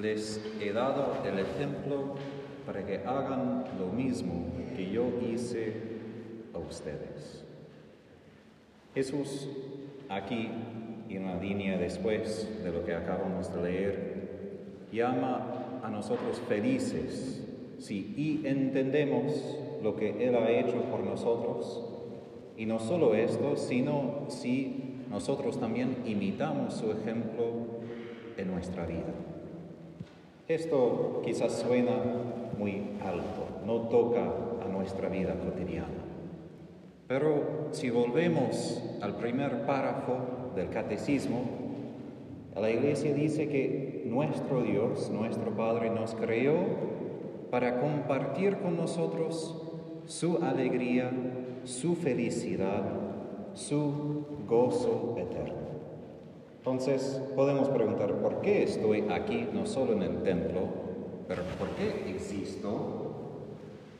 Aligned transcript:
les 0.00 0.40
he 0.60 0.72
dado 0.72 1.16
el 1.24 1.38
ejemplo 1.38 2.14
para 2.66 2.84
que 2.84 2.98
hagan 2.98 3.64
lo 3.78 3.86
mismo 3.86 4.46
que 4.76 4.90
yo 4.90 5.04
hice 5.22 5.72
a 6.54 6.58
ustedes. 6.58 7.44
Jesús 8.94 9.48
aquí, 10.08 10.50
en 11.08 11.24
la 11.24 11.36
línea 11.36 11.78
después 11.78 12.48
de 12.62 12.70
lo 12.70 12.84
que 12.84 12.94
acabamos 12.94 13.52
de 13.54 13.62
leer, 13.62 14.18
llama 14.92 15.80
a 15.82 15.90
nosotros 15.90 16.40
felices 16.48 17.44
si 17.78 18.42
entendemos 18.44 19.58
lo 19.82 19.96
que 19.96 20.26
Él 20.26 20.34
ha 20.34 20.50
hecho 20.50 20.82
por 20.90 21.00
nosotros. 21.00 21.84
Y 22.56 22.66
no 22.66 22.78
solo 22.78 23.14
esto, 23.14 23.56
sino 23.56 24.26
si 24.28 25.04
nosotros 25.08 25.60
también 25.60 25.98
imitamos 26.04 26.74
su 26.74 26.90
ejemplo 26.90 27.44
en 28.36 28.48
nuestra 28.48 28.84
vida. 28.84 29.14
Esto 30.48 31.20
quizás 31.22 31.52
suena 31.52 31.92
muy 32.56 32.82
alto, 33.04 33.60
no 33.66 33.82
toca 33.88 34.32
a 34.64 34.66
nuestra 34.66 35.10
vida 35.10 35.34
cotidiana. 35.34 35.88
Pero 37.06 37.68
si 37.72 37.90
volvemos 37.90 38.82
al 39.02 39.16
primer 39.16 39.66
párrafo 39.66 40.52
del 40.56 40.70
catecismo, 40.70 41.42
la 42.56 42.70
iglesia 42.70 43.12
dice 43.12 43.48
que 43.48 44.04
nuestro 44.06 44.62
Dios, 44.62 45.10
nuestro 45.10 45.54
Padre, 45.54 45.90
nos 45.90 46.14
creó 46.14 46.64
para 47.50 47.78
compartir 47.78 48.56
con 48.56 48.74
nosotros 48.74 49.62
su 50.06 50.38
alegría, 50.38 51.10
su 51.64 51.94
felicidad, 51.94 52.84
su 53.52 54.24
gozo 54.48 55.14
eterno. 55.18 55.57
Entonces 56.70 57.18
podemos 57.34 57.70
preguntar, 57.70 58.12
¿por 58.16 58.42
qué 58.42 58.62
estoy 58.62 59.06
aquí, 59.08 59.48
no 59.54 59.64
solo 59.64 59.94
en 59.94 60.02
el 60.02 60.22
templo, 60.22 60.68
pero 61.26 61.40
por 61.58 61.70
qué 61.70 62.10
existo? 62.10 63.46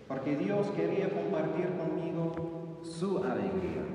Porque 0.07 0.37
Dios 0.37 0.67
quería 0.77 1.09
compartir 1.09 1.71
conmigo 1.79 2.35
su 2.83 3.25
alegría, 3.25 3.87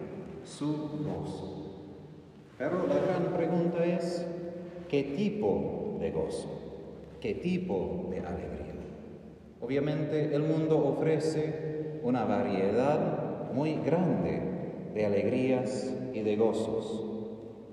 su 0.44 0.90
gozo. 1.06 1.84
Pero 2.58 2.88
la 2.88 2.96
gran 2.96 3.38
pregunta 3.38 3.86
es, 3.86 4.26
¿qué 4.90 5.04
tipo 5.04 5.98
de 6.00 6.10
gozo? 6.10 6.50
¿Qué 7.22 7.36
tipo 7.36 8.08
de 8.10 8.22
alegría? 8.22 8.74
Obviamente 9.62 10.34
el 10.34 10.42
mundo 10.42 10.84
ofrece 10.84 12.00
una 12.02 12.26
variedad 12.26 13.52
muy 13.54 13.76
grande 13.86 14.42
de 14.96 15.06
alegrías 15.06 15.94
y 16.12 16.22
de 16.22 16.36
gozos. 16.38 17.13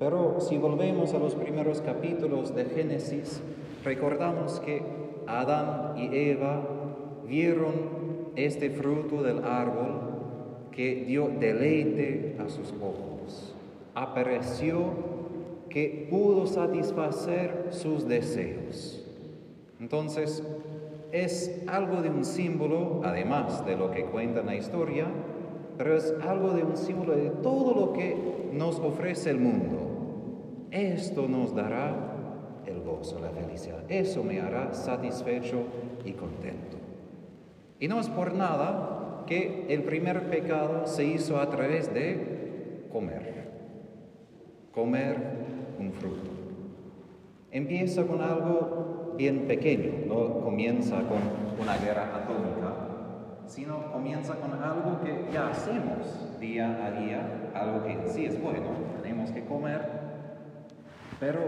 Pero 0.00 0.40
si 0.40 0.56
volvemos 0.56 1.12
a 1.12 1.18
los 1.18 1.34
primeros 1.34 1.82
capítulos 1.82 2.54
de 2.54 2.64
Génesis, 2.64 3.42
recordamos 3.84 4.58
que 4.60 4.82
Adán 5.26 5.98
y 5.98 6.08
Eva 6.30 6.62
vieron 7.28 8.30
este 8.34 8.70
fruto 8.70 9.22
del 9.22 9.44
árbol 9.44 10.00
que 10.72 11.04
dio 11.04 11.28
deleite 11.28 12.38
a 12.38 12.48
sus 12.48 12.72
ojos. 12.80 13.54
Apareció 13.94 14.84
que 15.68 16.08
pudo 16.08 16.46
satisfacer 16.46 17.66
sus 17.68 18.08
deseos. 18.08 19.04
Entonces, 19.78 20.42
es 21.12 21.62
algo 21.66 22.00
de 22.00 22.08
un 22.08 22.24
símbolo, 22.24 23.02
además 23.04 23.66
de 23.66 23.76
lo 23.76 23.90
que 23.90 24.06
cuenta 24.06 24.40
la 24.40 24.56
historia, 24.56 25.08
pero 25.76 25.94
es 25.94 26.14
algo 26.22 26.52
de 26.52 26.62
un 26.62 26.78
símbolo 26.78 27.14
de 27.14 27.28
todo 27.42 27.74
lo 27.74 27.92
que 27.92 28.16
nos 28.54 28.78
ofrece 28.78 29.28
el 29.28 29.40
mundo. 29.40 29.89
Esto 30.70 31.26
nos 31.28 31.54
dará 31.54 31.94
el 32.66 32.80
gozo, 32.80 33.18
la 33.18 33.30
felicidad. 33.30 33.80
Eso 33.88 34.22
me 34.22 34.40
hará 34.40 34.72
satisfecho 34.72 35.64
y 36.04 36.12
contento. 36.12 36.76
Y 37.78 37.88
no 37.88 37.98
es 37.98 38.08
por 38.08 38.34
nada 38.34 39.24
que 39.26 39.66
el 39.68 39.82
primer 39.82 40.28
pecado 40.28 40.86
se 40.86 41.04
hizo 41.04 41.40
a 41.40 41.48
través 41.50 41.92
de 41.92 42.86
comer. 42.92 43.48
Comer 44.72 45.16
un 45.78 45.92
fruto. 45.92 46.30
Empieza 47.50 48.06
con 48.06 48.20
algo 48.20 49.14
bien 49.16 49.46
pequeño, 49.46 50.06
no 50.06 50.40
comienza 50.40 50.96
con 50.98 51.18
una 51.60 51.76
guerra 51.78 52.16
atómica, 52.16 52.90
sino 53.46 53.90
comienza 53.90 54.36
con 54.36 54.52
algo 54.52 55.00
que 55.02 55.32
ya 55.32 55.48
hacemos 55.48 56.38
día 56.38 56.86
a 56.86 56.90
día, 56.92 57.50
algo 57.54 57.82
que 57.82 58.08
sí 58.08 58.26
es 58.26 58.40
bueno, 58.40 58.68
tenemos 59.02 59.32
que 59.32 59.44
comer, 59.44 59.99
pero 61.20 61.40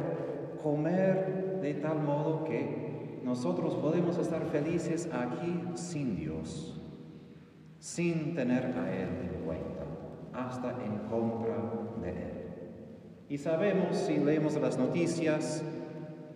comer 0.62 1.58
de 1.60 1.74
tal 1.74 2.02
modo 2.02 2.44
que 2.44 3.20
nosotros 3.24 3.74
podemos 3.76 4.18
estar 4.18 4.44
felices 4.46 5.08
aquí 5.12 5.64
sin 5.74 6.16
Dios, 6.16 6.78
sin 7.78 8.34
tener 8.34 8.66
a 8.78 8.94
Él 8.94 9.08
en 9.22 9.44
cuenta, 9.44 9.84
hasta 10.34 10.70
en 10.84 10.98
contra 11.08 11.56
de 12.02 12.10
Él. 12.10 12.42
Y 13.28 13.38
sabemos, 13.38 13.96
si 13.96 14.18
leemos 14.18 14.54
las 14.60 14.76
noticias, 14.76 15.64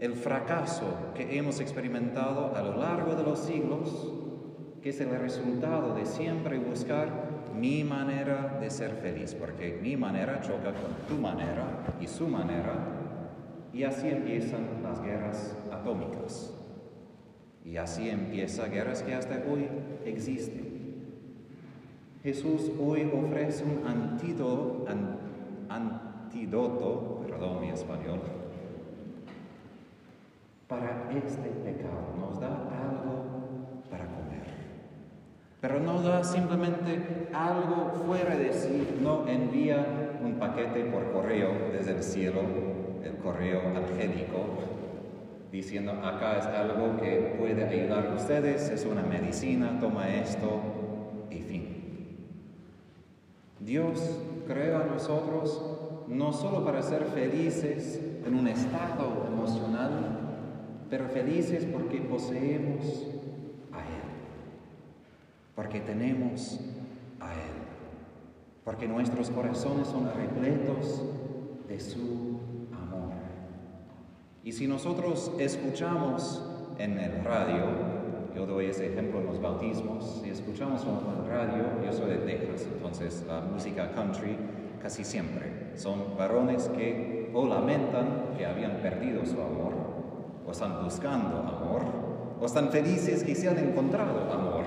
el 0.01 0.15
fracaso 0.15 0.87
que 1.15 1.39
hemos 1.39 1.61
experimentado 1.61 2.55
a 2.55 2.63
lo 2.63 2.77
largo 2.79 3.15
de 3.15 3.23
los 3.23 3.41
siglos, 3.41 4.13
que 4.83 4.91
es 4.91 5.01
el 5.01 5.11
resultado 5.19 5.95
de 5.95 6.07
siempre 6.07 6.59
buscar 6.59 7.09
mi 7.55 7.85
manera 7.85 8.59
de 8.61 8.71
ser 8.71 8.93
feliz, 8.93 9.35
porque 9.35 9.79
mi 9.83 9.97
manera 9.97 10.41
choca 10.41 10.73
con 10.73 10.95
tu 11.09 11.21
manera 11.21 11.97
y 12.01 12.07
su 12.07 12.29
manera, 12.29 12.96
y 13.77 13.85
así 13.85 14.09
empiezan 14.09 14.83
las 14.83 15.03
guerras 15.03 15.55
atómicas. 15.71 16.55
Y 17.63 17.77
así 17.77 18.09
empiezan 18.09 18.71
guerras 18.71 19.03
que 19.03 19.15
hasta 19.15 19.43
hoy 19.51 19.69
existen. 20.07 20.65
Jesús 22.23 22.73
hoy 22.81 23.11
ofrece 23.13 23.65
un 23.65 23.87
antídoto, 23.87 24.87
antídoto, 25.69 27.21
perdón 27.27 27.61
mi 27.61 27.69
español, 27.69 28.21
para 30.69 31.11
este 31.15 31.49
pecado, 31.51 32.15
nos 32.19 32.41
da 32.41 32.49
algo 32.49 33.25
para 33.91 34.07
comer. 34.07 34.47
Pero 35.61 35.81
no 35.81 36.01
da 36.01 36.25
simplemente 36.25 37.29
algo 37.35 37.93
fuera 38.07 38.37
de 38.37 38.53
sí, 38.55 38.99
no 39.03 39.29
envía 39.29 40.19
un 40.25 40.39
paquete 40.39 40.87
por 40.87 41.13
correo 41.13 41.51
desde 41.73 41.93
el 41.93 42.03
cielo, 42.03 42.76
el 43.07 43.17
correo 43.17 43.61
angélico, 43.75 44.47
diciendo 45.53 45.93
acá 45.93 46.39
es 46.39 46.47
algo 46.47 46.97
que 47.01 47.37
puede 47.39 47.65
ayudar 47.65 48.07
a 48.07 48.15
ustedes, 48.15 48.69
es 48.69 48.85
una 48.85 49.03
medicina, 49.03 49.79
toma 49.81 50.09
esto 50.09 50.61
y 51.31 51.39
fin. 51.41 51.77
Dios 53.61 54.21
crea 54.47 54.81
a 54.81 54.85
nosotros 54.85 55.63
no 56.09 56.33
solo 56.33 56.65
para 56.65 56.83
ser 56.83 57.05
felices 57.07 58.01
en 58.25 58.35
un 58.35 58.49
estado 58.49 59.27
emocional, 59.27 60.17
pero 60.91 61.09
felices 61.09 61.67
porque 61.73 61.99
poseemos 62.01 63.07
a 63.73 63.81
Él, 63.81 64.07
porque 65.55 65.81
tenemos 65.81 66.61
a 67.21 67.33
Él, 67.33 67.57
porque 68.65 68.87
nuestros 68.87 69.31
corazones 69.31 69.89
son 69.89 70.11
repletos 70.15 71.03
de 71.69 71.81
su. 71.81 72.36
Y 74.47 74.53
si 74.53 74.69
nosotros 74.69 75.33
escuchamos 75.41 76.41
en 76.79 77.01
el 77.01 77.25
radio, 77.25 77.65
yo 78.33 78.47
doy 78.47 78.67
ese 78.67 78.93
ejemplo 78.93 79.19
en 79.19 79.27
los 79.27 79.43
bautismos, 79.43 80.21
si 80.23 80.31
escuchamos 80.31 80.83
en 80.85 81.25
el 81.25 81.29
radio, 81.29 81.65
yo 81.85 81.93
soy 81.93 82.11
de 82.11 82.19
Texas, 82.19 82.69
entonces 82.73 83.25
la 83.27 83.41
música 83.41 83.91
country 83.91 84.39
casi 84.81 85.03
siempre 85.03 85.73
son 85.75 86.17
varones 86.17 86.69
que 86.69 87.29
o 87.35 87.45
lamentan 87.45 88.37
que 88.39 88.47
habían 88.47 88.77
perdido 88.83 89.27
su 89.27 89.33
amor, 89.33 89.75
o 90.47 90.53
están 90.53 90.85
buscando 90.85 91.39
amor, 91.39 91.83
o 92.41 92.47
están 92.47 92.71
felices 92.71 93.25
que 93.25 93.35
se 93.35 93.49
han 93.49 93.59
encontrado 93.59 94.33
amor. 94.33 94.63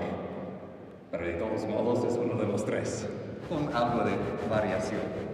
Pero 1.10 1.24
de 1.24 1.32
todos 1.32 1.66
modos 1.66 2.04
es 2.04 2.20
uno 2.22 2.38
de 2.38 2.46
los 2.46 2.66
tres, 2.66 3.08
con 3.48 3.74
algo 3.74 4.04
de 4.04 4.12
variación. 4.50 5.29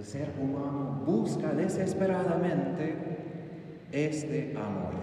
El 0.00 0.06
ser 0.06 0.32
humano 0.40 1.02
busca 1.04 1.52
desesperadamente 1.52 2.94
este 3.92 4.54
amor. 4.56 4.94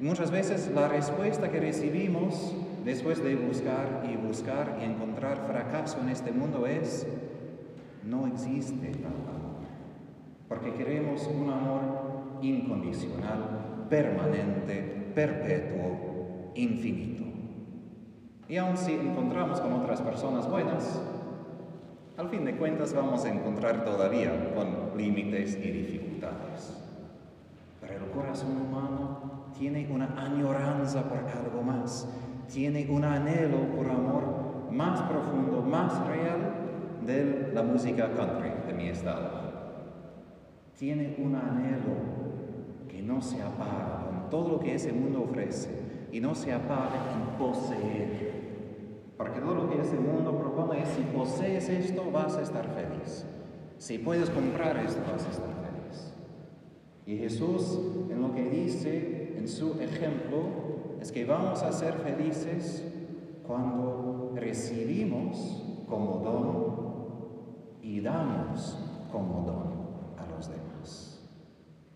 Muchas 0.00 0.32
veces 0.32 0.68
la 0.74 0.88
respuesta 0.88 1.48
que 1.52 1.60
recibimos 1.60 2.52
después 2.84 3.22
de 3.22 3.36
buscar 3.36 4.02
y 4.12 4.16
buscar 4.16 4.78
y 4.80 4.84
encontrar 4.84 5.46
fracaso 5.46 6.00
en 6.00 6.08
este 6.08 6.32
mundo 6.32 6.66
es, 6.66 7.06
no 8.04 8.26
existe 8.26 8.88
tal 8.88 9.12
amor. 9.12 9.60
Porque 10.48 10.74
queremos 10.74 11.28
un 11.28 11.48
amor 11.48 11.80
incondicional, 12.42 13.86
permanente, 13.88 15.12
perpetuo, 15.14 16.50
infinito. 16.56 17.22
Y 18.48 18.56
aun 18.56 18.76
si 18.76 18.92
encontramos 18.92 19.60
con 19.60 19.72
otras 19.72 20.02
personas 20.02 20.50
buenas, 20.50 21.00
al 22.20 22.28
fin 22.28 22.44
de 22.44 22.54
cuentas 22.54 22.92
vamos 22.92 23.24
a 23.24 23.32
encontrar 23.32 23.82
todavía 23.82 24.52
con 24.54 24.94
límites 24.94 25.56
y 25.56 25.70
dificultades. 25.70 26.76
Pero 27.80 28.04
el 28.04 28.10
corazón 28.10 28.58
humano 28.60 29.46
tiene 29.58 29.88
una 29.90 30.14
añoranza 30.22 31.08
por 31.08 31.18
algo 31.18 31.62
más, 31.62 32.06
tiene 32.52 32.86
un 32.90 33.04
anhelo 33.04 33.74
por 33.74 33.90
amor 33.90 34.70
más 34.70 35.00
profundo, 35.02 35.62
más 35.62 36.06
real 36.08 36.40
de 37.06 37.52
la 37.54 37.62
música 37.62 38.12
country 38.12 38.50
de 38.66 38.74
mi 38.74 38.88
estado. 38.90 39.30
Tiene 40.78 41.16
un 41.18 41.34
anhelo 41.36 42.86
que 42.86 43.00
no 43.00 43.22
se 43.22 43.40
apaga 43.40 44.04
con 44.04 44.28
todo 44.28 44.50
lo 44.50 44.60
que 44.60 44.74
ese 44.74 44.92
mundo 44.92 45.22
ofrece 45.22 45.70
y 46.12 46.20
no 46.20 46.34
se 46.34 46.52
apaga 46.52 47.14
en 47.14 47.38
poseer. 47.38 48.39
Porque 49.20 49.38
todo 49.38 49.54
lo 49.54 49.68
que 49.68 49.82
ese 49.82 49.96
mundo 49.96 50.38
propone 50.38 50.80
es 50.80 50.88
si 50.88 51.02
posees 51.02 51.68
esto 51.68 52.10
vas 52.10 52.38
a 52.38 52.40
estar 52.40 52.64
feliz. 52.68 53.26
Si 53.76 53.98
puedes 53.98 54.30
comprar 54.30 54.78
esto 54.78 55.02
vas 55.12 55.26
a 55.26 55.30
estar 55.30 55.46
feliz. 55.46 56.14
Y 57.04 57.18
Jesús 57.18 57.78
en 58.08 58.22
lo 58.22 58.32
que 58.32 58.48
dice 58.48 59.34
en 59.36 59.46
su 59.46 59.78
ejemplo 59.78 60.40
es 61.02 61.12
que 61.12 61.26
vamos 61.26 61.62
a 61.62 61.70
ser 61.70 61.96
felices 61.96 62.82
cuando 63.46 64.32
recibimos 64.36 65.66
como 65.86 66.22
don 66.24 67.82
y 67.82 68.00
damos 68.00 68.78
como 69.12 69.42
don 69.42 70.16
a 70.16 70.34
los 70.34 70.48
demás. 70.48 71.28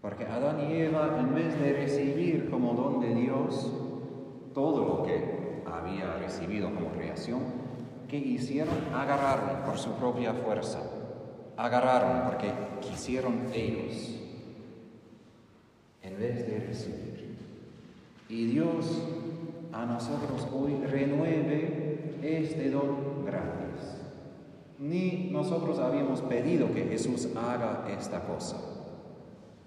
Porque 0.03 0.27
Adán 0.27 0.71
y 0.71 0.75
Eva, 0.75 1.17
en 1.19 1.35
vez 1.35 1.59
de 1.59 1.73
recibir 1.73 2.51
como 2.51 2.75
don 2.75 3.01
de 3.01 3.15
Dios 3.15 3.73
todo 4.53 4.85
lo 4.85 5.03
que 5.05 5.44
había 5.79 6.15
recibido 6.15 6.73
como 6.73 6.89
creación, 6.91 7.41
¿qué 8.09 8.17
hicieron? 8.19 8.75
Agarraron 8.95 9.65
por 9.65 9.79
su 9.79 9.93
propia 9.93 10.33
fuerza. 10.35 10.81
Agarraron 11.57 12.29
porque 12.29 12.53
quisieron 12.81 13.49
ellos, 13.53 14.21
en 16.03 16.19
vez 16.19 16.47
de 16.47 16.59
recibir. 16.67 17.37
Y 18.29 18.47
Dios 18.47 18.87
a 19.73 19.87
nosotros 19.87 20.49
hoy 20.53 20.75
renueve 20.87 22.19
este 22.23 22.71
don 22.71 23.25
gratis. 23.25 24.01
Ni 24.79 25.31
nosotros 25.31 25.79
habíamos 25.79 26.21
pedido 26.23 26.73
que 26.73 26.85
Jesús 26.85 27.29
haga 27.37 27.85
esta 27.97 28.21
cosa. 28.21 28.57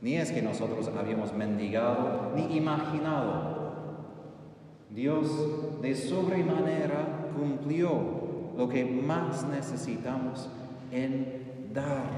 Ni 0.02 0.16
es 0.16 0.32
que 0.32 0.42
nosotros 0.42 0.90
habíamos 0.98 1.34
mendigado, 1.34 2.32
ni 2.36 2.58
imaginado. 2.58 3.57
Dios 4.98 5.80
de 5.80 5.94
sobremanera 5.94 7.30
cumplió 7.38 7.92
lo 8.58 8.68
que 8.68 8.84
más 8.84 9.48
necesitamos 9.48 10.50
en 10.92 11.70
dar 11.72 12.10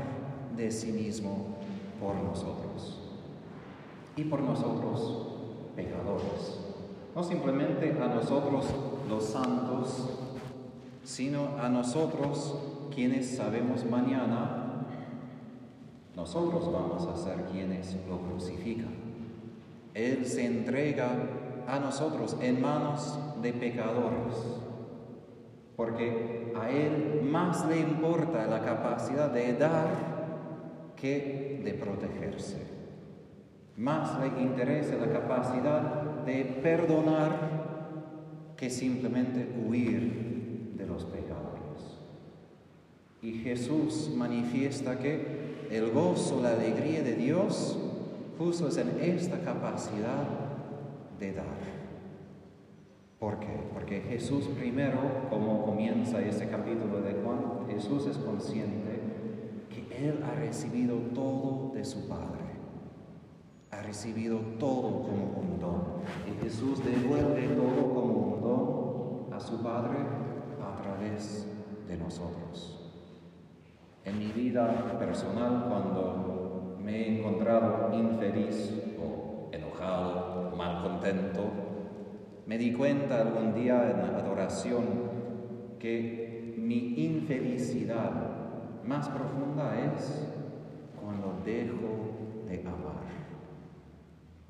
de 0.56 0.72
sí 0.72 0.94
mismo 0.94 1.58
por 2.00 2.16
nosotros. 2.16 3.02
Y 4.16 4.24
por 4.24 4.40
nosotros, 4.40 5.28
pecadores. 5.76 6.62
No 7.14 7.22
simplemente 7.22 7.92
a 8.02 8.08
nosotros 8.08 8.64
los 9.10 9.26
santos, 9.26 10.12
sino 11.04 11.58
a 11.62 11.68
nosotros 11.68 12.56
quienes 12.96 13.36
sabemos 13.36 13.84
mañana, 13.92 14.86
nosotros 16.16 16.72
vamos 16.72 17.06
a 17.08 17.18
ser 17.18 17.44
quienes 17.52 17.98
lo 18.08 18.20
crucifican. 18.20 18.96
Él 19.94 20.26
se 20.26 20.46
entrega 20.46 21.39
a 21.70 21.80
nosotros 21.80 22.36
en 22.42 22.62
manos 22.62 23.18
de 23.42 23.54
pecadores, 23.54 24.36
porque 25.76 26.52
a 26.60 26.70
Él 26.70 27.22
más 27.24 27.68
le 27.68 27.80
importa 27.80 28.48
la 28.48 28.62
capacidad 28.62 29.30
de 29.30 29.54
dar 29.54 29.88
que 30.96 31.62
de 31.64 31.74
protegerse. 31.76 32.58
Más 33.78 34.20
le 34.20 34.42
interesa 34.42 34.96
la 34.98 35.12
capacidad 35.12 36.24
de 36.26 36.44
perdonar 36.62 38.54
que 38.58 38.70
simplemente 38.70 39.48
huir 39.66 40.74
de 40.76 40.86
los 40.86 41.06
pecadores. 41.06 42.00
Y 43.22 43.34
Jesús 43.34 44.12
manifiesta 44.16 44.98
que 44.98 45.68
el 45.70 45.92
gozo, 45.92 46.42
la 46.42 46.54
alegría 46.54 47.04
de 47.04 47.14
Dios 47.14 47.78
justo 48.38 48.68
es 48.68 48.78
en 48.78 49.00
esta 49.02 49.40
capacidad 49.42 50.49
de 51.20 51.34
dar. 51.34 51.80
¿Por 53.20 53.40
qué? 53.40 53.70
Porque 53.74 54.00
Jesús 54.02 54.46
primero, 54.58 55.28
como 55.30 55.66
comienza 55.66 56.22
ese 56.22 56.48
capítulo 56.48 57.02
de 57.02 57.16
Juan, 57.16 57.68
Jesús 57.68 58.08
es 58.08 58.18
consciente 58.18 59.02
que 59.70 60.10
Él 60.10 60.24
ha 60.24 60.40
recibido 60.40 60.96
todo 61.14 61.74
de 61.74 61.84
su 61.84 62.08
Padre. 62.08 62.40
Ha 63.72 63.82
recibido 63.82 64.40
todo 64.58 65.04
como 65.04 65.38
un 65.42 65.60
don. 65.60 65.82
Y 66.28 66.44
Jesús 66.44 66.84
devuelve 66.84 67.50
todo 67.50 67.94
como 67.94 68.14
un 68.14 68.42
don 68.42 69.34
a 69.34 69.40
su 69.40 69.62
Padre 69.62 69.98
a 70.62 70.82
través 70.82 71.46
de 71.88 71.98
nosotros. 71.98 72.80
En 74.06 74.18
mi 74.18 74.32
vida 74.32 74.98
personal, 74.98 75.66
cuando 75.68 76.78
me 76.82 76.96
he 76.96 77.20
encontrado 77.20 77.94
infeliz 77.94 78.82
o 78.98 79.50
enojado, 79.52 80.29
mal 80.60 80.84
contento, 80.84 81.40
me 82.46 82.58
di 82.58 82.74
cuenta 82.74 83.22
algún 83.22 83.54
día 83.54 83.92
en 83.92 84.12
la 84.12 84.20
adoración 84.20 84.84
que 85.80 86.54
mi 86.58 87.06
infelicidad 87.06 88.12
más 88.86 89.08
profunda 89.08 89.74
es 89.80 90.28
cuando 91.02 91.42
dejo 91.46 92.44
de 92.46 92.60
amar. 92.60 93.08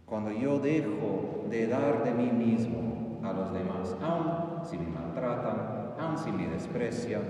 Cuando 0.07 0.31
yo 0.31 0.57
dejo 0.57 1.45
de 1.47 1.67
dar 1.67 2.03
de 2.03 2.11
mí 2.11 2.31
mismo 2.31 3.19
a 3.21 3.31
los 3.31 3.53
demás, 3.53 3.95
aun 4.01 4.65
si 4.65 4.79
me 4.79 4.87
maltratan, 4.87 5.93
aun 5.99 6.17
si 6.17 6.31
me 6.31 6.47
desprecian, 6.47 7.21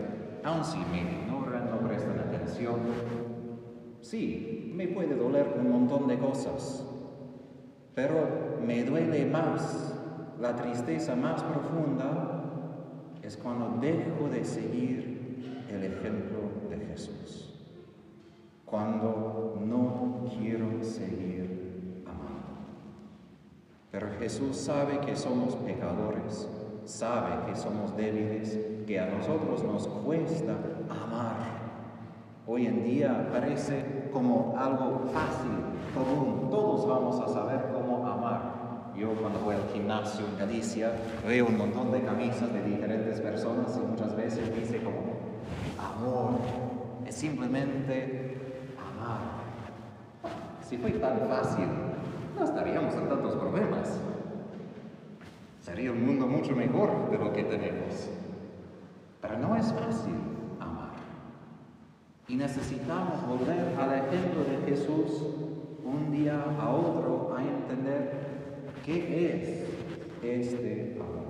aun 0.42 0.64
si 0.64 0.78
me 0.78 1.02
ignoran, 1.02 1.70
no 1.70 1.86
prestan 1.86 2.18
atención. 2.18 2.80
Sí, 4.00 4.72
me 4.74 4.88
puede 4.88 5.16
doler 5.16 5.54
un 5.60 5.70
montón 5.70 6.08
de 6.08 6.18
cosas, 6.18 6.86
pero 8.02 8.60
me 8.66 8.86
duele 8.86 9.26
más, 9.26 9.94
la 10.40 10.56
tristeza 10.56 11.18
más 11.18 11.44
profunda 11.44 12.44
es 13.22 13.36
cuando 13.36 13.78
dejo 13.82 14.30
de 14.30 14.46
seguir 14.46 15.66
el 15.70 15.84
ejemplo 15.84 16.40
de 16.70 16.78
Jesús, 16.78 17.54
cuando 18.64 19.60
no 19.66 20.30
quiero 20.30 20.82
seguir 20.82 22.06
amando. 22.06 22.60
Pero 23.92 24.08
Jesús 24.18 24.56
sabe 24.56 25.02
que 25.02 25.18
somos 25.18 25.58
pecadores, 25.58 26.48
sabe 26.86 27.52
que 27.52 27.56
somos 27.58 27.98
débiles, 27.98 28.58
que 28.88 28.98
a 28.98 29.08
nosotros 29.08 29.62
nos 29.66 29.90
cuesta 29.90 30.56
amar. 30.90 31.60
Hoy 32.48 32.66
en 32.66 32.82
día 32.82 33.28
parece 33.30 33.99
como 34.12 34.56
algo 34.58 35.06
fácil, 35.14 35.52
común, 35.94 36.50
todos 36.50 36.88
vamos 36.88 37.20
a 37.20 37.28
saber 37.28 37.72
cómo 37.74 38.06
amar. 38.06 38.60
Yo 38.98 39.14
cuando 39.14 39.40
voy 39.40 39.56
al 39.56 39.68
gimnasio 39.74 40.26
en 40.26 40.38
Galicia 40.38 40.92
veo 41.26 41.48
un 41.48 41.58
montón 41.58 41.92
de 41.92 42.02
camisas 42.02 42.52
de 42.52 42.64
diferentes 42.64 43.22
personas 43.22 43.80
y 43.82 43.88
muchas 43.88 44.16
veces 44.16 44.54
dice 44.56 44.84
como 44.84 45.20
amor, 45.78 46.40
es 47.06 47.16
simplemente 47.16 48.38
amar. 48.78 49.20
Si 50.62 50.78
fuera 50.78 51.00
tan 51.00 51.28
fácil, 51.30 51.66
no 52.38 52.44
estaríamos 52.44 52.94
en 52.96 53.08
tantos 53.08 53.36
problemas. 53.36 54.00
Sería 55.62 55.92
un 55.92 56.06
mundo 56.06 56.28
mucho 56.28 56.56
mejor 56.56 57.10
de 57.10 57.18
lo 57.18 57.32
que 57.32 57.44
tenemos. 57.44 58.10
Pero 59.22 59.38
no 59.38 59.56
es 59.56 59.72
fácil. 59.74 60.16
Y 62.30 62.36
necesitamos 62.36 63.28
volver 63.28 63.76
al 63.78 63.94
ejemplo 63.94 64.46
de 64.46 64.66
Jesús 64.66 65.24
un 65.84 66.12
día 66.12 66.42
a 66.60 66.70
otro 66.70 67.36
a 67.36 67.42
entender 67.42 68.30
¿Qué 68.86 69.68
es 70.24 70.44
este 70.48 70.98
amor? 71.00 71.30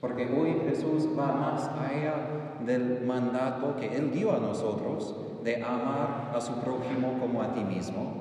Porque 0.00 0.26
hoy 0.26 0.60
Jesús 0.68 1.08
va 1.18 1.32
más 1.32 1.68
allá 1.68 2.58
del 2.64 3.04
mandato 3.06 3.76
que 3.76 3.96
Él 3.96 4.10
dio 4.10 4.34
a 4.34 4.38
nosotros 4.38 5.14
de 5.42 5.62
amar 5.62 6.32
a 6.34 6.40
su 6.40 6.52
prójimo 6.60 7.18
como 7.18 7.42
a 7.42 7.54
ti 7.54 7.60
mismo. 7.60 8.12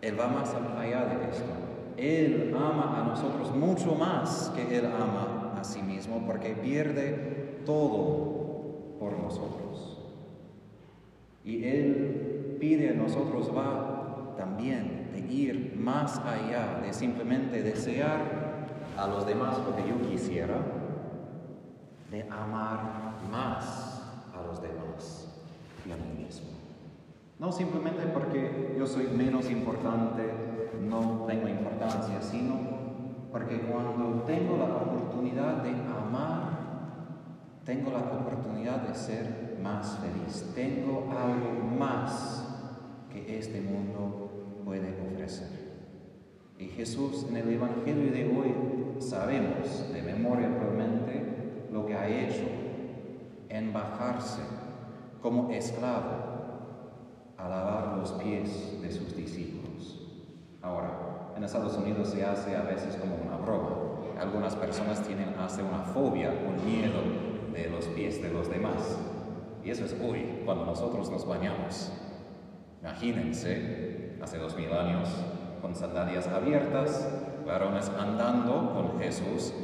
Él 0.00 0.18
va 0.18 0.26
más 0.26 0.54
allá 0.76 1.04
de 1.04 1.30
esto. 1.30 1.52
Él 1.96 2.54
ama 2.56 3.00
a 3.00 3.04
nosotros 3.04 3.54
mucho 3.54 3.94
más 3.94 4.52
que 4.56 4.78
Él 4.78 4.86
ama 4.86 5.54
a 5.56 5.62
sí 5.62 5.82
mismo 5.82 6.24
porque 6.26 6.50
pierde 6.50 7.62
todo 7.64 8.96
por 8.98 9.16
nosotros. 9.18 9.73
Y 11.44 11.64
Él 11.64 12.56
pide 12.58 12.90
a 12.90 12.94
nosotros, 12.94 13.50
va 13.54 14.34
también 14.36 15.10
de 15.12 15.20
ir 15.32 15.76
más 15.78 16.18
allá 16.18 16.80
de 16.82 16.92
simplemente 16.92 17.62
desear 17.62 18.66
a 18.96 19.06
los 19.06 19.26
demás 19.26 19.58
lo 19.58 19.76
que 19.76 19.86
yo 19.88 20.00
quisiera, 20.08 20.56
de 22.10 22.22
amar 22.22 23.14
más 23.30 24.02
a 24.34 24.42
los 24.46 24.62
demás 24.62 25.28
y 25.86 25.92
a 25.92 25.96
mí 25.96 26.24
mismo. 26.24 26.48
No 27.38 27.52
simplemente 27.52 28.06
porque 28.06 28.74
yo 28.78 28.86
soy 28.86 29.08
menos 29.08 29.50
importante, 29.50 30.22
no 30.88 31.24
tengo 31.26 31.48
importancia, 31.48 32.22
sino 32.22 32.54
porque 33.30 33.60
cuando 33.60 34.22
tengo 34.22 34.56
la 34.56 34.76
oportunidad 34.76 35.56
de 35.62 35.70
amar, 35.70 36.54
tengo 37.64 37.90
la 37.90 37.98
oportunidad 37.98 38.88
de 38.88 38.94
ser 38.94 39.43
más 39.62 39.98
feliz. 39.98 40.52
Tengo 40.54 41.10
algo 41.10 41.52
más 41.78 42.44
que 43.10 43.38
este 43.38 43.60
mundo 43.60 44.62
puede 44.64 44.94
ofrecer. 45.12 45.64
Y 46.58 46.66
Jesús 46.66 47.26
en 47.28 47.36
el 47.36 47.52
Evangelio 47.52 48.12
de 48.12 48.24
hoy 48.26 48.54
sabemos 49.00 49.92
de 49.92 50.02
memoria 50.02 50.48
probablemente 50.56 51.66
lo 51.72 51.84
que 51.86 51.94
ha 51.94 52.08
hecho 52.08 52.44
en 53.48 53.72
bajarse 53.72 54.40
como 55.20 55.50
esclavo 55.50 56.34
a 57.36 57.48
lavar 57.48 57.98
los 57.98 58.12
pies 58.12 58.80
de 58.80 58.90
sus 58.90 59.16
discípulos. 59.16 60.00
Ahora, 60.62 61.32
en 61.36 61.44
Estados 61.44 61.76
Unidos 61.76 62.08
se 62.08 62.24
hace 62.24 62.56
a 62.56 62.62
veces 62.62 62.96
como 62.96 63.16
una 63.16 63.36
broma. 63.36 63.70
Algunas 64.18 64.54
personas 64.54 65.02
tienen 65.02 65.34
hace 65.38 65.62
una 65.62 65.80
fobia, 65.80 66.30
un 66.30 66.64
miedo 66.64 67.00
de 67.52 67.68
los 67.68 67.86
pies 67.88 68.22
de 68.22 68.30
los 68.30 68.48
demás. 68.48 68.98
Y 69.64 69.70
eso 69.70 69.84
es 69.84 69.96
hoy, 70.02 70.42
cuando 70.44 70.66
nosotros 70.66 71.10
nos 71.10 71.26
bañamos. 71.26 71.90
Imagínense, 72.82 74.18
hace 74.20 74.38
dos 74.38 74.56
mil 74.56 74.70
años, 74.72 75.08
con 75.62 75.74
sandalias 75.74 76.28
abiertas, 76.28 77.08
varones 77.46 77.90
andando 77.98 78.74
con 78.74 79.00
Jesús 79.00 79.54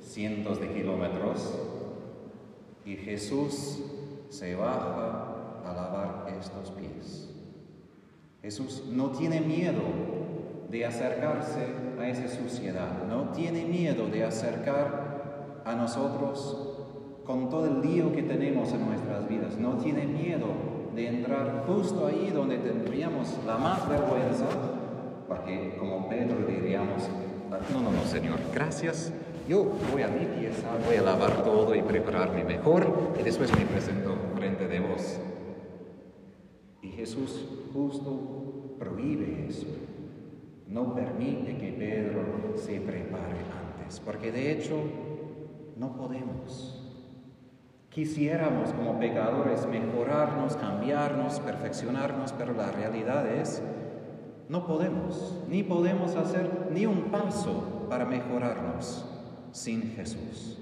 cientos 0.00 0.60
de 0.60 0.72
kilómetros, 0.72 1.54
y 2.84 2.96
Jesús 2.96 3.84
se 4.30 4.56
baja 4.56 5.60
a 5.64 5.72
lavar 5.72 6.34
estos 6.36 6.72
pies. 6.72 7.30
Jesús 8.42 8.84
no 8.90 9.10
tiene 9.10 9.40
miedo 9.40 9.82
de 10.70 10.86
acercarse 10.86 11.66
a 12.00 12.08
esa 12.08 12.28
suciedad, 12.28 13.04
no 13.08 13.30
tiene 13.30 13.64
miedo 13.64 14.08
de 14.08 14.24
acercar 14.24 15.62
a 15.64 15.74
nosotros 15.74 16.69
con 17.30 17.48
todo 17.48 17.66
el 17.66 17.80
lío 17.80 18.12
que 18.12 18.24
tenemos 18.24 18.72
en 18.72 18.86
nuestras 18.86 19.28
vidas, 19.28 19.56
no 19.56 19.76
tiene 19.76 20.04
miedo 20.04 20.48
de 20.96 21.06
entrar 21.06 21.62
justo 21.64 22.08
ahí 22.08 22.32
donde 22.34 22.58
tendríamos 22.58 23.38
la 23.46 23.56
más 23.56 23.88
vergüenza, 23.88 24.46
porque 25.28 25.76
como 25.78 26.08
Pedro 26.08 26.38
diríamos, 26.48 27.08
no, 27.48 27.82
no, 27.82 27.92
no, 27.92 28.02
Señor, 28.02 28.40
gracias, 28.52 29.12
yo 29.48 29.64
voy 29.92 30.02
a 30.02 30.08
mi 30.08 30.26
pieza, 30.26 30.66
voy 30.84 30.96
a 30.96 31.02
lavar 31.02 31.44
todo 31.44 31.72
y 31.76 31.82
prepararme 31.82 32.42
mejor 32.42 33.14
y 33.20 33.22
después 33.22 33.56
me 33.56 33.64
presento 33.64 34.16
frente 34.34 34.66
de 34.66 34.80
vos. 34.80 35.20
Y 36.82 36.88
Jesús 36.88 37.46
justo 37.72 38.74
prohíbe 38.76 39.46
eso. 39.48 39.68
No 40.66 40.96
permite 40.96 41.56
que 41.58 41.72
Pedro 41.78 42.56
se 42.56 42.80
prepare 42.80 43.36
antes, 43.76 44.00
porque 44.00 44.32
de 44.32 44.50
hecho 44.50 44.74
no 45.76 45.96
podemos. 45.96 46.79
Quisiéramos 48.00 48.72
como 48.72 48.98
pecadores 48.98 49.66
mejorarnos, 49.66 50.56
cambiarnos, 50.56 51.38
perfeccionarnos, 51.40 52.32
pero 52.32 52.54
la 52.54 52.72
realidad 52.72 53.26
es, 53.30 53.62
no 54.48 54.66
podemos, 54.66 55.44
ni 55.50 55.62
podemos 55.62 56.16
hacer 56.16 56.70
ni 56.72 56.86
un 56.86 57.10
paso 57.10 57.86
para 57.90 58.06
mejorarnos 58.06 59.04
sin 59.52 59.82
Jesús, 59.92 60.58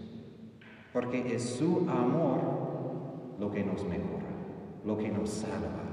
porque 0.92 1.32
es 1.32 1.48
su 1.48 1.88
amor 1.88 2.40
lo 3.38 3.52
que 3.52 3.62
nos 3.62 3.84
mejora, 3.84 4.34
lo 4.84 4.98
que 4.98 5.08
nos 5.08 5.30
salva. 5.30 5.84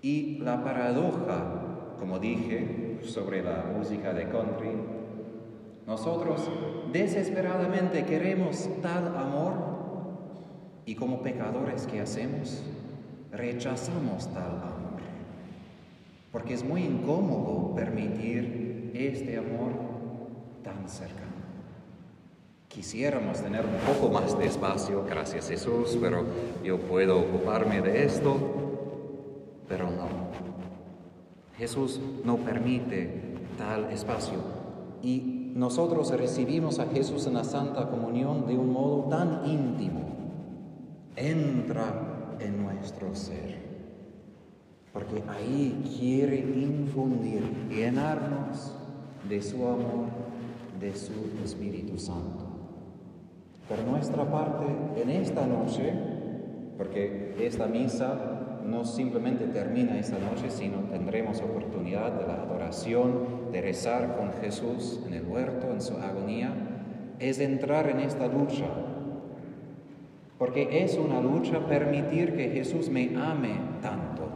Y 0.00 0.38
la 0.38 0.64
paradoja, 0.64 1.96
como 1.98 2.18
dije, 2.18 2.98
sobre 3.02 3.42
la 3.42 3.66
música 3.76 4.14
de 4.14 4.30
country, 4.30 4.72
nosotros 5.86 6.48
desesperadamente 6.94 8.06
queremos 8.06 8.70
tal 8.80 9.14
amor 9.18 9.73
y 10.86 10.94
como 10.94 11.22
pecadores 11.22 11.86
que 11.86 12.00
hacemos, 12.00 12.62
rechazamos 13.32 14.32
tal 14.32 14.50
amor. 14.50 15.00
Porque 16.32 16.54
es 16.54 16.64
muy 16.64 16.82
incómodo 16.82 17.74
permitir 17.74 18.92
este 18.94 19.38
amor 19.38 19.72
tan 20.62 20.88
cercano. 20.88 21.32
Quisiéramos 22.68 23.40
tener 23.40 23.64
un 23.64 23.94
poco 23.94 24.12
más 24.12 24.36
de 24.38 24.46
espacio, 24.46 25.04
gracias 25.08 25.48
Jesús, 25.48 25.96
pero 26.00 26.24
yo 26.64 26.80
puedo 26.80 27.20
ocuparme 27.20 27.80
de 27.80 28.04
esto 28.04 28.64
pero 29.68 29.90
no. 29.90 30.08
Jesús 31.56 32.00
no 32.24 32.36
permite 32.38 33.36
tal 33.56 33.90
espacio 33.90 34.38
y 35.02 35.52
nosotros 35.54 36.10
recibimos 36.10 36.78
a 36.78 36.86
Jesús 36.86 37.26
en 37.26 37.34
la 37.34 37.44
Santa 37.44 37.88
Comunión 37.88 38.46
de 38.46 38.58
un 38.58 38.72
modo 38.72 39.08
tan 39.08 39.42
íntimo. 39.46 40.13
Entra 41.16 42.36
en 42.40 42.62
nuestro 42.62 43.14
ser, 43.14 43.56
porque 44.92 45.22
ahí 45.28 45.96
quiere 45.98 46.38
infundir, 46.38 47.42
llenarnos 47.68 48.74
de 49.28 49.40
su 49.40 49.64
amor, 49.66 50.06
de 50.80 50.94
su 50.94 51.12
Espíritu 51.44 51.98
Santo. 51.98 52.44
Por 53.68 53.78
nuestra 53.84 54.30
parte, 54.30 54.66
en 55.00 55.10
esta 55.10 55.46
noche, 55.46 55.92
porque 56.76 57.36
esta 57.38 57.66
misa 57.66 58.60
no 58.64 58.84
simplemente 58.84 59.46
termina 59.46 59.98
esta 59.98 60.18
noche, 60.18 60.50
sino 60.50 60.78
tendremos 60.90 61.40
oportunidad 61.40 62.12
de 62.12 62.26
la 62.26 62.42
adoración, 62.42 63.52
de 63.52 63.60
rezar 63.60 64.16
con 64.16 64.32
Jesús 64.40 65.00
en 65.06 65.14
el 65.14 65.26
huerto, 65.26 65.70
en 65.70 65.80
su 65.80 65.96
agonía, 65.96 66.52
es 67.18 67.38
entrar 67.38 67.88
en 67.88 68.00
esta 68.00 68.26
lucha. 68.26 68.66
Porque 70.44 70.84
es 70.84 70.98
una 70.98 71.22
lucha 71.22 71.58
permitir 71.66 72.36
que 72.36 72.50
Jesús 72.50 72.90
me 72.90 73.16
ame 73.16 73.54
tanto. 73.80 74.28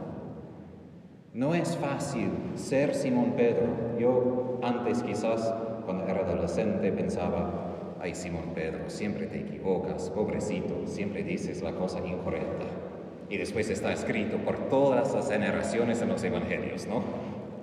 No 1.35 1.53
es 1.53 1.77
fácil 1.77 2.31
ser 2.55 2.95
Simón 2.95 3.33
Pedro. 3.37 3.67
Yo 3.99 4.57
antes 4.63 5.03
quizás, 5.03 5.53
cuando 5.85 6.07
era 6.07 6.21
adolescente, 6.21 6.91
pensaba, 6.91 7.93
ay 7.99 8.15
Simón 8.15 8.53
Pedro, 8.55 8.89
siempre 8.89 9.27
te 9.27 9.41
equivocas, 9.41 10.09
pobrecito, 10.09 10.87
siempre 10.87 11.21
dices 11.21 11.61
la 11.61 11.73
cosa 11.73 11.99
incorrecta. 12.03 12.65
Y 13.29 13.37
después 13.37 13.69
está 13.69 13.93
escrito 13.93 14.37
por 14.37 14.57
todas 14.67 15.13
las 15.13 15.29
generaciones 15.29 16.01
en 16.01 16.09
los 16.09 16.23
evangelios, 16.23 16.87
¿no? 16.87 17.03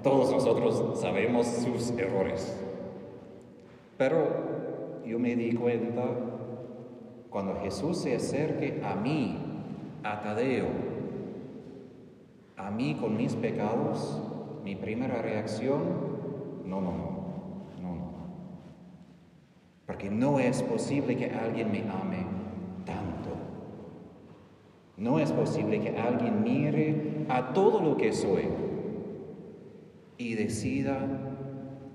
Todos 0.04 0.30
nosotros 0.30 1.00
sabemos 1.00 1.48
sus 1.48 1.90
errores. 1.98 2.56
Pero 3.98 5.00
yo 5.04 5.18
me 5.18 5.34
di 5.34 5.50
cuenta 5.50 6.35
cuando 7.36 7.60
Jesús 7.60 7.98
se 7.98 8.16
acerque 8.16 8.80
a 8.82 8.94
mí, 8.94 9.36
a 10.02 10.22
Tadeo, 10.22 10.68
a 12.56 12.70
mí 12.70 12.94
con 12.94 13.14
mis 13.14 13.34
pecados, 13.34 14.22
mi 14.64 14.74
primera 14.74 15.20
reacción, 15.20 15.82
no, 16.64 16.80
no, 16.80 16.92
no, 16.92 17.82
no, 17.82 17.94
no. 17.94 18.12
Porque 19.84 20.08
no 20.08 20.38
es 20.38 20.62
posible 20.62 21.14
que 21.18 21.26
alguien 21.26 21.70
me 21.70 21.80
ame 21.80 22.26
no 24.96 25.18
es 25.18 25.30
posible 25.30 25.78
que 25.78 25.94
alguien 25.98 26.42
mire 26.42 27.26
a 27.28 27.52
todo 27.52 27.82
lo 27.82 27.98
que 27.98 28.14
soy 28.14 28.48
y 30.16 30.34
decida, 30.36 31.06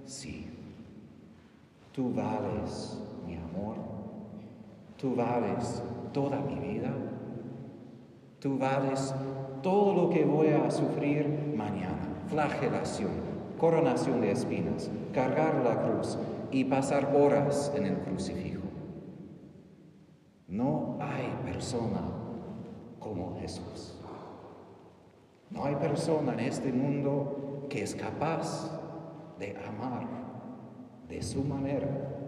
sí, 0.05 0.45
tú 1.93 2.13
vales 2.13 3.01
mi 3.25 3.37
amor, 3.37 3.90
tú 5.01 5.15
vales 5.15 5.81
toda 6.13 6.39
mi 6.41 6.55
vida, 6.55 6.93
tú 8.39 8.59
vales 8.59 9.15
todo 9.63 9.95
lo 9.95 10.09
que 10.11 10.23
voy 10.23 10.49
a 10.49 10.69
sufrir 10.69 11.53
mañana, 11.57 12.23
flagelación, 12.27 13.09
coronación 13.57 14.21
de 14.21 14.31
espinas, 14.31 14.91
cargar 15.11 15.55
la 15.63 15.81
cruz 15.81 16.19
y 16.51 16.65
pasar 16.65 17.15
horas 17.15 17.73
en 17.75 17.87
el 17.87 17.97
crucifijo. 17.97 18.61
No 20.47 20.97
hay 20.99 21.33
persona 21.51 22.01
como 22.99 23.39
Jesús. 23.39 23.97
No 25.49 25.65
hay 25.65 25.75
persona 25.77 26.33
en 26.33 26.41
este 26.41 26.71
mundo 26.71 27.65
que 27.69 27.81
es 27.81 27.95
capaz 27.95 28.69
de 29.39 29.57
amar 29.67 30.07
de 31.09 31.23
su 31.23 31.43
manera. 31.43 32.20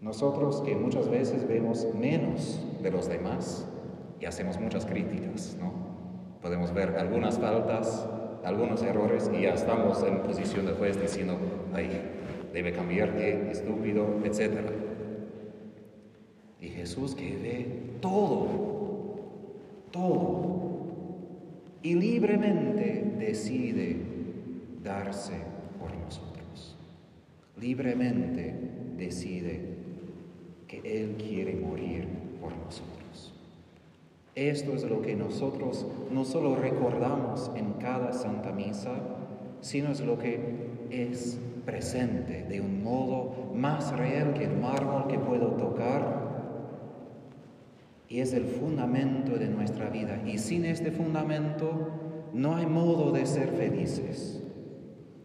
Nosotros 0.00 0.60
que 0.62 0.74
muchas 0.74 1.08
veces 1.08 1.46
vemos 1.48 1.86
menos 1.94 2.60
de 2.82 2.90
los 2.90 3.08
demás 3.08 3.66
y 4.20 4.26
hacemos 4.26 4.60
muchas 4.60 4.86
críticas, 4.86 5.56
¿no? 5.60 5.72
Podemos 6.42 6.72
ver 6.72 6.96
algunas 6.98 7.38
faltas, 7.38 8.06
algunos 8.44 8.82
errores 8.82 9.30
y 9.36 9.42
ya 9.42 9.54
estamos 9.54 10.02
en 10.02 10.22
posición 10.22 10.66
de 10.66 10.72
juez 10.72 11.00
diciendo, 11.00 11.38
ay, 11.74 11.88
debe 12.52 12.72
cambiar, 12.72 13.16
qué 13.16 13.50
estúpido, 13.50 14.06
etc. 14.24 14.70
Y 16.60 16.68
Jesús 16.68 17.14
que 17.14 17.36
ve 17.36 17.98
todo 18.00 18.76
todo 19.96 20.86
y 21.82 21.94
libremente 21.94 23.14
decide 23.18 23.96
darse 24.82 25.34
por 25.78 25.94
nosotros. 25.96 26.76
Libremente 27.58 28.54
decide 28.96 29.75
Él 30.84 31.16
quiere 31.18 31.54
morir 31.54 32.08
por 32.40 32.56
nosotros. 32.56 33.34
Esto 34.34 34.74
es 34.74 34.84
lo 34.84 35.00
que 35.00 35.16
nosotros 35.16 35.86
no 36.10 36.24
solo 36.24 36.56
recordamos 36.56 37.50
en 37.54 37.72
cada 37.74 38.12
Santa 38.12 38.52
Misa, 38.52 38.92
sino 39.60 39.92
es 39.92 40.00
lo 40.00 40.18
que 40.18 40.38
es 40.90 41.38
presente 41.64 42.44
de 42.44 42.60
un 42.60 42.84
modo 42.84 43.52
más 43.54 43.96
real 43.96 44.34
que 44.34 44.44
el 44.44 44.56
mármol 44.56 45.08
que 45.08 45.18
puedo 45.18 45.52
tocar 45.52 46.26
y 48.08 48.20
es 48.20 48.32
el 48.32 48.44
fundamento 48.44 49.36
de 49.36 49.48
nuestra 49.48 49.90
vida. 49.90 50.22
Y 50.26 50.38
sin 50.38 50.64
este 50.64 50.90
fundamento 50.90 51.90
no 52.32 52.56
hay 52.56 52.66
modo 52.66 53.12
de 53.12 53.26
ser 53.26 53.48
felices, 53.48 54.42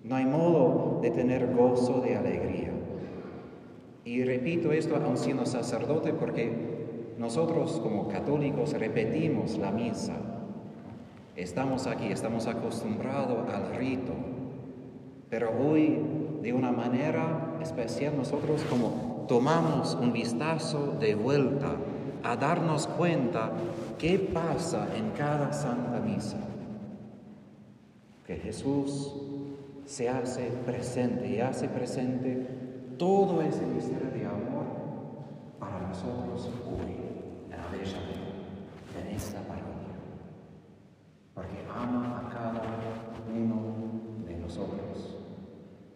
no 0.04 0.16
hay 0.16 0.26
modo 0.26 1.00
de 1.02 1.12
tener 1.12 1.54
gozo 1.54 2.02
de 2.02 2.16
alegría. 2.16 2.72
Y 4.04 4.24
repito 4.24 4.72
esto 4.72 4.96
aun 4.96 5.18
siendo 5.18 5.46
sacerdote 5.46 6.14
porque 6.14 6.52
nosotros 7.18 7.80
como 7.84 8.08
católicos 8.08 8.74
repetimos 8.74 9.58
la 9.58 9.72
misa. 9.72 10.16
Estamos 11.36 11.86
aquí, 11.86 12.08
estamos 12.08 12.48
acostumbrados 12.48 13.48
al 13.54 13.76
rito, 13.76 14.14
pero 15.30 15.52
hoy 15.52 16.00
de 16.42 16.52
una 16.52 16.72
manera 16.72 17.58
especial 17.62 18.18
nosotros 18.18 18.64
como 18.70 19.26
tomamos 19.28 19.96
un 20.02 20.12
vistazo 20.12 20.98
de 21.00 21.14
vuelta 21.14 21.76
a 22.24 22.36
darnos 22.36 22.88
cuenta 22.88 23.52
qué 24.00 24.18
pasa 24.18 24.88
en 24.98 25.12
cada 25.12 25.54
santa 25.54 26.00
misa. 26.00 26.38
Que 28.26 28.36
Jesús 28.38 29.14
se 29.86 30.10
hace 30.10 30.48
presente 30.66 31.28
y 31.28 31.40
hace 31.40 31.68
presente 31.68 32.61
todo 33.02 33.42
ese 33.42 33.66
misterio 33.66 34.12
de 34.12 34.28
amor 34.28 34.64
para 35.60 35.88
nosotros 35.88 36.48
hoy, 36.68 36.98
en 37.46 37.58
la 37.58 37.68
bella 37.70 37.98
en 39.02 39.16
esta 39.16 39.40
parroquia. 39.40 39.98
Porque 41.34 41.66
ama 41.76 42.20
a 42.20 42.30
cada 42.30 42.62
uno 43.36 44.24
de 44.28 44.38
nosotros. 44.38 45.18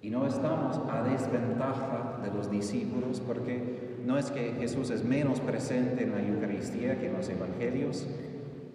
Y 0.01 0.09
no 0.09 0.25
estamos 0.25 0.81
a 0.89 1.03
desventaja 1.03 2.21
de 2.23 2.31
los 2.31 2.49
discípulos 2.49 3.19
porque 3.19 3.99
no 4.03 4.17
es 4.17 4.31
que 4.31 4.53
Jesús 4.53 4.89
es 4.89 5.03
menos 5.03 5.39
presente 5.41 6.05
en 6.05 6.11
la 6.11 6.23
Eucaristía 6.23 6.99
que 6.99 7.05
en 7.05 7.13
los 7.13 7.29
Evangelios, 7.29 8.07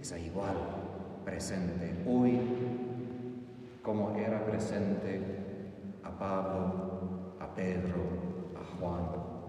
es 0.00 0.14
igual 0.24 0.54
presente 1.24 2.04
hoy 2.06 2.38
como 3.82 4.14
era 4.14 4.44
presente 4.44 5.20
a 6.04 6.10
Pablo, 6.16 6.89
Pedro, 7.54 7.96
a 8.54 8.78
Juan, 8.78 9.04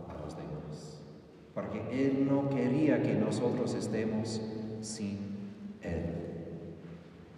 a 0.10 0.22
los 0.24 0.36
demás. 0.36 1.02
Porque 1.54 1.82
Él 1.92 2.28
no 2.30 2.50
quería 2.50 3.02
que 3.02 3.14
nosotros 3.14 3.74
estemos 3.74 4.42
sin 4.82 5.20
Él. 5.82 6.16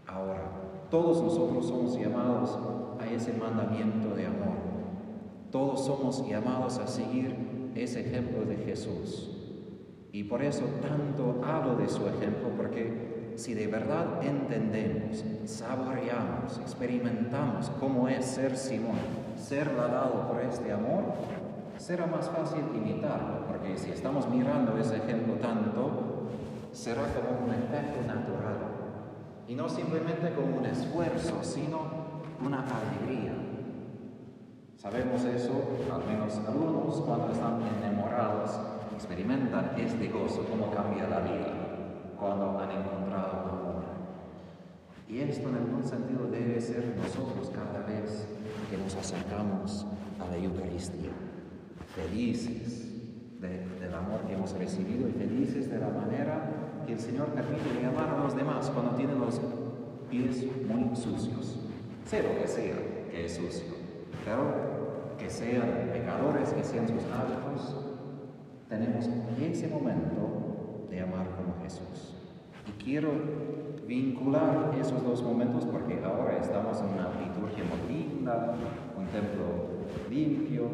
Ahora, 0.07 0.51
todos 0.89 1.21
nosotros 1.23 1.67
somos 1.67 1.97
llamados 1.97 2.57
a 2.99 3.07
ese 3.07 3.33
mandamiento 3.33 4.15
de 4.15 4.27
amor. 4.27 4.53
Todos 5.51 5.85
somos 5.85 6.27
llamados 6.27 6.77
a 6.77 6.87
seguir 6.87 7.35
ese 7.75 8.01
ejemplo 8.01 8.45
de 8.45 8.57
Jesús. 8.57 9.29
Y 10.11 10.25
por 10.25 10.43
eso 10.43 10.65
tanto 10.81 11.41
hablo 11.43 11.75
de 11.75 11.89
su 11.89 12.07
ejemplo, 12.07 12.49
porque 12.55 13.33
si 13.35 13.55
de 13.55 13.65
verdad 13.65 14.23
entendemos, 14.23 15.23
saboreamos, 15.45 16.59
experimentamos 16.59 17.71
cómo 17.79 18.07
es 18.07 18.25
ser 18.25 18.55
Simón, 18.55 18.99
ser 19.37 19.73
lavado 19.73 20.27
por 20.27 20.41
este 20.41 20.71
amor, 20.71 21.03
será 21.77 22.05
más 22.05 22.29
fácil 22.29 22.63
imitarlo, 22.75 23.45
porque 23.47 23.77
si 23.77 23.91
estamos 23.91 24.29
mirando 24.29 24.77
ese 24.77 24.97
ejemplo 24.97 25.35
tanto, 25.35 26.29
será 26.71 27.03
como 27.13 27.45
un 27.45 27.53
efecto 27.53 28.01
natural. 28.07 28.57
Y 29.47 29.55
no 29.55 29.67
simplemente 29.67 30.33
como 30.33 30.57
un 30.57 30.65
esfuerzo, 30.65 31.43
sino 31.43 31.79
una 32.43 32.63
alegría. 32.63 33.33
Sabemos 34.77 35.23
eso, 35.23 35.51
al 35.93 36.05
menos 36.05 36.39
algunos, 36.47 37.01
cuando 37.01 37.31
están 37.31 37.61
enamorados, 37.61 38.59
experimentan 38.93 39.71
este 39.77 40.09
gozo, 40.09 40.45
cómo 40.49 40.71
cambia 40.71 41.07
la 41.07 41.19
vida 41.19 41.53
cuando 42.19 42.59
han 42.59 42.71
encontrado. 42.71 43.52
Y 45.13 45.21
esto 45.21 45.47
en 45.47 45.55
algún 45.57 45.83
sentido 45.83 46.27
debe 46.31 46.59
ser 46.59 46.95
nosotros 46.97 47.51
cada 47.53 47.85
vez 47.85 48.25
que 48.71 48.77
nos 48.77 48.95
acercamos 48.95 49.85
a 50.19 50.25
la 50.31 50.37
Eucaristía, 50.37 51.11
felices 51.95 52.89
del 53.39 53.93
amor 53.93 54.21
que 54.25 54.33
hemos 54.33 54.57
recibido 54.57 55.07
y 55.07 55.11
felices 55.11 55.69
de 55.69 55.77
la 55.77 55.89
manera 55.89 56.49
que 56.87 56.93
el 56.93 56.99
Señor 56.99 57.27
permite 57.27 57.79
de 57.79 57.85
amar 57.85 58.09
a 58.09 58.23
los 58.23 58.35
demás 58.35 58.71
cuando 58.71 58.95
tienen 58.95 59.19
los 59.19 59.39
pies 60.09 60.47
muy 60.65 60.95
sucios, 60.95 61.59
sea 62.05 62.23
lo 62.23 62.41
que 62.41 62.47
sea 62.47 62.75
que 63.11 63.25
es 63.25 63.35
sucio. 63.35 63.71
Pero 64.25 65.15
que 65.19 65.29
sean 65.29 65.91
pecadores, 65.93 66.49
que 66.53 66.63
sean 66.63 66.87
sus 66.87 67.03
hábitos, 67.11 67.75
tenemos 68.67 69.07
ese 69.39 69.67
momento 69.67 70.87
de 70.89 71.01
amar 71.01 71.27
como 71.35 71.61
Jesús. 71.61 72.15
Y 72.67 72.83
quiero 72.83 73.11
vincular 73.87 74.75
esos 74.79 75.03
dos 75.03 75.21
momentos 75.21 75.65
porque 75.65 76.01
ahora 76.03 76.37
estamos 76.37 76.79
en 76.81 76.87
una 76.87 77.09
liturgia 77.19 77.63
muy 77.63 77.95
linda, 77.95 78.55
un 78.97 79.05
templo 79.07 79.83
limpio 80.09 80.69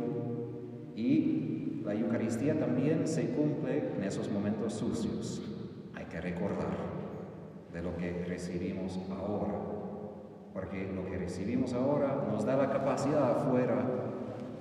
y 0.96 1.82
la 1.84 1.94
Eucaristía 1.94 2.60
también 2.60 3.08
se 3.08 3.32
cumple 3.32 3.94
en 3.96 4.04
esos 4.04 4.32
momentos 4.32 4.74
sucios. 4.74 5.42
Hay 5.96 6.06
que 6.06 6.22
recordar 6.22 6.68
de 7.74 7.82
lo 7.82 7.96
que 7.98 8.26
recibimos 8.28 9.00
ahora 9.10 9.80
porque 10.54 10.92
lo 10.94 11.06
que 11.06 11.18
recibimos 11.18 11.74
ahora 11.74 12.26
nos 12.32 12.46
da 12.46 12.58
la 12.58 12.70
capacidad 12.70 13.32
afuera 13.32 13.86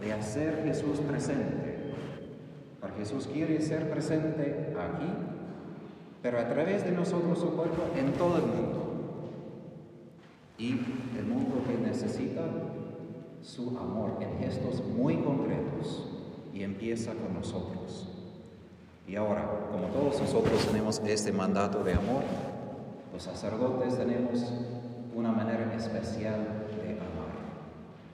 de 0.00 0.12
hacer 0.12 0.62
Jesús 0.64 1.00
presente. 1.00 1.92
Porque 2.80 3.00
Jesús 3.00 3.26
quiere 3.26 3.61
ser 3.61 3.90
presente 3.90 4.74
aquí, 4.78 5.08
pero 6.22 6.40
a 6.40 6.48
través 6.48 6.85
de 6.85 6.92
nosotros 6.92 7.38
su 7.38 7.50
cuerpo 7.50 7.83
en 7.96 8.12
todo 8.14 8.37
el 8.37 8.42
mundo. 8.42 8.85
Y 10.59 10.72
el 11.16 11.26
mundo 11.26 11.62
que 11.66 11.78
necesita 11.78 12.42
su 13.42 13.78
amor 13.78 14.18
en 14.20 14.38
gestos 14.38 14.83
muy 14.85 15.16
concretos 15.18 16.09
y 16.52 16.62
empieza 16.62 17.12
con 17.14 17.35
nosotros. 17.35 18.09
Y 19.07 19.16
ahora, 19.16 19.48
como 19.70 19.87
todos 19.87 20.20
nosotros 20.20 20.66
tenemos 20.66 21.00
este 21.07 21.33
mandato 21.33 21.83
de 21.85 21.94
amor, 21.94 22.22
los 23.12 23.22
sacerdotes 23.22 23.96
tenemos 23.96 24.44
una 25.14 25.33
manera 25.33 25.72
especial 25.74 26.40
de 26.85 26.92
amar. 26.92 27.33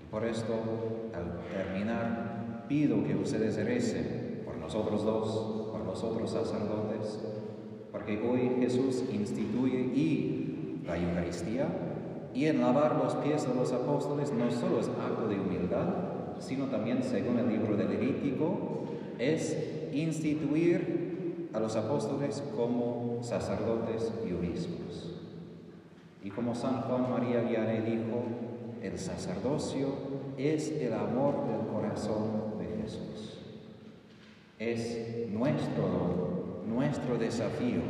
Y 0.02 0.10
por 0.10 0.24
esto, 0.24 0.54
al 1.14 1.40
terminar, 1.50 2.64
pido 2.68 3.02
que 3.02 3.16
ustedes 3.16 3.56
recen 3.56 4.42
por 4.44 4.56
nosotros 4.56 5.04
dos, 5.04 5.70
por 5.72 5.80
nosotros 5.80 6.30
sacerdotes, 6.30 7.18
porque 7.94 8.20
hoy 8.28 8.56
Jesús 8.58 9.04
instituye 9.12 9.78
y 9.78 10.80
la 10.84 10.98
Eucaristía 10.98 11.68
y 12.34 12.46
en 12.46 12.60
lavar 12.60 12.96
los 12.96 13.14
pies 13.14 13.46
de 13.46 13.54
los 13.54 13.72
apóstoles 13.72 14.32
no 14.32 14.50
solo 14.50 14.80
es 14.80 14.88
acto 14.88 15.28
de 15.28 15.38
humildad, 15.38 15.86
sino 16.40 16.66
también, 16.66 17.04
según 17.04 17.38
el 17.38 17.48
libro 17.48 17.76
de 17.76 17.84
Levítico, 17.84 18.88
es 19.20 19.56
instituir 19.92 21.50
a 21.52 21.60
los 21.60 21.76
apóstoles 21.76 22.42
como 22.56 23.18
sacerdotes 23.22 24.12
y 24.28 24.32
obispos. 24.32 25.14
Y 26.24 26.30
como 26.30 26.56
San 26.56 26.82
Juan 26.82 27.08
María 27.08 27.42
Vianney 27.42 27.82
dijo, 27.82 28.24
el 28.82 28.98
sacerdocio 28.98 29.86
es 30.36 30.68
el 30.72 30.94
amor 30.94 31.46
del 31.46 31.68
corazón 31.72 32.58
de 32.58 32.82
Jesús. 32.82 33.38
Es 34.58 35.30
nuestro 35.30 35.88
don, 35.88 36.33
nuestro 36.66 37.16
desafío. 37.16 37.80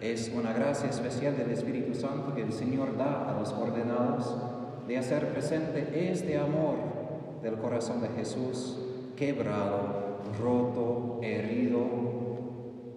Es 0.00 0.30
una 0.34 0.52
gracia 0.52 0.90
especial 0.90 1.36
del 1.36 1.50
Espíritu 1.50 1.94
Santo 1.94 2.34
que 2.34 2.42
el 2.42 2.52
Señor 2.52 2.96
da 2.96 3.30
a 3.30 3.38
los 3.38 3.52
ordenados 3.52 4.36
de 4.86 4.98
hacer 4.98 5.32
presente 5.32 6.10
este 6.10 6.38
amor 6.38 6.76
del 7.42 7.56
corazón 7.56 8.00
de 8.00 8.08
Jesús 8.08 8.78
quebrado, 9.16 10.20
roto, 10.38 11.18
herido, 11.22 11.84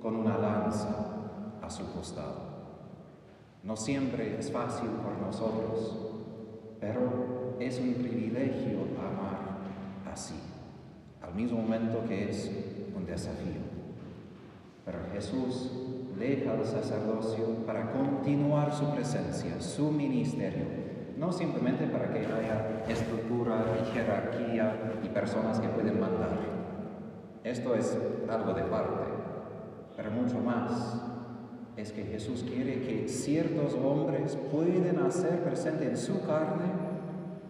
con 0.01 0.15
una 0.15 0.37
lanza 0.37 1.59
a 1.61 1.69
su 1.69 1.91
costado. 1.93 2.49
No 3.63 3.75
siempre 3.75 4.37
es 4.37 4.51
fácil 4.51 4.89
por 5.03 5.17
nosotros, 5.17 5.97
pero 6.79 7.57
es 7.59 7.79
un 7.79 7.93
privilegio 7.95 8.79
amar 8.97 9.59
así, 10.11 10.39
al 11.21 11.35
mismo 11.35 11.61
momento 11.61 12.05
que 12.07 12.29
es 12.29 12.49
un 12.95 13.05
desafío. 13.05 13.68
Pero 14.89 15.03
Jesús 15.13 15.69
deja 16.17 16.55
el 16.55 16.65
sacerdocio 16.65 17.45
para 17.67 17.91
continuar 17.91 18.73
su 18.73 18.89
presencia, 18.89 19.61
su 19.61 19.91
ministerio, 19.91 20.65
no 21.15 21.31
simplemente 21.31 21.85
para 21.85 22.11
que 22.11 22.19
haya 22.21 22.83
estructura 22.89 23.65
y 23.79 23.93
jerarquía 23.93 24.93
y 25.03 25.09
personas 25.09 25.59
que 25.59 25.67
pueden 25.67 25.99
mandar. 25.99 26.39
Esto 27.43 27.75
es 27.75 27.95
algo 28.27 28.53
de 28.53 28.63
parte, 28.63 29.03
pero 29.95 30.09
mucho 30.09 30.39
más 30.39 30.99
es 31.77 31.91
que 31.91 32.03
Jesús 32.05 32.43
quiere 32.43 32.81
que 32.81 33.07
ciertos 33.07 33.75
hombres 33.75 34.39
puedan 34.51 35.05
hacer 35.05 35.43
presente 35.43 35.85
en 35.85 35.97
su 35.97 36.25
carne 36.25 36.65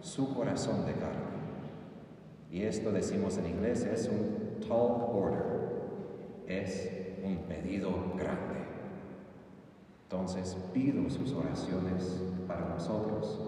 su 0.02 0.34
corazón 0.34 0.84
de 0.84 0.92
carne. 0.92 1.30
Y 2.50 2.64
esto 2.64 2.92
decimos 2.92 3.38
en 3.38 3.46
inglés 3.46 3.84
es 3.84 4.08
un 4.08 4.60
tall 4.68 5.08
order, 5.14 5.44
es 6.46 6.99
un 7.24 7.38
pedido 7.48 7.90
grande. 8.16 8.60
Entonces 10.04 10.56
pido 10.74 11.08
sus 11.08 11.32
oraciones 11.32 12.20
para 12.46 12.68
nosotros, 12.68 13.40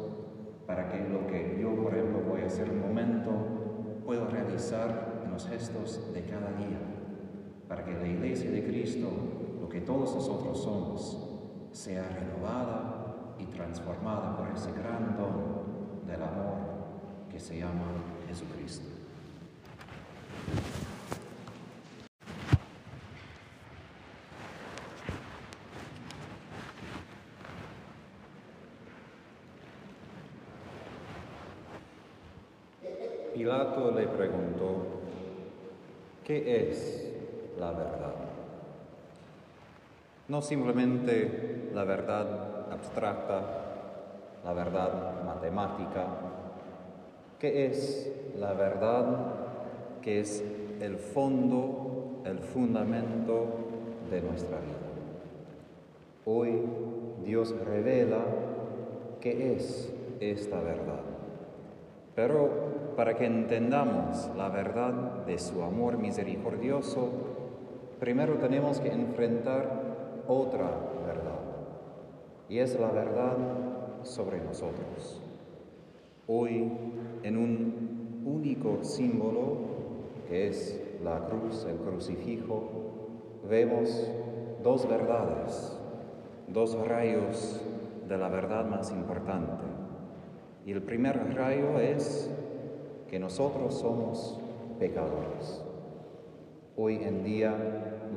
para 0.66 0.88
que 0.88 1.08
lo 1.08 1.26
que 1.26 1.58
yo, 1.61 1.74
por 1.74 1.94
ejemplo, 1.94 2.20
voy 2.20 2.42
a 2.42 2.46
hacer 2.46 2.70
un 2.70 2.80
momento, 2.80 3.30
puedo 4.04 4.26
realizar 4.28 5.22
en 5.24 5.32
los 5.32 5.46
gestos 5.48 6.12
de 6.14 6.22
cada 6.22 6.52
día, 6.52 6.78
para 7.68 7.85
que 7.85 7.92
la 7.94 8.06
iglesia 8.06 8.50
de 8.50 8.64
Cristo, 8.64 9.08
lo 9.61 9.68
que 9.68 9.80
todos 9.80 10.14
nosotros 10.14 10.62
somos, 10.62 11.32
sea 11.72 12.08
renovada 12.08 13.35
y 13.38 13.46
transformada 13.46 14.37
por 14.37 14.48
ese 14.50 14.70
gran 14.72 15.16
don 15.16 16.06
del 16.06 16.22
amor 16.22 16.58
que 17.30 17.40
se 17.40 17.58
llama 17.58 17.87
Jesucristo. 18.28 18.87
Pilato 33.42 33.90
le 33.90 34.07
preguntó, 34.07 34.87
¿qué 36.22 36.68
es 36.68 37.12
la 37.59 37.72
verdad? 37.72 38.14
No 40.28 40.40
simplemente 40.40 41.68
la 41.74 41.83
verdad 41.83 42.70
abstracta, 42.70 43.42
la 44.44 44.52
verdad 44.52 45.24
matemática, 45.24 46.07
¿qué 47.40 47.66
es 47.66 48.12
la 48.38 48.52
verdad 48.52 49.07
que 50.02 50.20
es 50.20 50.44
el 50.81 50.98
fondo, 50.98 52.22
el 52.24 52.38
fundamento 52.38 53.46
de 54.09 54.20
nuestra 54.20 54.59
vida? 54.59 54.76
Hoy 56.26 56.62
Dios 57.24 57.52
revela 57.66 58.22
qué 59.20 59.57
es 59.57 59.92
esta 60.20 60.61
verdad. 60.61 61.02
Pero 62.14 62.62
para 62.96 63.14
que 63.14 63.26
entendamos 63.26 64.31
la 64.37 64.48
verdad 64.48 65.24
de 65.26 65.38
su 65.38 65.62
amor 65.62 65.98
misericordioso, 65.98 67.11
primero 67.98 68.35
tenemos 68.35 68.81
que 68.81 68.92
enfrentar 68.92 70.24
otra 70.26 70.70
verdad, 71.07 71.40
y 72.48 72.59
es 72.59 72.78
la 72.78 72.90
verdad 72.90 73.37
sobre 74.02 74.40
nosotros. 74.40 75.20
Hoy, 76.26 76.70
en 77.22 77.37
un 77.37 78.22
único 78.24 78.83
símbolo, 78.83 79.57
que 80.28 80.48
es 80.48 80.81
la 81.02 81.26
cruz, 81.26 81.66
el 81.68 81.76
crucifijo, 81.76 82.62
vemos 83.48 84.09
dos 84.62 84.88
verdades, 84.88 85.76
dos 86.48 86.76
rayos 86.87 87.61
de 88.09 88.18
la 88.18 88.28
verdad 88.28 88.66
más 88.66 88.90
importante. 88.92 89.64
Y 90.64 90.72
el 90.72 90.83
primer 90.83 91.35
rayo 91.35 91.78
es 91.81 92.31
que 93.12 93.18
nosotros 93.18 93.75
somos 93.75 94.40
pecadores. 94.79 95.62
Hoy 96.79 96.94
en 96.94 97.22
día 97.22 97.55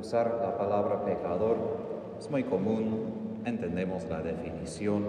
usar 0.00 0.38
la 0.40 0.56
palabra 0.56 1.04
pecador 1.04 1.58
es 2.18 2.30
muy 2.30 2.44
común, 2.44 3.42
entendemos 3.44 4.06
la 4.08 4.22
definición, 4.22 5.04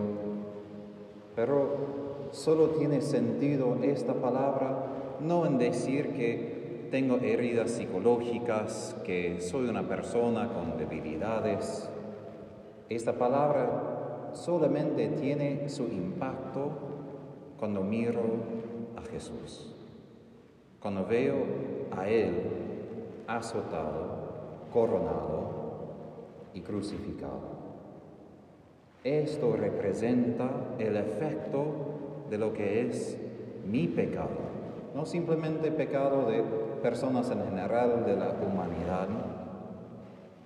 pero 1.37 2.27
solo 2.31 2.71
tiene 2.71 2.99
sentido 2.99 3.77
esta 3.81 4.13
palabra 4.15 4.87
no 5.21 5.45
en 5.45 5.57
decir 5.57 6.11
que 6.17 6.89
tengo 6.91 7.19
heridas 7.19 7.71
psicológicas, 7.71 8.93
que 9.05 9.39
soy 9.39 9.69
una 9.69 9.87
persona 9.87 10.49
con 10.49 10.77
debilidades. 10.77 11.89
Esta 12.89 13.13
palabra 13.13 14.31
solamente 14.33 15.07
tiene 15.07 15.69
su 15.69 15.83
impacto 15.83 16.71
cuando 17.57 17.83
miro 17.83 18.19
a 18.97 19.01
Jesús. 19.03 19.76
Cuando 20.87 21.05
veo 21.05 21.35
a 21.91 22.07
Él 22.07 22.31
azotado, 23.27 24.69
coronado 24.71 25.49
y 26.53 26.61
crucificado. 26.61 27.41
Esto 29.03 29.57
representa 29.57 30.49
el 30.79 30.95
efecto 30.95 31.65
de 32.29 32.37
lo 32.37 32.53
que 32.53 32.87
es 32.87 33.19
mi 33.69 33.89
pecado, 33.89 34.29
no 34.95 35.05
simplemente 35.05 35.71
pecado 35.71 36.29
de 36.29 36.41
personas 36.81 37.29
en 37.31 37.43
general 37.43 38.05
de 38.05 38.15
la 38.15 38.29
humanidad, 38.29 39.09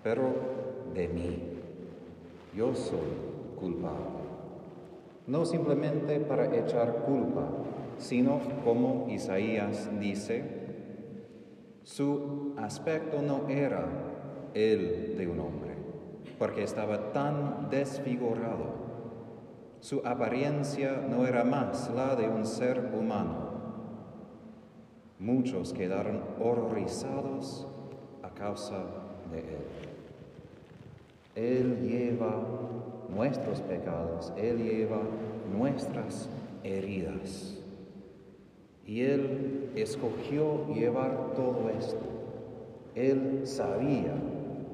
pero 0.01 0.23
de 0.95 1.07
mí. 1.07 1.43
Yo 2.57 2.73
soy 2.73 3.13
culpable. 3.59 4.21
No 5.27 5.45
simplemente 5.45 6.19
para 6.19 6.45
echar 6.57 7.03
culpa, 7.05 7.47
sino 8.01 8.41
como 8.63 9.07
Isaías 9.09 9.89
dice, 9.99 10.43
su 11.83 12.53
aspecto 12.57 13.21
no 13.21 13.47
era 13.47 13.85
el 14.53 15.15
de 15.17 15.27
un 15.27 15.39
hombre, 15.39 15.75
porque 16.37 16.63
estaba 16.63 17.13
tan 17.13 17.69
desfigurado. 17.69 18.81
Su 19.79 20.01
apariencia 20.05 21.03
no 21.09 21.25
era 21.25 21.43
más 21.43 21.91
la 21.95 22.15
de 22.15 22.27
un 22.27 22.45
ser 22.45 22.91
humano. 22.93 23.51
Muchos 25.19 25.71
quedaron 25.73 26.21
horrorizados 26.39 27.67
a 28.23 28.29
causa 28.29 28.83
de 29.31 29.39
él. 29.39 29.91
Él 31.35 31.79
lleva 31.81 32.43
nuestros 33.09 33.61
pecados, 33.61 34.33
Él 34.37 34.57
lleva 34.57 35.01
nuestras 35.51 36.29
heridas. 36.63 37.60
Y 38.91 39.03
Él 39.03 39.71
escogió 39.73 40.67
llevar 40.73 41.31
todo 41.33 41.69
esto. 41.69 42.05
Él 42.93 43.43
sabía 43.45 44.13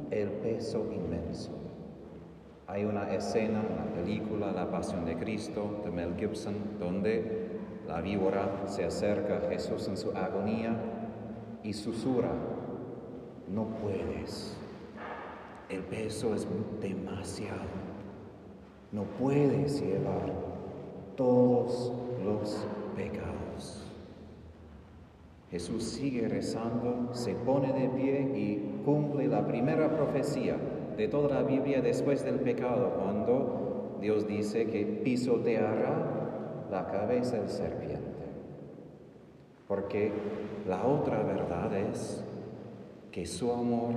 el 0.10 0.30
peso 0.42 0.88
inmenso. 0.92 1.52
Hay 2.66 2.86
una 2.86 3.14
escena, 3.14 3.62
una 3.62 3.94
película, 3.94 4.52
La 4.52 4.72
Pasión 4.72 5.06
de 5.06 5.18
Cristo, 5.18 5.82
de 5.86 5.92
Mel 5.92 6.16
Gibson, 6.18 6.56
donde 6.80 7.60
la 7.88 8.02
víbora 8.02 8.64
se 8.66 8.86
acerca 8.86 9.38
a 9.38 9.50
Jesús 9.52 9.88
en 9.88 9.98
su 9.98 10.10
agonía 10.10 10.76
y 11.62 11.74
susurra, 11.74 12.32
no 13.54 13.68
puedes, 13.68 14.58
el 15.70 15.84
peso 15.84 16.34
es 16.34 16.48
demasiado, 16.82 17.70
no 18.92 19.04
puedes 19.20 19.80
llevar 19.80 20.34
todos 21.16 21.94
los 22.26 22.66
pecados. 22.96 23.27
Jesús 25.52 25.84
sigue 25.84 26.28
rezando, 26.28 27.14
se 27.14 27.34
pone 27.34 27.72
de 27.72 27.88
pie 27.90 28.22
y 28.36 28.82
cumple 28.84 29.28
la 29.28 29.48
primera 29.48 29.90
profecía 29.96 30.58
de 30.98 31.08
toda 31.08 31.42
la 31.42 31.44
Biblia 31.44 31.82
después 31.82 32.26
del 32.26 32.40
pecado, 32.40 32.96
cuando 33.02 33.98
Dios 34.02 34.28
dice 34.28 34.68
que 34.68 34.86
pisoteará 34.86 36.68
la 36.70 36.88
cabeza 36.88 37.38
del 37.38 37.50
serpiente. 37.50 38.04
Porque 39.68 40.12
la 40.68 40.86
otra 40.86 41.24
verdad 41.24 41.74
es 41.78 42.24
que 43.12 43.26
su 43.26 43.52
amor 43.52 43.94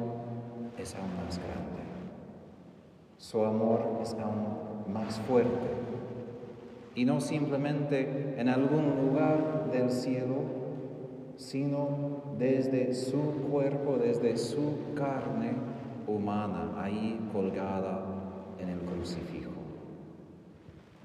es 0.78 0.94
aún 0.94 1.16
más 1.24 1.38
grande. 1.38 1.80
Su 3.18 3.44
amor 3.44 3.98
es 4.02 4.14
aún 4.14 4.92
más 4.92 5.20
fuerte. 5.20 5.68
Y 6.94 7.04
no 7.04 7.20
simplemente 7.20 8.34
en 8.38 8.48
algún 8.48 9.06
lugar 9.06 9.70
del 9.72 9.90
cielo, 9.90 10.59
sino 11.40 12.22
desde 12.38 12.92
su 12.92 13.20
cuerpo, 13.50 13.96
desde 13.96 14.36
su 14.36 14.94
carne 14.94 15.54
humana, 16.06 16.74
ahí 16.76 17.18
colgada 17.32 18.04
en 18.58 18.68
el 18.68 18.78
crucifijo. 18.80 19.50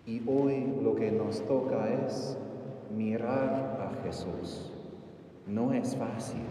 Y 0.06 0.22
hoy 0.28 0.68
lo 0.84 0.96
que 0.96 1.12
nos 1.12 1.42
toca 1.48 1.88
es 2.06 2.38
mirar 2.96 3.80
a 3.82 4.04
Jesús. 4.04 4.72
No 5.48 5.74
es 5.74 5.96
fácil. 5.96 6.44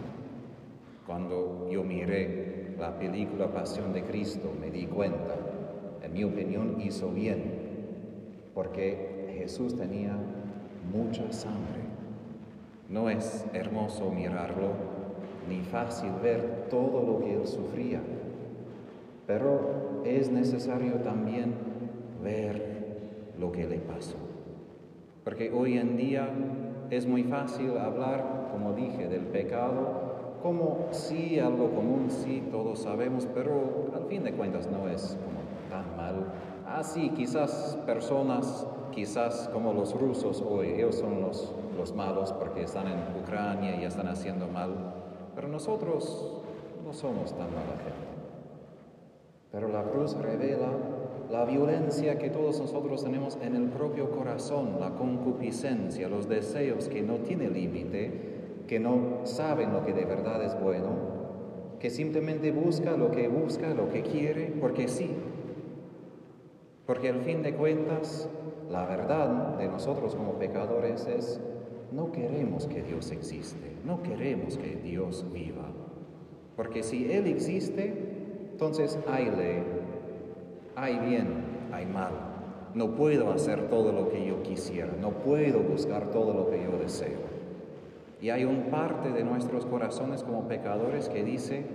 Cuando 1.05 1.69
yo 1.69 1.83
miré 1.83 2.75
la 2.79 2.97
película 2.97 3.53
Pasión 3.53 3.93
de 3.93 4.03
Cristo 4.03 4.51
me 4.59 4.71
di 4.71 4.87
cuenta 4.87 5.35
mi 6.15 6.23
opinión, 6.23 6.79
hizo 6.79 7.09
bien, 7.09 7.43
porque 8.53 9.33
Jesús 9.37 9.75
tenía 9.75 10.15
mucha 10.91 11.29
sangre. 11.31 11.83
No 12.89 13.09
es 13.09 13.45
hermoso 13.53 14.11
mirarlo, 14.11 14.69
ni 15.49 15.61
fácil 15.61 16.11
ver 16.21 16.67
todo 16.69 17.01
lo 17.01 17.19
que 17.19 17.33
él 17.33 17.47
sufría, 17.47 18.01
pero 19.25 20.01
es 20.05 20.29
necesario 20.29 20.95
también 20.95 21.53
ver 22.23 23.31
lo 23.39 23.51
que 23.51 23.67
le 23.67 23.77
pasó. 23.79 24.17
Porque 25.23 25.51
hoy 25.51 25.77
en 25.77 25.97
día 25.97 26.29
es 26.91 27.07
muy 27.07 27.23
fácil 27.23 27.77
hablar, 27.77 28.49
como 28.51 28.73
dije, 28.73 29.07
del 29.07 29.25
pecado 29.25 30.05
como 30.45 30.89
sí, 30.91 31.39
algo 31.39 31.71
común, 31.71 32.05
sí, 32.11 32.43
todos 32.51 32.77
sabemos, 32.77 33.27
pero 33.33 33.89
al 33.95 34.05
fin 34.05 34.23
de 34.23 34.31
cuentas 34.31 34.69
no 34.69 34.87
es 34.87 35.17
como 35.25 35.39
tan 35.71 35.97
mal. 35.97 36.31
Así, 36.67 37.09
ah, 37.11 37.15
quizás 37.17 37.79
personas, 37.87 38.67
quizás 38.91 39.49
como 39.51 39.73
los 39.73 39.99
rusos 39.99 40.43
hoy, 40.47 40.67
ellos 40.67 40.93
son 40.93 41.21
los, 41.21 41.51
los 41.75 41.93
malos 41.93 42.33
porque 42.33 42.63
están 42.63 42.87
en 42.87 42.99
Ucrania 43.21 43.75
y 43.75 43.85
están 43.85 44.07
haciendo 44.07 44.47
mal, 44.47 44.93
pero 45.35 45.47
nosotros 45.47 46.41
no 46.83 46.93
somos 46.93 47.31
tan 47.31 47.47
mala 47.47 47.77
gente. 47.83 48.15
Pero 49.51 49.67
la 49.69 49.83
cruz 49.83 50.15
revela 50.17 50.69
la 51.31 51.45
violencia 51.45 52.17
que 52.17 52.29
todos 52.29 52.59
nosotros 52.59 53.03
tenemos 53.03 53.37
en 53.41 53.55
el 53.55 53.69
propio 53.69 54.11
corazón, 54.11 54.79
la 54.79 54.91
concupiscencia, 54.91 56.07
los 56.07 56.27
deseos 56.27 56.87
que 56.87 57.01
no 57.01 57.15
tiene 57.15 57.49
límite 57.49 58.35
que 58.67 58.79
no 58.79 59.21
saben 59.23 59.73
lo 59.73 59.85
que 59.85 59.93
de 59.93 60.05
verdad 60.05 60.43
es 60.43 60.59
bueno, 60.59 61.15
que 61.79 61.89
simplemente 61.89 62.51
busca 62.51 62.97
lo 62.97 63.11
que 63.11 63.27
busca, 63.27 63.73
lo 63.73 63.89
que 63.89 64.01
quiere, 64.01 64.53
porque 64.59 64.87
sí. 64.87 65.11
Porque 66.85 67.09
al 67.09 67.21
fin 67.21 67.41
de 67.41 67.53
cuentas, 67.53 68.29
la 68.69 68.85
verdad 68.85 69.57
de 69.57 69.67
nosotros 69.67 70.15
como 70.15 70.33
pecadores 70.33 71.07
es, 71.07 71.39
no 71.91 72.11
queremos 72.11 72.67
que 72.67 72.81
Dios 72.81 73.11
existe, 73.11 73.75
no 73.85 74.01
queremos 74.01 74.57
que 74.57 74.75
Dios 74.75 75.25
viva. 75.31 75.71
Porque 76.55 76.83
si 76.83 77.11
Él 77.11 77.27
existe, 77.27 77.93
entonces 78.51 78.97
hay 79.07 79.25
ley, 79.25 79.63
hay 80.75 80.99
bien, 80.99 81.27
hay 81.71 81.85
mal. 81.85 82.11
No 82.73 82.95
puedo 82.95 83.31
hacer 83.31 83.69
todo 83.69 83.91
lo 83.91 84.09
que 84.09 84.25
yo 84.25 84.43
quisiera, 84.43 84.93
no 84.99 85.11
puedo 85.11 85.59
buscar 85.59 86.11
todo 86.11 86.33
lo 86.33 86.49
que 86.49 86.63
yo 86.63 86.77
deseo. 86.77 87.35
Y 88.21 88.29
hay 88.29 88.45
un 88.45 88.71
parte 88.71 89.11
de 89.11 89.23
nuestros 89.23 89.65
corazones 89.65 90.23
como 90.23 90.47
pecadores 90.47 91.09
que 91.09 91.23
dice, 91.23 91.65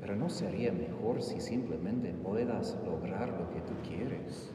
pero 0.00 0.16
no 0.16 0.28
sería 0.28 0.72
mejor 0.72 1.22
si 1.22 1.40
simplemente 1.40 2.12
puedas 2.12 2.78
lograr 2.84 3.28
lo 3.28 3.50
que 3.50 3.60
tú 3.60 3.74
quieres. 3.88 4.52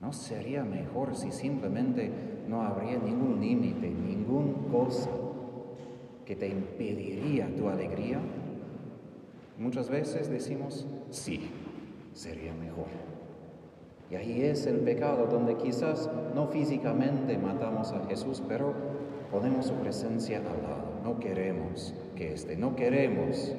¿No 0.00 0.12
sería 0.12 0.64
mejor 0.64 1.16
si 1.16 1.32
simplemente 1.32 2.12
no 2.48 2.62
habría 2.62 2.98
ningún 2.98 3.40
límite, 3.40 3.88
ninguna 3.90 4.52
cosa 4.70 5.10
que 6.24 6.36
te 6.36 6.48
impediría 6.48 7.54
tu 7.54 7.68
alegría? 7.68 8.20
Muchas 9.58 9.88
veces 9.88 10.28
decimos, 10.28 10.86
sí, 11.10 11.48
sería 12.12 12.52
mejor. 12.54 12.88
Y 14.10 14.16
ahí 14.16 14.42
es 14.42 14.66
el 14.66 14.80
pecado 14.80 15.26
donde 15.26 15.56
quizás 15.56 16.10
no 16.34 16.48
físicamente 16.48 17.38
matamos 17.38 17.92
a 17.92 18.04
Jesús, 18.06 18.42
pero 18.46 18.74
ponemos 19.30 19.66
su 19.66 19.74
presencia 19.74 20.38
al 20.38 20.62
lado. 20.62 21.00
No 21.02 21.18
queremos 21.18 21.94
que 22.14 22.32
esté, 22.32 22.56
no 22.56 22.76
queremos 22.76 23.54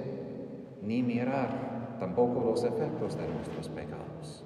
ni 0.82 1.02
mirar 1.02 1.98
tampoco 2.00 2.44
los 2.44 2.64
efectos 2.64 3.18
de 3.18 3.28
nuestros 3.28 3.70
pecados. 3.70 4.46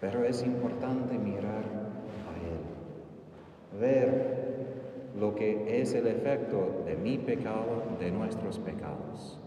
Pero 0.00 0.24
es 0.24 0.42
importante 0.44 1.18
mirar 1.18 1.83
ver 3.80 5.12
lo 5.18 5.34
que 5.34 5.80
es 5.80 5.94
el 5.94 6.06
efecto 6.06 6.82
de 6.84 6.96
mi 6.96 7.18
pecado, 7.18 7.82
de 8.00 8.10
nuestros 8.10 8.58
pecados, 8.58 9.40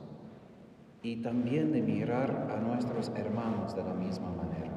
y 1.02 1.18
también 1.18 1.72
de 1.72 1.82
mirar 1.82 2.50
a 2.52 2.60
nuestros 2.60 3.12
hermanos 3.16 3.76
de 3.76 3.84
la 3.84 3.94
misma 3.94 4.30
manera. 4.32 4.72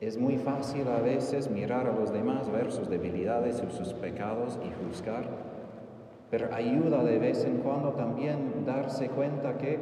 Es 0.00 0.16
muy 0.16 0.38
fácil 0.38 0.86
a 0.88 1.00
veces 1.00 1.50
mirar 1.50 1.88
a 1.88 1.92
los 1.92 2.12
demás, 2.12 2.50
ver 2.50 2.70
sus 2.70 2.88
debilidades 2.88 3.62
y 3.66 3.76
sus 3.76 3.94
pecados 3.94 4.58
y 4.64 4.84
juzgar, 4.84 5.28
pero 6.30 6.54
ayuda 6.54 7.02
de 7.02 7.18
vez 7.18 7.44
en 7.44 7.58
cuando 7.58 7.92
también 7.92 8.64
darse 8.64 9.08
cuenta 9.08 9.58
que 9.58 9.78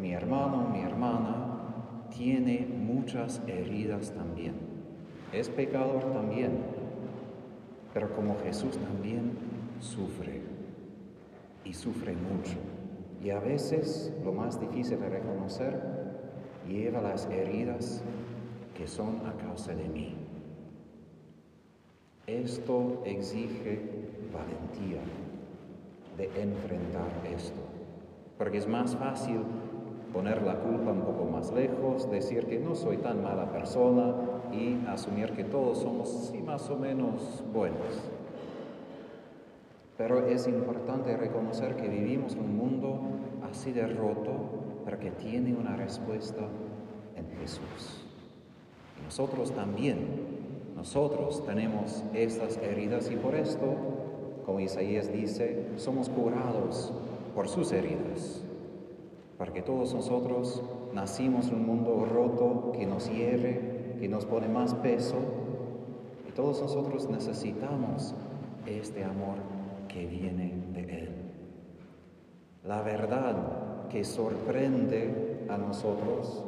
mi 0.00 0.12
hermano, 0.12 0.68
mi 0.72 0.82
hermana, 0.82 2.06
tiene 2.16 2.66
muchas 2.66 3.42
heridas 3.48 4.12
también. 4.12 4.54
Es 5.32 5.48
pecador 5.48 6.12
también, 6.12 6.73
pero 7.94 8.12
como 8.12 8.36
Jesús 8.40 8.76
también 8.76 9.32
sufre 9.78 10.42
y 11.64 11.72
sufre 11.72 12.14
mucho. 12.14 12.56
Y 13.22 13.30
a 13.30 13.38
veces 13.38 14.12
lo 14.24 14.32
más 14.32 14.60
difícil 14.60 15.00
de 15.00 15.08
reconocer 15.08 15.80
lleva 16.68 17.00
las 17.00 17.26
heridas 17.26 18.02
que 18.76 18.88
son 18.88 19.24
a 19.24 19.32
causa 19.34 19.72
de 19.74 19.88
mí. 19.88 20.14
Esto 22.26 23.02
exige 23.04 23.80
valentía 24.32 25.00
de 26.16 26.24
enfrentar 26.42 27.10
esto, 27.32 27.60
porque 28.36 28.58
es 28.58 28.66
más 28.66 28.96
fácil 28.96 29.40
poner 30.12 30.42
la 30.42 30.58
culpa 30.60 30.90
un 30.90 31.02
poco 31.02 31.24
más 31.24 31.52
lejos, 31.52 32.10
decir 32.10 32.46
que 32.46 32.58
no 32.58 32.74
soy 32.74 32.98
tan 32.98 33.22
mala 33.22 33.50
persona 33.52 34.33
y 34.54 34.86
asumir 34.88 35.30
que 35.32 35.44
todos 35.44 35.78
somos 35.78 36.30
sí 36.30 36.38
más 36.38 36.68
o 36.70 36.76
menos 36.76 37.42
buenos. 37.52 38.00
Pero 39.96 40.26
es 40.26 40.46
importante 40.48 41.16
reconocer 41.16 41.76
que 41.76 41.88
vivimos 41.88 42.34
en 42.34 42.40
un 42.40 42.56
mundo 42.56 43.00
así 43.48 43.72
de 43.72 43.86
roto, 43.86 44.32
pero 44.84 44.98
que 44.98 45.10
tiene 45.10 45.54
una 45.54 45.76
respuesta 45.76 46.42
en 47.16 47.26
Jesús. 47.38 48.04
Nosotros 49.04 49.52
también, 49.52 49.98
nosotros 50.74 51.44
tenemos 51.46 52.02
estas 52.12 52.56
heridas 52.58 53.10
y 53.10 53.16
por 53.16 53.34
esto, 53.34 53.74
como 54.44 54.60
Isaías 54.60 55.12
dice, 55.12 55.66
somos 55.76 56.08
curados 56.08 56.92
por 57.34 57.48
sus 57.48 57.70
heridas. 57.72 58.42
Porque 59.38 59.62
todos 59.62 59.94
nosotros 59.94 60.62
nacimos 60.92 61.48
en 61.48 61.56
un 61.56 61.66
mundo 61.66 62.04
roto 62.04 62.72
que 62.72 62.86
nos 62.86 63.10
hierre, 63.10 63.73
que 64.04 64.10
nos 64.10 64.26
pone 64.26 64.48
más 64.48 64.74
peso. 64.74 65.14
Y 66.28 66.32
todos 66.32 66.60
nosotros 66.60 67.08
necesitamos 67.08 68.14
este 68.66 69.02
amor 69.02 69.36
que 69.88 70.04
viene 70.04 70.52
de 70.74 70.80
Él. 70.82 71.08
La 72.66 72.82
verdad 72.82 73.88
que 73.88 74.04
sorprende 74.04 75.46
a 75.48 75.56
nosotros 75.56 76.44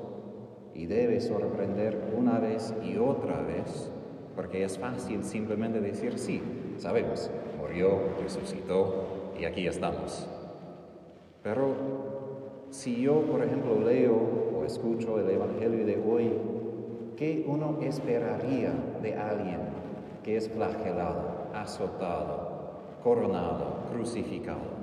y 0.75 0.85
debe 0.85 1.19
sorprender 1.23 2.13
una 2.15 2.39
vez 2.39 2.75
y 2.85 2.99
otra 2.99 3.41
vez, 3.41 3.91
porque 4.35 4.63
es 4.63 4.77
fácil 4.77 5.25
simplemente 5.25 5.81
decir, 5.81 6.19
sí, 6.19 6.43
sabemos, 6.77 7.31
murió, 7.59 8.01
resucitó 8.23 9.33
y 9.41 9.47
aquí 9.47 9.67
estamos. 9.67 10.29
Pero 11.43 11.75
si 12.69 13.01
yo, 13.01 13.23
por 13.23 13.43
ejemplo, 13.43 13.81
leo 13.81 14.15
o 14.59 14.63
escucho 14.67 15.19
el 15.19 15.31
Evangelio 15.31 15.87
de 15.87 15.97
hoy, 16.07 16.31
¿qué 17.17 17.45
uno 17.47 17.79
esperaría 17.83 18.73
de 19.03 19.15
alguien 19.15 19.59
que 20.23 20.37
es 20.37 20.49
flagelado, 20.49 21.49
azotado, 21.55 22.99
coronado, 23.03 23.85
crucificado? 23.91 24.77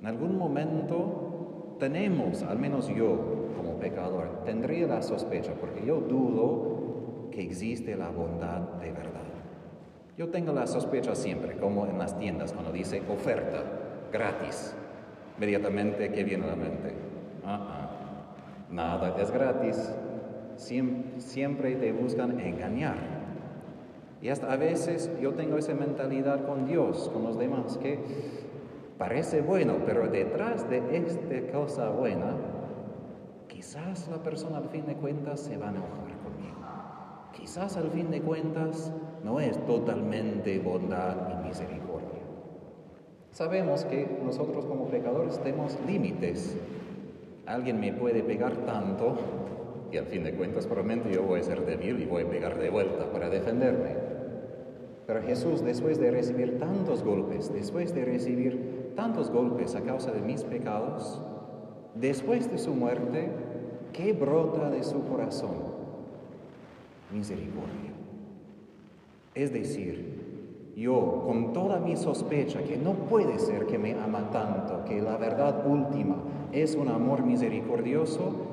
En 0.00 0.06
algún 0.06 0.36
momento 0.38 1.76
tenemos, 1.78 2.42
al 2.42 2.58
menos 2.58 2.88
yo, 2.88 3.18
como 3.56 3.78
pecador, 3.78 4.42
tendría 4.44 4.86
la 4.86 5.02
sospecha, 5.02 5.52
porque 5.60 5.84
yo 5.84 6.00
dudo 6.00 7.30
que 7.30 7.42
existe 7.42 7.96
la 7.96 8.10
bondad 8.10 8.60
de 8.80 8.92
verdad. 8.92 9.20
Yo 10.16 10.28
tengo 10.28 10.52
la 10.52 10.66
sospecha 10.66 11.14
siempre, 11.14 11.56
como 11.56 11.86
en 11.86 11.98
las 11.98 12.18
tiendas, 12.18 12.52
cuando 12.52 12.70
dice 12.70 13.02
oferta, 13.08 13.62
gratis, 14.12 14.74
inmediatamente, 15.36 16.12
¿qué 16.12 16.22
viene 16.22 16.44
a 16.44 16.48
la 16.48 16.56
mente? 16.56 16.92
Ah, 17.44 17.66
ah, 17.70 17.90
nada 18.70 19.16
es 19.20 19.30
gratis, 19.30 19.92
siempre 20.56 21.76
te 21.76 21.92
buscan 21.92 22.38
engañar. 22.40 22.96
Y 24.20 24.28
hasta 24.28 24.52
a 24.52 24.56
veces 24.56 25.10
yo 25.20 25.32
tengo 25.32 25.58
esa 25.58 25.74
mentalidad 25.74 26.46
con 26.46 26.66
Dios, 26.66 27.10
con 27.12 27.24
los 27.24 27.38
demás, 27.38 27.78
que 27.78 27.98
parece 28.98 29.40
bueno, 29.40 29.78
pero 29.84 30.06
detrás 30.08 30.68
de 30.70 30.96
esta 30.96 31.52
cosa 31.52 31.90
buena 31.90 32.36
Quizás 33.62 34.08
la 34.08 34.20
persona 34.20 34.58
al 34.58 34.68
fin 34.70 34.86
de 34.86 34.96
cuentas 34.96 35.38
se 35.38 35.56
va 35.56 35.68
a 35.68 35.70
enojar 35.70 36.18
conmigo. 36.24 36.56
Quizás 37.32 37.76
al 37.76 37.90
fin 37.90 38.10
de 38.10 38.20
cuentas 38.20 38.92
no 39.22 39.38
es 39.38 39.56
totalmente 39.66 40.58
bondad 40.58 41.14
y 41.30 41.46
misericordia. 41.46 42.22
Sabemos 43.30 43.84
que 43.84 44.18
nosotros 44.24 44.66
como 44.66 44.88
pecadores 44.88 45.38
tenemos 45.38 45.78
límites. 45.86 46.56
Alguien 47.46 47.78
me 47.78 47.92
puede 47.92 48.24
pegar 48.24 48.52
tanto 48.66 49.16
Y 49.92 49.98
al 49.98 50.06
fin 50.06 50.24
de 50.24 50.32
cuentas, 50.32 50.66
probablemente 50.66 51.12
yo 51.12 51.22
voy 51.22 51.40
a 51.40 51.42
ser 51.42 51.66
débil 51.66 52.00
y 52.00 52.06
voy 52.06 52.22
a 52.22 52.28
pegar 52.28 52.58
de 52.58 52.70
vuelta 52.70 53.12
para 53.12 53.28
defenderme. 53.28 53.94
Pero 55.06 55.22
Jesús, 55.22 55.62
después 55.62 56.00
de 56.00 56.10
recibir 56.10 56.58
tantos 56.58 57.02
golpes, 57.02 57.52
después 57.52 57.94
de 57.94 58.06
recibir 58.06 58.94
tantos 58.96 59.30
golpes 59.30 59.74
a 59.74 59.82
causa 59.82 60.10
de 60.10 60.22
mis 60.22 60.44
pecados, 60.44 61.20
después 61.94 62.50
de 62.50 62.56
su 62.56 62.74
muerte, 62.74 63.28
¿qué 63.92 64.14
brota 64.14 64.70
de 64.70 64.82
su 64.82 65.04
corazón? 65.04 65.56
Misericordia. 67.12 67.92
Es 69.34 69.52
decir, 69.52 70.72
yo 70.74 71.22
con 71.26 71.52
toda 71.52 71.80
mi 71.80 71.96
sospecha 71.96 72.62
que 72.62 72.78
no 72.78 72.94
puede 72.94 73.38
ser 73.38 73.66
que 73.66 73.78
me 73.78 73.92
ama 73.92 74.30
tanto, 74.30 74.84
que 74.86 75.02
la 75.02 75.18
verdad 75.18 75.66
última 75.66 76.16
es 76.52 76.76
un 76.76 76.88
amor 76.88 77.24
misericordioso, 77.24 78.51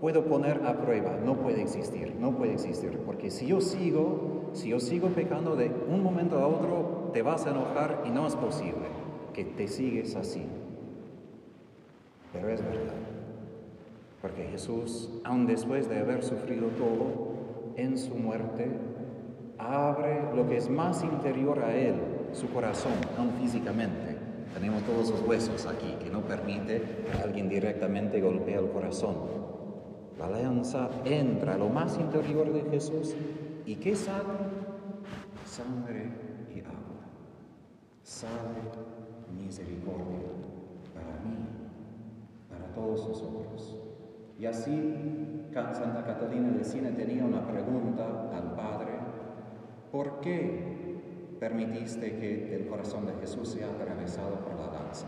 puedo 0.00 0.24
poner 0.24 0.62
a 0.66 0.74
prueba, 0.74 1.16
no 1.24 1.36
puede 1.36 1.62
existir, 1.62 2.14
no 2.18 2.32
puede 2.32 2.54
existir, 2.54 2.98
porque 3.04 3.30
si 3.30 3.46
yo 3.46 3.60
sigo, 3.60 4.50
si 4.52 4.70
yo 4.70 4.80
sigo 4.80 5.08
pecando 5.08 5.56
de 5.56 5.70
un 5.88 6.02
momento 6.02 6.38
a 6.38 6.46
otro, 6.46 7.10
te 7.12 7.22
vas 7.22 7.46
a 7.46 7.50
enojar 7.50 8.02
y 8.06 8.10
no 8.10 8.26
es 8.26 8.36
posible 8.36 8.86
que 9.32 9.44
te 9.44 9.68
sigues 9.68 10.14
así. 10.16 10.46
Pero 12.32 12.48
es 12.48 12.62
verdad, 12.62 12.94
porque 14.20 14.44
Jesús, 14.44 15.10
aun 15.24 15.46
después 15.46 15.88
de 15.88 15.98
haber 15.98 16.22
sufrido 16.22 16.68
todo 16.68 17.28
en 17.76 17.96
su 17.96 18.14
muerte, 18.14 18.70
abre 19.58 20.22
lo 20.34 20.48
que 20.48 20.56
es 20.56 20.68
más 20.68 21.02
interior 21.02 21.60
a 21.60 21.74
Él, 21.74 21.94
su 22.32 22.48
corazón, 22.50 22.92
aun 23.16 23.30
físicamente. 23.40 24.16
Tenemos 24.54 24.82
todos 24.82 25.10
los 25.10 25.22
huesos 25.22 25.66
aquí 25.66 25.96
que 26.02 26.10
no 26.10 26.22
permite 26.22 26.80
que 26.80 27.22
alguien 27.22 27.48
directamente 27.48 28.20
golpee 28.20 28.56
el 28.56 28.70
corazón. 28.70 29.47
La 30.18 30.26
alianza 30.26 30.90
entra 31.04 31.54
a 31.54 31.58
lo 31.58 31.68
más 31.68 31.98
interior 31.98 32.52
de 32.52 32.62
Jesús 32.70 33.14
y 33.64 33.76
¿qué 33.76 33.94
sale? 33.94 34.24
Sangre 35.44 36.10
y 36.54 36.60
agua. 36.60 37.06
Sale 38.02 38.88
misericordia 39.36 40.28
para 40.94 41.20
mí, 41.24 41.46
para 42.48 42.72
todos 42.74 43.08
nosotros. 43.08 43.76
Y 44.38 44.46
así 44.46 45.38
Santa 45.52 46.04
Catalina 46.04 46.50
de 46.50 46.62
Sina 46.62 46.90
tenía 46.90 47.24
una 47.24 47.44
pregunta 47.44 48.30
al 48.32 48.54
Padre, 48.54 48.92
¿por 49.90 50.20
qué 50.20 51.34
permitiste 51.40 52.16
que 52.16 52.54
el 52.54 52.68
corazón 52.68 53.06
de 53.06 53.14
Jesús 53.14 53.48
sea 53.48 53.66
atravesado 53.68 54.36
por 54.36 54.54
la 54.54 54.66
lanza? 54.66 55.06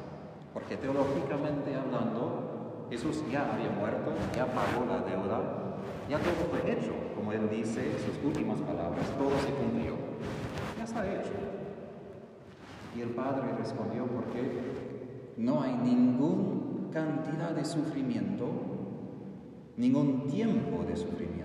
Porque 0.52 0.76
teológicamente 0.76 1.74
hablando, 1.76 2.49
Jesús 2.90 3.22
ya 3.30 3.52
había 3.52 3.70
muerto, 3.70 4.12
ya 4.34 4.46
pagó 4.46 4.84
la 4.86 4.98
deuda, 5.08 5.76
ya 6.08 6.18
todo 6.18 6.34
fue 6.50 6.72
hecho. 6.72 6.92
Como 7.14 7.32
él 7.32 7.48
dice 7.48 7.80
en 7.80 7.98
sus 7.98 8.24
últimas 8.24 8.60
palabras, 8.60 9.06
todo 9.16 9.30
se 9.38 9.52
cumplió. 9.54 9.94
Ya 10.76 10.84
está 10.84 11.06
hecho. 11.06 11.30
Y 12.96 13.02
el 13.02 13.10
Padre 13.10 13.52
respondió, 13.56 14.06
porque 14.06 14.60
no 15.36 15.62
hay 15.62 15.76
ninguna 15.76 16.90
cantidad 16.90 17.52
de 17.52 17.64
sufrimiento, 17.64 18.46
ningún 19.76 20.26
tiempo 20.26 20.84
de 20.84 20.96
sufrimiento 20.96 21.40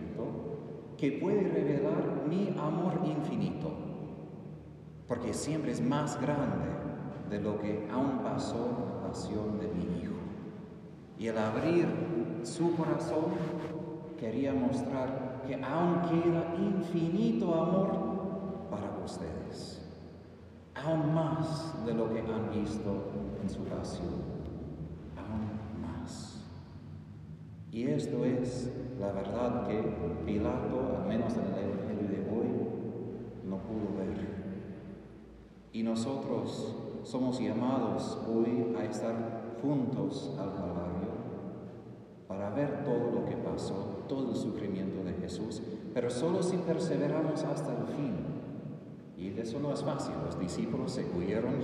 que 0.98 1.12
puede 1.12 1.42
revelar 1.42 2.24
mi 2.28 2.56
amor 2.58 3.02
infinito, 3.06 3.72
porque 5.08 5.34
siempre 5.34 5.72
es 5.72 5.82
más 5.82 6.20
grande 6.20 6.66
de 7.30 7.40
lo 7.40 7.60
que 7.60 7.88
aún 7.92 8.20
pasó 8.24 9.02
la 9.04 9.08
pasión 9.08 9.60
de 9.60 9.68
mi 9.68 10.02
Hijo. 10.02 10.15
Y 11.18 11.28
el 11.28 11.38
abrir 11.38 11.88
su 12.44 12.76
corazón 12.76 13.26
quería 14.20 14.54
mostrar 14.54 15.44
que 15.48 15.56
aún 15.56 16.02
queda 16.02 16.56
infinito 16.58 17.54
amor 17.54 18.68
para 18.70 18.98
ustedes, 19.04 19.82
aún 20.74 21.14
más 21.14 21.86
de 21.86 21.94
lo 21.94 22.12
que 22.12 22.20
han 22.20 22.50
visto 22.52 23.12
en 23.42 23.50
su 23.50 23.64
pasión, 23.64 24.14
aún 25.16 25.82
más. 25.82 26.44
Y 27.72 27.88
esto 27.88 28.26
es 28.26 28.72
la 29.00 29.12
verdad 29.12 29.68
que 29.68 29.82
Pilato, 30.26 30.98
al 30.98 31.08
menos 31.08 31.34
en 31.34 31.46
el 31.46 31.72
Evangelio 31.72 32.10
de 32.10 32.30
hoy, 32.30 32.48
no 33.44 33.58
pudo 33.58 33.98
ver. 33.98 34.36
Y 35.72 35.84
nosotros 35.84 36.76
somos 37.04 37.40
llamados 37.40 38.18
hoy 38.28 38.76
a 38.80 38.86
estar 38.86 39.58
juntos 39.62 40.36
al 40.40 40.54
Calvario 40.54 40.85
ver 42.56 42.84
todo 42.84 43.12
lo 43.12 43.26
que 43.26 43.36
pasó, 43.36 44.04
todo 44.08 44.32
el 44.32 44.36
sufrimiento 44.36 45.04
de 45.04 45.14
Jesús, 45.14 45.62
pero 45.94 46.10
solo 46.10 46.42
si 46.42 46.58
perseveramos 46.58 47.44
hasta 47.44 47.72
el 47.72 47.88
fin. 47.88 48.16
Y 49.18 49.40
eso 49.40 49.60
no 49.60 49.74
es 49.74 49.84
fácil, 49.84 50.14
los 50.26 50.40
discípulos 50.40 50.92
se 50.92 51.06
huyeron, 51.16 51.56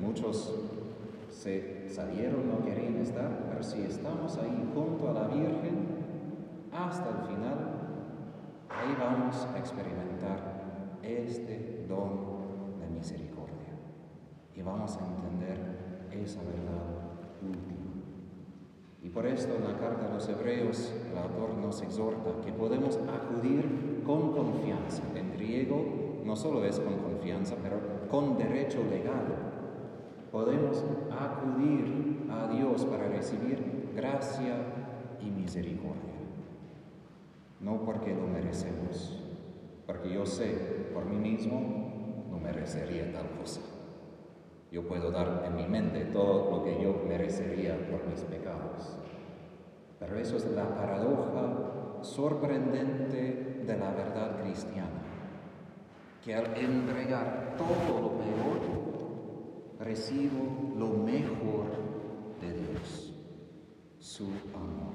muchos 0.00 0.54
se 1.30 1.88
salieron, 1.88 2.48
no 2.48 2.64
querían 2.64 2.96
estar, 2.96 3.46
pero 3.50 3.62
si 3.62 3.82
estamos 3.82 4.36
ahí 4.38 4.70
junto 4.74 5.08
a 5.08 5.12
la 5.12 5.28
Virgen 5.28 5.86
hasta 6.72 7.08
el 7.10 7.26
final, 7.26 7.78
ahí 8.68 8.96
vamos 8.98 9.46
a 9.54 9.58
experimentar 9.58 10.98
este 11.02 11.86
don 11.88 12.78
de 12.80 12.88
misericordia 12.88 13.74
y 14.54 14.62
vamos 14.62 14.96
a 14.96 15.06
entender 15.06 16.08
esa 16.10 16.40
verdad 16.40 16.84
última. 17.42 17.77
Y 19.02 19.10
por 19.10 19.26
esto 19.26 19.54
en 19.54 19.64
la 19.64 19.78
carta 19.78 20.06
a 20.06 20.14
los 20.14 20.28
hebreos 20.28 20.92
el 21.10 21.18
autor 21.18 21.54
nos 21.54 21.82
exhorta 21.82 22.44
que 22.44 22.52
podemos 22.52 22.98
acudir 23.08 24.02
con 24.04 24.32
confianza. 24.32 25.02
En 25.14 25.32
griego 25.32 25.84
no 26.24 26.34
solo 26.34 26.64
es 26.64 26.80
con 26.80 26.98
confianza, 26.98 27.56
pero 27.62 27.78
con 28.10 28.36
derecho 28.36 28.82
legal. 28.84 29.26
Podemos 30.32 30.84
acudir 31.10 32.26
a 32.30 32.48
Dios 32.48 32.84
para 32.84 33.08
recibir 33.08 33.92
gracia 33.94 34.56
y 35.20 35.30
misericordia. 35.30 36.02
No 37.60 37.84
porque 37.84 38.14
lo 38.14 38.26
merecemos, 38.26 39.18
porque 39.86 40.12
yo 40.12 40.26
sé 40.26 40.90
por 40.92 41.06
mí 41.06 41.16
mismo 41.16 42.26
no 42.30 42.38
merecería 42.38 43.12
tal 43.12 43.30
cosa. 43.38 43.60
Yo 44.70 44.86
puedo 44.86 45.10
dar 45.10 45.44
en 45.46 45.56
mi 45.56 45.66
mente 45.66 46.04
todo 46.06 46.50
lo 46.50 46.64
que 46.64 46.82
yo 46.82 47.02
merecería 47.06 47.74
por 47.90 48.06
mis 48.06 48.20
pecados. 48.20 48.96
Pero 49.98 50.16
eso 50.18 50.36
es 50.36 50.46
la 50.46 50.74
paradoja 50.74 52.02
sorprendente 52.02 53.62
de 53.66 53.76
la 53.76 53.90
verdad 53.90 54.40
cristiana, 54.42 55.02
que 56.24 56.34
al 56.34 56.56
entregar 56.56 57.56
todo 57.56 58.00
lo 58.00 58.18
peor, 58.18 58.58
recibo 59.80 60.74
lo 60.76 60.88
mejor 60.88 61.66
de 62.40 62.52
Dios, 62.52 63.14
su 63.98 64.26
amor. 64.54 64.94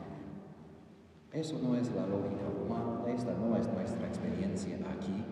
Eso 1.32 1.60
no 1.62 1.76
es 1.76 1.92
la 1.94 2.06
lógica 2.06 2.46
humana, 2.64 3.12
esta 3.12 3.34
no 3.34 3.58
es 3.58 3.68
nuestra 3.68 4.08
experiencia 4.08 4.76
aquí, 4.76 5.26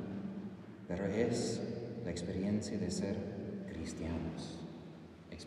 pero 0.87 1.05
es 1.05 1.61
la 2.03 2.09
experiencia 2.11 2.77
de 2.77 2.89
ser 2.89 3.30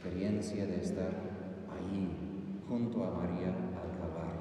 experiencia 0.05 0.67
de 0.67 0.81
estar 0.81 1.13
ahí 1.71 2.61
junto 2.69 3.05
a 3.05 3.11
María 3.11 3.49
al 3.49 3.99
Calvario. 3.99 4.41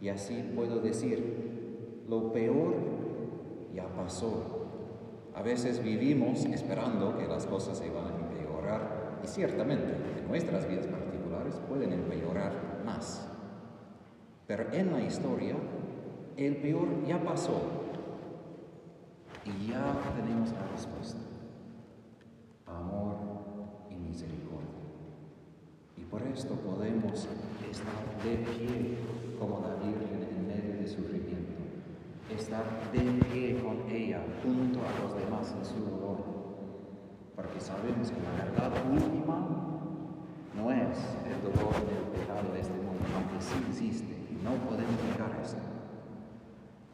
Y 0.00 0.08
así 0.08 0.42
puedo 0.54 0.80
decir, 0.80 2.04
lo 2.08 2.32
peor 2.32 2.74
ya 3.74 3.86
pasó. 3.88 4.66
A 5.34 5.42
veces 5.42 5.82
vivimos 5.82 6.44
esperando 6.46 7.16
que 7.16 7.28
las 7.28 7.46
cosas 7.46 7.78
se 7.78 7.90
van 7.90 8.06
a 8.06 8.16
empeorar 8.16 9.20
y 9.22 9.26
ciertamente 9.26 9.92
en 10.18 10.26
nuestras 10.26 10.66
vidas 10.66 10.86
particulares 10.86 11.54
pueden 11.68 11.92
empeorar 11.92 12.82
más. 12.84 13.28
Pero 14.46 14.72
en 14.72 14.92
la 14.92 15.02
historia 15.02 15.54
el 16.36 16.56
peor 16.56 16.88
ya 17.06 17.22
pasó 17.22 17.60
y 19.44 19.70
ya 19.70 19.94
tenemos 20.16 20.50
la 20.52 20.66
respuesta 20.72 21.27
amor 22.76 23.16
y 23.90 23.94
misericordia. 23.94 24.78
Y 25.96 26.02
por 26.04 26.22
esto 26.22 26.54
podemos 26.54 27.28
estar 27.70 28.22
de 28.24 28.36
pie 28.36 28.98
como 29.38 29.60
la 29.60 29.74
Virgen 29.74 30.28
en 30.30 30.46
medio 30.46 30.80
de 30.80 30.86
sufrimiento, 30.86 31.62
estar 32.34 32.64
de 32.92 33.00
pie 33.26 33.60
con 33.62 33.90
ella 33.90 34.22
junto 34.42 34.80
a 34.80 35.02
los 35.02 35.14
demás 35.16 35.54
en 35.58 35.64
su 35.64 35.84
dolor, 35.84 36.18
porque 37.36 37.60
sabemos 37.60 38.10
que 38.10 38.20
la 38.22 38.44
verdad 38.44 38.72
última 38.90 39.68
no 40.56 40.70
es 40.72 40.98
el 41.26 41.40
dolor 41.42 41.74
del 41.86 42.20
pecado 42.20 42.52
de 42.52 42.60
este 42.60 42.74
mundo, 42.74 43.04
aunque 43.14 43.40
sí 43.40 43.54
existe 43.70 44.12
y 44.30 44.42
no 44.42 44.54
podemos 44.68 44.98
negar 45.04 45.38
eso. 45.42 45.56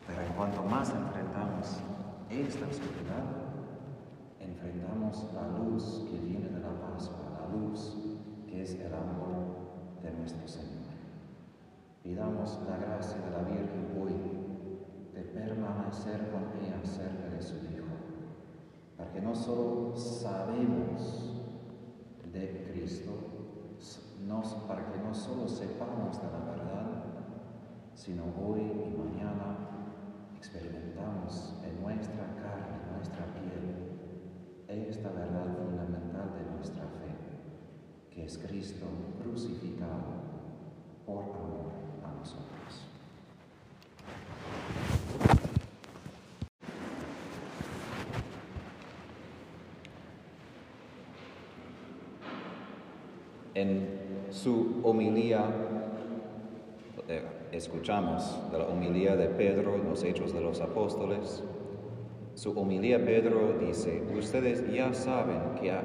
Pero 0.06 0.20
en 0.20 0.32
cuanto 0.34 0.62
más 0.64 0.90
enfrentamos 0.90 1.80
esta 2.28 2.66
oscuridad, 2.66 3.43
enfrentamos 4.44 5.26
la 5.34 5.58
luz 5.58 6.04
que 6.10 6.18
viene 6.18 6.48
de 6.48 6.60
la 6.60 6.72
Pascua, 6.80 7.40
la 7.40 7.56
luz 7.56 7.96
que 8.46 8.62
es 8.62 8.74
el 8.74 8.94
amor 8.94 10.00
de 10.02 10.10
nuestro 10.12 10.46
Señor. 10.46 10.94
Pidamos 12.02 12.58
la 12.68 12.76
gracia 12.76 13.16
de 13.20 13.30
la 13.30 13.42
Virgen 13.48 13.98
hoy 14.00 14.12
de 15.14 15.22
permanecer 15.22 16.30
con 16.30 16.42
ella 16.60 16.80
cerca 16.84 17.28
de 17.34 17.42
su 17.42 17.56
Hijo, 17.56 17.94
para 18.96 19.10
que 19.12 19.20
no 19.20 19.34
solo 19.34 19.96
sabemos 19.96 21.42
de 22.32 22.70
Cristo, 22.70 23.34
para 24.66 24.90
que 24.90 24.98
no 24.98 25.14
solo 25.14 25.46
sepamos 25.46 26.20
de 26.20 26.26
la 26.26 26.38
verdad, 26.44 27.04
sino 27.94 28.24
hoy 28.42 28.60
y 28.60 28.96
mañana 28.96 29.56
experimentamos 30.36 31.54
en 31.62 31.82
nuestra 31.82 32.24
carne, 32.34 32.80
en 32.82 32.96
nuestra 32.96 33.24
piel, 33.26 33.83
esta 34.68 35.10
verdad 35.10 35.56
fundamental 35.56 36.32
de 36.34 36.56
nuestra 36.56 36.82
fe, 36.82 38.10
que 38.10 38.24
es 38.24 38.38
Cristo 38.38 38.86
crucificado 39.22 40.24
por 41.06 41.24
amor 41.24 41.72
a 42.04 42.18
nosotros. 42.18 42.88
En 53.54 54.26
su 54.30 54.80
homilía, 54.82 55.44
eh, 57.08 57.22
escuchamos 57.52 58.50
de 58.50 58.58
la 58.58 58.64
homilía 58.66 59.14
de 59.14 59.28
Pedro 59.28 59.76
en 59.76 59.88
los 59.88 60.02
Hechos 60.02 60.32
de 60.32 60.40
los 60.40 60.60
Apóstoles, 60.60 61.44
su 62.34 62.50
homilía 62.58 63.04
Pedro 63.04 63.58
dice, 63.60 64.02
ustedes 64.16 64.70
ya 64.72 64.92
saben 64.92 65.40
que 65.60 65.70
ha, 65.70 65.82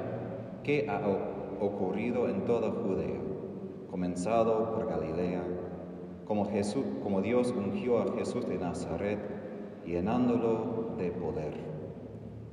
que 0.64 0.88
ha 0.88 1.00
ocurrido 1.60 2.28
en 2.28 2.44
toda 2.44 2.70
Judea, 2.70 3.20
comenzado 3.88 4.74
por 4.74 4.88
Galilea, 4.88 5.42
como, 6.24 6.46
Jesús, 6.46 6.84
como 7.02 7.22
Dios 7.22 7.54
ungió 7.56 8.00
a 8.00 8.12
Jesús 8.14 8.48
de 8.48 8.58
Nazaret, 8.58 9.18
llenándolo 9.84 10.94
de 10.98 11.10
poder. 11.12 11.54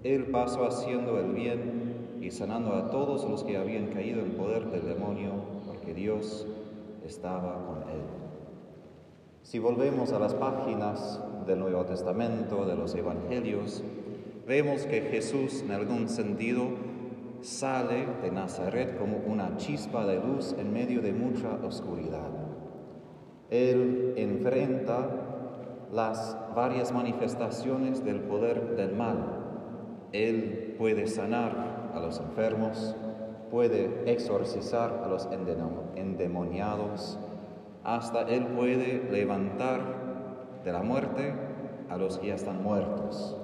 Él 0.04 0.28
pasó 0.28 0.66
haciendo 0.66 1.20
el 1.20 1.34
bien 1.34 2.18
y 2.22 2.32
sanando 2.32 2.74
a 2.74 2.90
todos 2.90 3.28
los 3.30 3.44
que 3.44 3.58
habían 3.58 3.88
caído 3.88 4.22
en 4.22 4.32
poder 4.32 4.70
del 4.70 4.86
demonio, 4.88 5.32
porque 5.66 5.94
Dios 5.94 6.48
estaba 7.04 7.66
con 7.66 7.90
él. 7.90 8.27
Si 9.48 9.60
volvemos 9.60 10.12
a 10.12 10.20
las 10.20 10.34
páginas 10.34 11.22
del 11.46 11.60
Nuevo 11.60 11.86
Testamento, 11.86 12.66
de 12.66 12.76
los 12.76 12.94
Evangelios, 12.96 13.82
vemos 14.46 14.86
que 14.86 15.00
Jesús 15.04 15.62
en 15.62 15.72
algún 15.72 16.10
sentido 16.10 16.66
sale 17.40 18.08
de 18.22 18.30
Nazaret 18.30 18.98
como 19.00 19.20
una 19.26 19.56
chispa 19.56 20.06
de 20.06 20.20
luz 20.20 20.54
en 20.60 20.74
medio 20.74 21.02
de 21.02 21.14
mucha 21.14 21.48
oscuridad. 21.66 22.28
Él 23.50 24.16
enfrenta 24.18 25.08
las 25.94 26.36
varias 26.54 26.92
manifestaciones 26.92 28.04
del 28.04 28.20
poder 28.20 28.76
del 28.76 28.98
mal. 28.98 30.10
Él 30.12 30.76
puede 30.78 31.08
sanar 31.08 31.92
a 31.94 32.02
los 32.02 32.20
enfermos, 32.20 32.98
puede 33.50 34.12
exorcizar 34.12 35.04
a 35.06 35.08
los 35.08 35.30
endemoniados, 35.96 37.18
hasta 37.88 38.24
Él 38.24 38.48
puede 38.48 39.10
levantar 39.10 39.80
de 40.66 40.74
la 40.74 40.84
muerte 40.84 41.34
a 41.90 41.98
los 41.98 42.18
que 42.18 42.28
ya 42.28 42.36
están 42.36 42.62
muertos. 42.62 43.38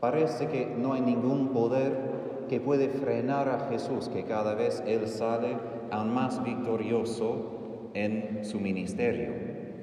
Parece 0.00 0.48
que 0.48 0.66
no 0.66 0.92
hay 0.92 1.00
ningún 1.00 1.48
poder 1.48 2.44
que 2.50 2.60
puede 2.60 2.90
frenar 2.90 3.48
a 3.48 3.60
Jesús, 3.70 4.10
que 4.10 4.24
cada 4.24 4.54
vez 4.54 4.82
Él 4.86 5.08
sale 5.08 5.56
aún 5.90 6.12
más 6.12 6.44
victorioso 6.44 7.90
en 7.94 8.44
su 8.44 8.60
ministerio, 8.60 9.32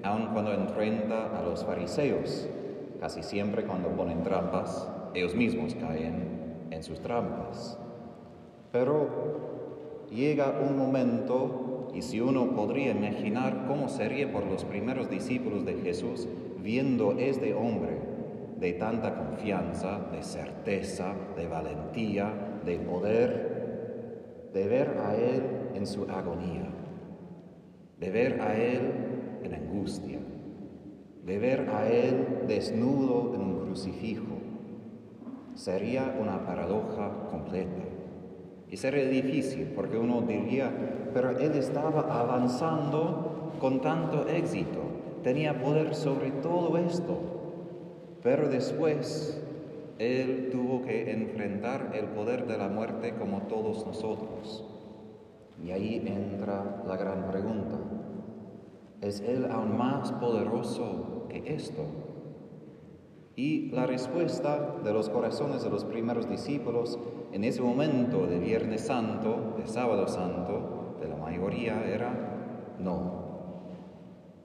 aun 0.03 0.27
cuando 0.27 0.53
enfrenta 0.53 1.35
a 1.35 1.41
los 1.41 1.65
fariseos. 1.65 2.47
Casi 2.99 3.23
siempre 3.23 3.63
cuando 3.63 3.89
ponen 3.89 4.21
trampas, 4.21 4.87
ellos 5.15 5.33
mismos 5.33 5.73
caen 5.73 6.67
en 6.69 6.83
sus 6.83 7.01
trampas. 7.01 7.79
Pero 8.71 10.05
llega 10.11 10.59
un 10.63 10.77
momento, 10.77 11.70
y 11.93 12.01
si 12.01 12.21
uno 12.21 12.51
podría 12.55 12.91
imaginar 12.91 13.65
cómo 13.67 13.89
sería 13.89 14.31
por 14.31 14.45
los 14.45 14.63
primeros 14.63 15.09
discípulos 15.09 15.65
de 15.65 15.73
Jesús 15.75 16.27
viendo 16.61 17.13
este 17.17 17.53
hombre 17.53 17.99
de 18.59 18.73
tanta 18.73 19.15
confianza, 19.15 19.99
de 20.11 20.21
certeza, 20.21 21.13
de 21.35 21.47
valentía, 21.47 22.59
de 22.63 22.77
poder, 22.77 24.49
de 24.53 24.67
ver 24.67 24.97
a 24.99 25.15
Él 25.15 25.43
en 25.73 25.87
su 25.87 26.03
agonía, 26.03 26.69
de 27.99 28.09
ver 28.11 28.41
a 28.41 28.55
Él 28.55 28.81
en 29.43 29.55
angustia, 29.55 30.19
de 31.25 31.39
ver 31.39 31.69
a 31.69 31.89
Él 31.89 32.43
desnudo 32.47 33.33
en 33.33 33.41
un 33.41 33.59
crucifijo, 33.65 34.37
sería 35.55 36.15
una 36.19 36.45
paradoja 36.45 37.27
completa. 37.29 37.90
Y 38.71 38.77
sería 38.77 39.05
difícil 39.05 39.73
porque 39.75 39.97
uno 39.97 40.21
diría, 40.21 40.71
pero 41.13 41.31
él 41.31 41.51
estaba 41.55 42.21
avanzando 42.21 43.51
con 43.59 43.81
tanto 43.81 44.27
éxito, 44.29 44.79
tenía 45.23 45.61
poder 45.61 45.93
sobre 45.93 46.31
todo 46.31 46.77
esto, 46.77 47.19
pero 48.23 48.47
después 48.47 49.39
él 49.99 50.49
tuvo 50.51 50.81
que 50.83 51.11
enfrentar 51.11 51.91
el 51.93 52.05
poder 52.07 52.47
de 52.47 52.57
la 52.57 52.69
muerte 52.69 53.13
como 53.19 53.41
todos 53.41 53.85
nosotros. 53.85 54.65
Y 55.63 55.71
ahí 55.71 56.01
entra 56.07 56.81
la 56.87 56.95
gran 56.95 57.27
pregunta. 57.27 57.77
¿Es 59.01 59.19
Él 59.19 59.47
aún 59.51 59.77
más 59.77 60.11
poderoso 60.13 61.27
que 61.29 61.53
esto? 61.53 61.83
Y 63.35 63.69
la 63.71 63.85
respuesta 63.85 64.75
de 64.83 64.93
los 64.93 65.09
corazones 65.09 65.63
de 65.63 65.69
los 65.69 65.85
primeros 65.85 66.29
discípulos 66.29 66.99
en 67.31 67.43
ese 67.43 67.61
momento 67.61 68.27
de 68.27 68.39
Viernes 68.39 68.81
Santo, 68.81 69.55
de 69.57 69.67
Sábado 69.67 70.07
Santo, 70.07 70.97
de 70.99 71.07
la 71.07 71.15
mayoría 71.15 71.83
era 71.85 72.75
no. 72.79 73.21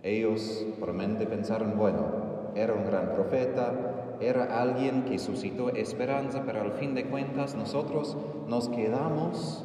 Ellos 0.02 0.64
probablemente 0.78 1.26
pensaron, 1.26 1.76
bueno, 1.76 2.52
era 2.54 2.74
un 2.74 2.84
gran 2.84 3.12
profeta, 3.12 4.16
era 4.20 4.60
alguien 4.62 5.04
que 5.04 5.18
suscitó 5.18 5.70
esperanza, 5.70 6.44
pero 6.46 6.62
al 6.62 6.72
fin 6.72 6.94
de 6.94 7.06
cuentas 7.06 7.54
nosotros 7.54 8.16
nos 8.46 8.68
quedamos 8.68 9.64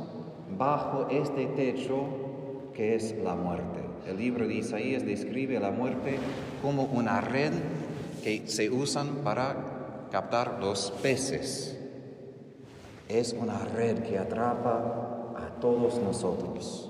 bajo 0.57 1.07
este 1.09 1.45
techo 1.45 2.05
que 2.74 2.95
es 2.95 3.15
la 3.24 3.36
muerte. 3.36 3.80
El 4.07 4.17
libro 4.17 4.47
de 4.47 4.55
Isaías 4.55 5.05
describe 5.05 5.59
la 5.59 5.72
muerte 5.72 6.17
como 6.61 6.86
una 6.86 7.22
red 7.22 7.53
que 8.22 8.47
se 8.47 8.69
usan 8.69 9.24
para 9.24 10.07
captar 10.11 10.59
los 10.59 10.91
peces. 11.01 11.78
Es 13.07 13.34
una 13.34 13.59
red 13.59 14.03
que 14.03 14.17
atrapa 14.17 15.34
a 15.36 15.59
todos 15.59 15.99
nosotros. 15.99 16.89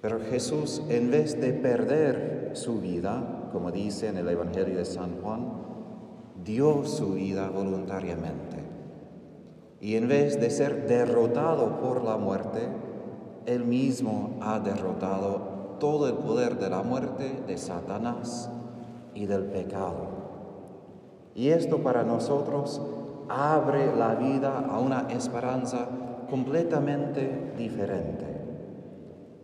Pero 0.00 0.20
Jesús, 0.20 0.82
en 0.88 1.10
vez 1.10 1.40
de 1.40 1.52
perder 1.52 2.50
su 2.54 2.80
vida, 2.80 3.48
como 3.52 3.70
dice 3.70 4.08
en 4.08 4.18
el 4.18 4.28
Evangelio 4.28 4.76
de 4.76 4.84
San 4.84 5.20
Juan, 5.22 5.50
dio 6.44 6.84
su 6.84 7.14
vida 7.14 7.48
voluntariamente. 7.48 8.58
Y 9.80 9.96
en 9.96 10.08
vez 10.08 10.40
de 10.40 10.50
ser 10.50 10.86
derrotado 10.86 11.80
por 11.80 12.04
la 12.04 12.16
muerte, 12.16 12.68
Él 13.46 13.64
mismo 13.64 14.38
ha 14.40 14.58
derrotado 14.58 15.76
todo 15.78 16.08
el 16.08 16.14
poder 16.14 16.58
de 16.58 16.70
la 16.70 16.82
muerte 16.82 17.42
de 17.46 17.58
Satanás 17.58 18.50
y 19.14 19.26
del 19.26 19.44
pecado. 19.44 20.13
Y 21.34 21.48
esto 21.48 21.78
para 21.78 22.04
nosotros 22.04 22.80
abre 23.28 23.94
la 23.96 24.14
vida 24.14 24.64
a 24.70 24.78
una 24.78 25.06
esperanza 25.10 25.88
completamente 26.30 27.52
diferente. 27.56 28.34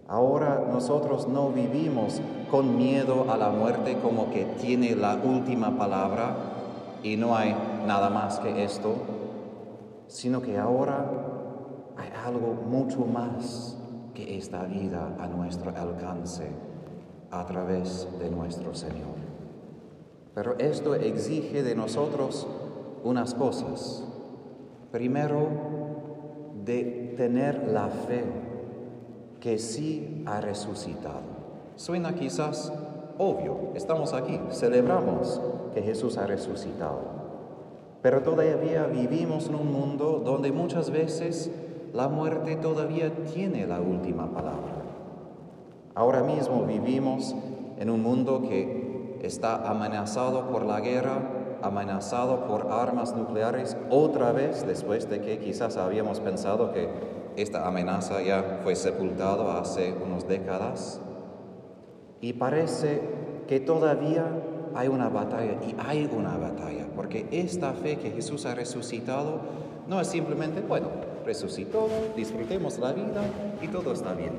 Ahora 0.06 0.66
nosotros 0.70 1.28
no 1.28 1.50
vivimos 1.50 2.20
con 2.50 2.76
miedo 2.76 3.30
a 3.30 3.36
la 3.36 3.50
muerte 3.50 3.98
como 4.02 4.30
que 4.30 4.44
tiene 4.60 4.96
la 4.96 5.14
última 5.14 5.78
palabra 5.78 6.34
y 7.02 7.16
no 7.16 7.36
hay 7.36 7.54
nada 7.86 8.10
más 8.10 8.40
que 8.40 8.64
esto, 8.64 8.94
sino 10.08 10.42
que 10.42 10.58
ahora 10.58 11.08
hay 11.96 12.10
algo 12.26 12.54
mucho 12.68 13.06
más 13.06 13.78
que 14.12 14.36
esta 14.36 14.64
vida 14.64 15.16
a 15.20 15.28
nuestro 15.28 15.70
alcance 15.70 16.50
a 17.30 17.46
través 17.46 18.08
de 18.18 18.30
nuestro 18.30 18.74
Señor. 18.74 19.29
Pero 20.40 20.54
esto 20.58 20.94
exige 20.94 21.62
de 21.62 21.74
nosotros 21.74 22.46
unas 23.04 23.34
cosas. 23.34 24.02
Primero, 24.90 25.48
de 26.64 27.12
tener 27.14 27.68
la 27.68 27.88
fe 27.88 28.24
que 29.38 29.58
sí 29.58 30.24
ha 30.24 30.40
resucitado. 30.40 31.20
Suena 31.76 32.14
quizás 32.14 32.72
obvio, 33.18 33.72
estamos 33.74 34.14
aquí, 34.14 34.40
celebramos 34.50 35.42
que 35.74 35.82
Jesús 35.82 36.16
ha 36.16 36.26
resucitado. 36.26 37.02
Pero 38.00 38.22
todavía 38.22 38.86
vivimos 38.86 39.48
en 39.48 39.56
un 39.56 39.70
mundo 39.70 40.22
donde 40.24 40.52
muchas 40.52 40.88
veces 40.88 41.50
la 41.92 42.08
muerte 42.08 42.56
todavía 42.56 43.12
tiene 43.26 43.66
la 43.66 43.82
última 43.82 44.32
palabra. 44.32 44.84
Ahora 45.94 46.22
mismo 46.22 46.64
vivimos 46.64 47.34
en 47.78 47.90
un 47.90 48.02
mundo 48.02 48.40
que 48.48 48.89
está 49.22 49.68
amenazado 49.68 50.48
por 50.48 50.64
la 50.64 50.80
guerra, 50.80 51.18
amenazado 51.62 52.46
por 52.46 52.68
armas 52.72 53.14
nucleares, 53.14 53.76
otra 53.90 54.32
vez 54.32 54.66
después 54.66 55.08
de 55.08 55.20
que 55.20 55.38
quizás 55.38 55.76
habíamos 55.76 56.20
pensado 56.20 56.72
que 56.72 56.88
esta 57.36 57.66
amenaza 57.66 58.22
ya 58.22 58.60
fue 58.62 58.74
sepultada 58.74 59.60
hace 59.60 59.94
unas 60.04 60.26
décadas. 60.26 61.00
Y 62.20 62.34
parece 62.34 63.00
que 63.46 63.60
todavía 63.60 64.24
hay 64.74 64.88
una 64.88 65.08
batalla, 65.08 65.54
y 65.66 65.74
hay 65.78 66.10
una 66.14 66.36
batalla, 66.36 66.86
porque 66.94 67.26
esta 67.30 67.72
fe 67.72 67.96
que 67.96 68.10
Jesús 68.10 68.46
ha 68.46 68.54
resucitado 68.54 69.40
no 69.88 70.00
es 70.00 70.06
simplemente, 70.06 70.60
bueno, 70.60 70.88
resucitó, 71.24 71.88
disfrutemos 72.16 72.78
la 72.78 72.92
vida 72.92 73.22
y 73.60 73.68
todo 73.68 73.92
está 73.92 74.14
bien. 74.14 74.32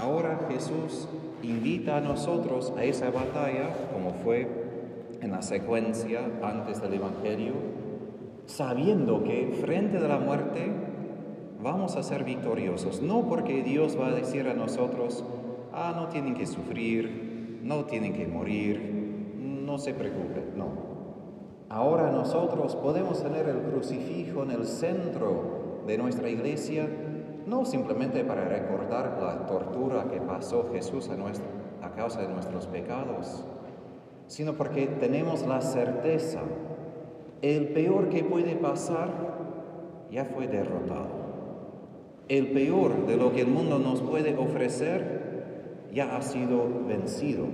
Ahora 0.00 0.46
Jesús 0.50 1.08
invita 1.42 1.96
a 1.96 2.00
nosotros 2.00 2.72
a 2.76 2.84
esa 2.84 3.10
batalla, 3.10 3.70
como 3.92 4.12
fue 4.22 4.48
en 5.20 5.30
la 5.30 5.42
secuencia 5.42 6.20
antes 6.42 6.80
del 6.80 6.94
Evangelio, 6.94 7.52
sabiendo 8.46 9.22
que 9.22 9.56
frente 9.60 9.98
de 9.98 10.08
la 10.08 10.18
muerte 10.18 10.70
vamos 11.62 11.96
a 11.96 12.02
ser 12.02 12.24
victoriosos, 12.24 13.02
no 13.02 13.28
porque 13.28 13.62
Dios 13.62 13.98
va 13.98 14.08
a 14.08 14.12
decir 14.12 14.48
a 14.48 14.54
nosotros, 14.54 15.24
ah, 15.72 15.92
no 15.94 16.08
tienen 16.08 16.34
que 16.34 16.46
sufrir, 16.46 17.60
no 17.62 17.84
tienen 17.84 18.12
que 18.14 18.26
morir, 18.26 19.34
no 19.38 19.78
se 19.78 19.94
preocupen, 19.94 20.56
no. 20.56 20.92
Ahora 21.68 22.10
nosotros 22.10 22.76
podemos 22.76 23.22
tener 23.22 23.48
el 23.48 23.60
crucifijo 23.62 24.42
en 24.42 24.50
el 24.50 24.66
centro 24.66 25.82
de 25.86 25.96
nuestra 25.96 26.28
iglesia, 26.28 26.88
no 27.46 27.64
simplemente 27.64 28.24
para 28.24 28.44
recordar 28.44 29.18
la 29.20 29.46
tortura 29.46 30.08
que 30.10 30.20
pasó 30.20 30.68
Jesús 30.72 31.08
a, 31.08 31.16
nuestra, 31.16 31.46
a 31.82 31.90
causa 31.92 32.20
de 32.20 32.28
nuestros 32.28 32.66
pecados, 32.66 33.44
sino 34.26 34.54
porque 34.54 34.86
tenemos 34.86 35.46
la 35.46 35.60
certeza, 35.60 36.40
el 37.42 37.68
peor 37.68 38.08
que 38.08 38.24
puede 38.24 38.54
pasar 38.56 39.10
ya 40.10 40.24
fue 40.24 40.46
derrotado. 40.46 41.22
El 42.28 42.52
peor 42.52 43.06
de 43.06 43.16
lo 43.16 43.32
que 43.32 43.42
el 43.42 43.48
mundo 43.48 43.78
nos 43.78 44.00
puede 44.00 44.36
ofrecer 44.36 45.22
ya 45.92 46.16
ha 46.16 46.22
sido 46.22 46.66
vencido. 46.86 47.46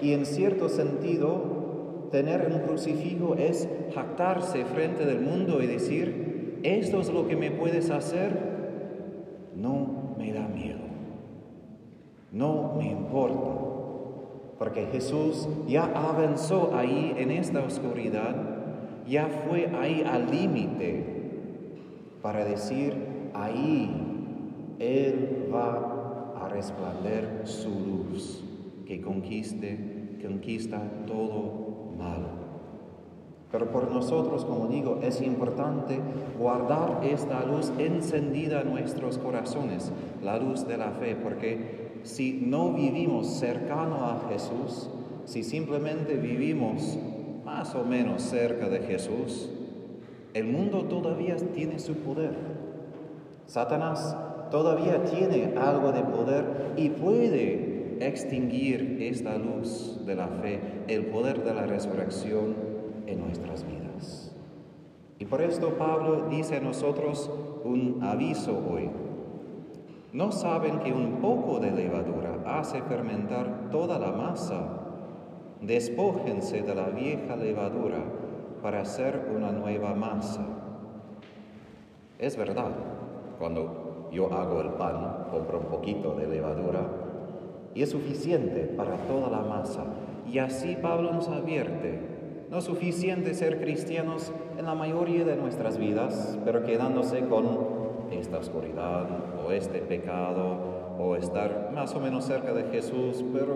Y 0.00 0.14
en 0.14 0.26
cierto 0.26 0.68
sentido, 0.68 2.08
tener 2.10 2.50
un 2.52 2.60
crucifijo 2.60 3.34
es 3.36 3.68
jactarse 3.94 4.64
frente 4.64 5.04
del 5.04 5.20
mundo 5.20 5.62
y 5.62 5.66
decir, 5.66 6.60
esto 6.62 7.00
es 7.00 7.12
lo 7.12 7.26
que 7.26 7.36
me 7.36 7.50
puedes 7.50 7.90
hacer, 7.90 8.51
no 9.54 10.14
me 10.18 10.32
da 10.32 10.46
miedo, 10.48 10.80
no 12.30 12.74
me 12.76 12.90
importa, 12.90 13.50
porque 14.58 14.86
Jesús 14.86 15.48
ya 15.66 15.84
avanzó 15.84 16.74
ahí 16.74 17.14
en 17.18 17.30
esta 17.30 17.60
oscuridad, 17.60 18.34
ya 19.06 19.26
fue 19.48 19.66
ahí 19.74 20.02
al 20.06 20.30
límite 20.30 21.04
para 22.22 22.44
decir, 22.44 22.94
ahí 23.34 23.90
Él 24.78 25.48
va 25.52 25.92
resplandecer 26.52 27.42
su 27.44 27.70
luz, 27.70 28.44
que 28.86 29.00
conquiste, 29.00 30.18
conquista 30.22 30.80
todo 31.06 31.94
mal. 31.98 32.51
Pero 33.52 33.70
por 33.70 33.90
nosotros, 33.90 34.46
como 34.46 34.66
digo, 34.66 35.00
es 35.02 35.20
importante 35.20 36.00
guardar 36.38 37.00
esta 37.04 37.44
luz 37.44 37.70
encendida 37.78 38.62
en 38.62 38.70
nuestros 38.70 39.18
corazones, 39.18 39.92
la 40.22 40.38
luz 40.38 40.66
de 40.66 40.78
la 40.78 40.92
fe, 40.92 41.14
porque 41.22 42.00
si 42.02 42.32
no 42.32 42.72
vivimos 42.72 43.26
cercano 43.26 44.06
a 44.06 44.22
Jesús, 44.30 44.88
si 45.26 45.44
simplemente 45.44 46.14
vivimos 46.14 46.98
más 47.44 47.74
o 47.74 47.84
menos 47.84 48.22
cerca 48.22 48.70
de 48.70 48.80
Jesús, 48.80 49.50
el 50.32 50.46
mundo 50.46 50.84
todavía 50.84 51.36
tiene 51.54 51.78
su 51.78 51.94
poder. 51.96 52.34
Satanás 53.46 54.16
todavía 54.50 55.04
tiene 55.04 55.54
algo 55.58 55.92
de 55.92 56.02
poder 56.02 56.72
y 56.78 56.88
puede 56.88 57.98
extinguir 58.00 58.96
esta 59.02 59.36
luz 59.36 60.00
de 60.06 60.14
la 60.14 60.28
fe, 60.28 60.60
el 60.88 61.06
poder 61.06 61.44
de 61.44 61.52
la 61.52 61.66
resurrección 61.66 62.71
en 63.06 63.20
nuestras 63.20 63.64
vidas. 63.66 64.34
Y 65.18 65.24
por 65.24 65.40
esto 65.42 65.78
Pablo 65.78 66.28
dice 66.28 66.56
a 66.56 66.60
nosotros 66.60 67.30
un 67.64 68.00
aviso 68.02 68.60
hoy. 68.70 68.90
¿No 70.12 70.32
saben 70.32 70.80
que 70.80 70.92
un 70.92 71.20
poco 71.20 71.58
de 71.58 71.70
levadura 71.70 72.38
hace 72.44 72.82
fermentar 72.82 73.70
toda 73.70 73.98
la 73.98 74.12
masa? 74.12 74.80
Despójense 75.60 76.62
de 76.62 76.74
la 76.74 76.88
vieja 76.88 77.36
levadura 77.36 77.98
para 78.62 78.80
hacer 78.80 79.30
una 79.34 79.52
nueva 79.52 79.94
masa. 79.94 80.44
Es 82.18 82.36
verdad, 82.36 82.72
cuando 83.38 84.08
yo 84.12 84.32
hago 84.32 84.60
el 84.60 84.70
pan, 84.70 85.28
compro 85.30 85.60
un 85.60 85.66
poquito 85.66 86.14
de 86.14 86.26
levadura 86.26 86.80
y 87.74 87.82
es 87.82 87.90
suficiente 87.90 88.64
para 88.76 88.96
toda 89.08 89.30
la 89.30 89.40
masa. 89.40 89.84
Y 90.30 90.38
así 90.38 90.76
Pablo 90.80 91.12
nos 91.12 91.28
advierte, 91.28 92.00
no 92.52 92.58
es 92.58 92.64
suficiente 92.64 93.32
ser 93.32 93.62
cristianos 93.62 94.30
en 94.58 94.66
la 94.66 94.74
mayoría 94.74 95.24
de 95.24 95.36
nuestras 95.36 95.78
vidas, 95.78 96.38
pero 96.44 96.62
quedándose 96.62 97.20
con 97.24 97.46
esta 98.10 98.36
oscuridad 98.36 99.06
o 99.42 99.52
este 99.52 99.78
pecado 99.78 100.58
o 100.98 101.16
estar 101.16 101.70
más 101.74 101.94
o 101.94 102.00
menos 102.00 102.26
cerca 102.26 102.52
de 102.52 102.64
Jesús, 102.64 103.24
pero 103.32 103.54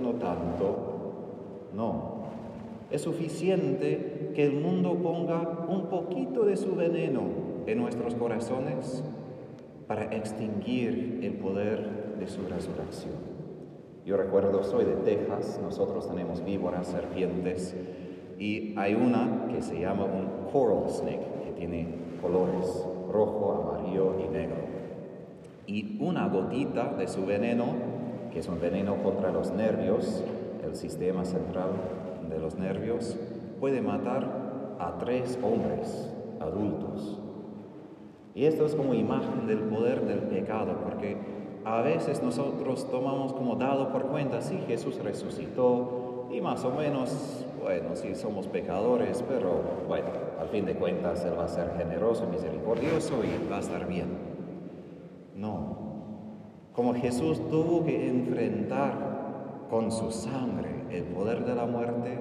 no 0.00 0.12
tanto. 0.12 1.70
No, 1.74 2.28
es 2.92 3.02
suficiente 3.02 4.30
que 4.36 4.44
el 4.44 4.52
mundo 4.52 4.94
ponga 5.02 5.66
un 5.68 5.86
poquito 5.86 6.44
de 6.44 6.56
su 6.56 6.76
veneno 6.76 7.22
en 7.66 7.76
nuestros 7.78 8.14
corazones 8.14 9.02
para 9.88 10.14
extinguir 10.14 11.18
el 11.24 11.32
poder 11.32 12.14
de 12.20 12.28
su 12.28 12.42
resurrección. 12.42 13.14
Yo 14.06 14.16
recuerdo, 14.16 14.62
soy 14.62 14.84
de 14.84 14.94
Texas, 14.94 15.60
nosotros 15.60 16.08
tenemos 16.08 16.44
víboras, 16.44 16.86
serpientes, 16.86 17.74
y 18.38 18.74
hay 18.76 18.94
una 18.94 19.48
que 19.52 19.62
se 19.62 19.80
llama 19.80 20.04
un 20.04 20.50
coral 20.52 20.88
snake, 20.88 21.44
que 21.44 21.52
tiene 21.52 21.88
colores 22.22 22.86
rojo, 23.12 23.72
amarillo 23.74 24.14
y 24.24 24.28
negro. 24.28 24.56
Y 25.66 25.98
una 26.00 26.28
gotita 26.28 26.94
de 26.94 27.08
su 27.08 27.26
veneno, 27.26 27.66
que 28.32 28.38
es 28.40 28.48
un 28.48 28.60
veneno 28.60 29.02
contra 29.02 29.30
los 29.30 29.50
nervios, 29.52 30.22
el 30.64 30.74
sistema 30.74 31.24
central 31.24 31.70
de 32.30 32.38
los 32.38 32.56
nervios, 32.56 33.18
puede 33.60 33.80
matar 33.80 34.76
a 34.78 34.98
tres 34.98 35.38
hombres 35.42 36.10
adultos 36.40 37.18
y 38.38 38.46
esto 38.46 38.66
es 38.66 38.76
como 38.76 38.94
imagen 38.94 39.48
del 39.48 39.58
poder 39.58 40.06
del 40.06 40.20
pecado, 40.20 40.76
porque 40.84 41.16
a 41.64 41.82
veces 41.82 42.22
nosotros 42.22 42.88
tomamos 42.88 43.32
como 43.32 43.56
dado 43.56 43.88
por 43.88 44.04
cuenta, 44.04 44.40
sí, 44.42 44.60
Jesús 44.68 45.02
resucitó 45.02 46.28
y 46.30 46.40
más 46.40 46.64
o 46.64 46.70
menos, 46.70 47.44
bueno, 47.62 47.94
sí 47.94 48.14
somos 48.14 48.46
pecadores, 48.46 49.22
pero 49.28 49.62
bueno, 49.86 50.08
al 50.40 50.48
fin 50.48 50.64
de 50.64 50.74
cuentas 50.74 51.24
Él 51.24 51.38
va 51.38 51.44
a 51.44 51.48
ser 51.48 51.74
generoso 51.76 52.24
y 52.28 52.32
misericordioso 52.32 53.22
y 53.24 53.48
va 53.50 53.56
a 53.56 53.60
estar 53.60 53.86
bien. 53.86 54.08
No, 55.36 55.76
como 56.72 56.94
Jesús 56.94 57.40
tuvo 57.48 57.84
que 57.84 58.08
enfrentar 58.08 59.66
con 59.70 59.90
su 59.92 60.10
sangre 60.10 60.68
el 60.90 61.04
poder 61.04 61.44
de 61.44 61.54
la 61.54 61.66
muerte, 61.66 62.18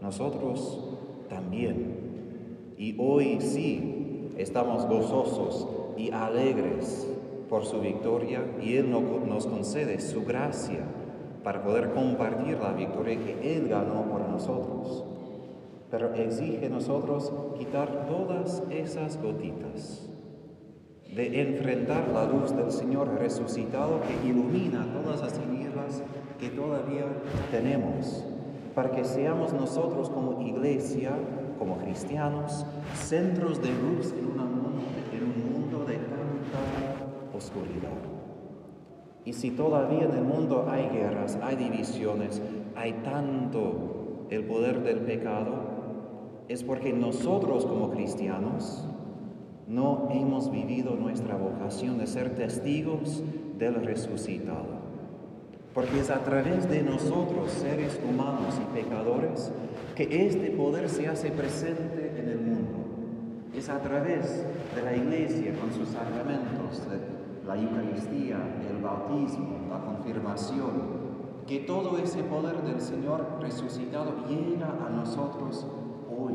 nosotros 0.00 0.96
también. 1.28 2.74
Y 2.76 2.96
hoy 2.98 3.40
sí 3.40 4.30
estamos 4.36 4.86
gozosos 4.88 5.68
y 5.96 6.10
alegres 6.10 7.08
por 7.48 7.64
su 7.64 7.80
victoria 7.80 8.44
y 8.60 8.76
Él 8.76 8.90
nos 8.90 9.46
concede 9.46 10.00
su 10.00 10.24
gracia 10.24 10.80
para 11.44 11.62
poder 11.62 11.92
compartir 11.92 12.58
la 12.58 12.72
victoria 12.72 13.18
que 13.18 13.56
Él 13.56 13.68
ganó 13.68 14.02
por 14.04 14.26
nosotros. 14.26 15.04
Pero 15.90 16.14
exige 16.14 16.70
nosotros 16.70 17.30
quitar 17.58 18.06
todas 18.08 18.62
esas 18.70 19.22
gotitas, 19.22 20.08
de 21.14 21.42
enfrentar 21.42 22.08
la 22.08 22.24
luz 22.24 22.56
del 22.56 22.72
Señor 22.72 23.08
resucitado 23.18 24.00
que 24.00 24.28
ilumina 24.28 24.84
todas 24.92 25.20
las 25.20 25.34
tinieblas 25.34 26.02
que 26.40 26.48
todavía 26.48 27.04
tenemos, 27.52 28.24
para 28.74 28.90
que 28.90 29.04
seamos 29.04 29.52
nosotros 29.52 30.08
como 30.10 30.40
iglesia 30.40 31.12
como 31.58 31.78
cristianos, 31.78 32.66
centros 32.94 33.62
de 33.62 33.68
luz 33.68 34.12
en, 34.12 34.24
en 35.16 35.24
un 35.24 35.52
mundo 35.52 35.84
de 35.84 35.94
tanta 35.94 37.36
oscuridad. 37.36 38.13
Y 39.24 39.32
si 39.32 39.50
todavía 39.50 40.04
en 40.04 40.12
el 40.12 40.24
mundo 40.24 40.66
hay 40.68 40.88
guerras, 40.88 41.38
hay 41.42 41.56
divisiones, 41.56 42.42
hay 42.76 42.92
tanto 43.04 44.26
el 44.30 44.44
poder 44.44 44.82
del 44.82 44.98
pecado, 45.00 45.74
es 46.48 46.62
porque 46.62 46.92
nosotros 46.92 47.64
como 47.64 47.90
cristianos 47.90 48.84
no 49.66 50.08
hemos 50.10 50.50
vivido 50.50 50.94
nuestra 50.96 51.36
vocación 51.36 51.96
de 51.98 52.06
ser 52.06 52.34
testigos 52.34 53.22
del 53.58 53.76
resucitado. 53.76 54.84
porque 55.72 55.98
es 55.98 56.08
a 56.08 56.22
través 56.22 56.70
de 56.70 56.84
nosotros, 56.84 57.50
seres 57.50 57.98
humanos 58.08 58.54
y 58.62 58.80
pecadores, 58.80 59.50
que 59.96 60.24
este 60.24 60.52
poder 60.52 60.88
se 60.88 61.08
hace 61.08 61.32
presente 61.32 62.12
en 62.16 62.28
el 62.28 62.38
mundo. 62.38 62.78
Es 63.52 63.68
a 63.68 63.80
través 63.80 64.46
de 64.76 64.82
la 64.82 64.94
iglesia 64.96 65.52
con 65.60 65.72
sus 65.72 65.88
sacramentos, 65.88 66.80
la 67.46 67.56
Eucaristía, 67.56 68.38
el 68.70 68.82
bautismo, 68.82 69.66
la 69.68 69.80
confirmación, 69.84 71.04
que 71.46 71.60
todo 71.60 71.98
ese 71.98 72.22
poder 72.24 72.62
del 72.62 72.80
Señor 72.80 73.38
resucitado 73.40 74.26
llega 74.28 74.68
a 74.86 74.90
nosotros 74.90 75.66
hoy. 76.08 76.34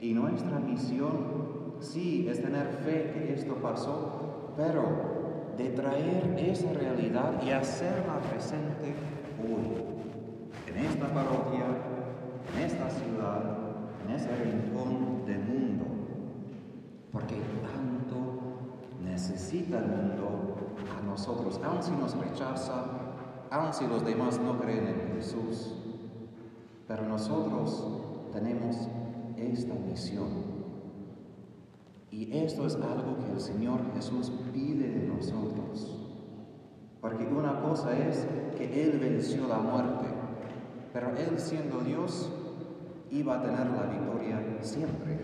Y 0.00 0.12
nuestra 0.12 0.58
misión, 0.58 1.76
sí, 1.80 2.26
es 2.28 2.42
tener 2.42 2.66
fe 2.84 3.12
que 3.14 3.34
esto 3.34 3.54
pasó, 3.56 4.52
pero 4.56 4.82
de 5.56 5.70
traer 5.70 6.34
esa 6.38 6.72
realidad 6.72 7.40
y 7.44 7.50
hacerla 7.50 8.18
presente 8.30 8.94
hoy, 9.40 9.84
en 10.68 10.84
esta 10.84 11.06
parroquia, 11.06 11.64
en 12.54 12.62
esta 12.62 12.90
ciudad, 12.90 13.58
en 14.06 14.14
ese 14.14 14.28
rincón 14.36 15.24
del 15.24 15.38
mundo, 15.38 15.84
porque 17.12 17.36
tanto 17.62 18.41
necesita 19.04 19.78
el 19.78 19.86
mundo 19.86 20.56
a 20.98 21.02
nosotros, 21.04 21.60
aun 21.64 21.82
si 21.82 21.90
nos 21.92 22.16
rechaza, 22.16 22.84
aun 23.50 23.72
si 23.72 23.86
los 23.86 24.04
demás 24.04 24.40
no 24.40 24.58
creen 24.58 24.88
en 24.88 25.16
Jesús, 25.16 25.74
pero 26.88 27.06
nosotros 27.06 27.86
tenemos 28.32 28.76
esta 29.36 29.74
misión 29.74 30.52
y 32.12 32.36
esto 32.36 32.66
es 32.66 32.74
algo 32.74 33.16
que 33.24 33.32
el 33.32 33.40
Señor 33.40 33.80
Jesús 33.94 34.30
pide 34.52 34.86
de 34.86 35.06
nosotros. 35.08 35.98
Porque 37.00 37.24
una 37.24 37.62
cosa 37.62 37.98
es 37.98 38.26
que 38.58 38.84
Él 38.84 38.98
venció 38.98 39.48
la 39.48 39.58
muerte, 39.58 40.08
pero 40.92 41.08
Él 41.16 41.38
siendo 41.38 41.80
Dios 41.80 42.30
iba 43.10 43.38
a 43.38 43.42
tener 43.42 43.66
la 43.66 43.86
victoria 43.86 44.38
siempre. 44.60 45.20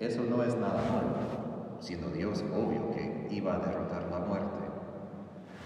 Eso 0.00 0.24
no 0.28 0.42
es 0.42 0.56
nada 0.56 0.82
nuevo. 0.90 1.78
Siendo 1.78 2.10
Dios, 2.10 2.44
obvio 2.52 2.90
que 2.90 3.13
iba 3.34 3.56
a 3.56 3.58
derrotar 3.58 4.08
la 4.10 4.20
muerte. 4.20 4.60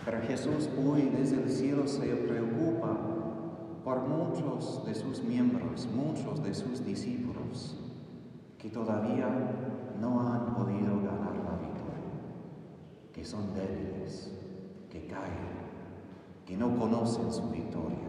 Pero 0.04 0.20
Jesús 0.22 0.68
hoy 0.82 1.02
desde 1.14 1.42
el 1.42 1.50
cielo 1.50 1.86
se 1.86 2.06
preocupa 2.06 2.96
por 3.84 4.08
muchos 4.08 4.84
de 4.86 4.94
sus 4.94 5.22
miembros, 5.22 5.88
muchos 5.94 6.42
de 6.42 6.54
sus 6.54 6.84
discípulos, 6.84 7.76
que 8.58 8.70
todavía 8.70 9.28
no 10.00 10.20
han 10.20 10.54
podido 10.54 10.96
ganar 10.96 11.34
la 11.44 11.56
victoria, 11.58 12.08
que 13.12 13.24
son 13.24 13.54
débiles, 13.54 14.32
que 14.90 15.06
caen, 15.06 15.48
que 16.46 16.56
no 16.56 16.76
conocen 16.78 17.30
su 17.32 17.48
victoria. 17.50 18.08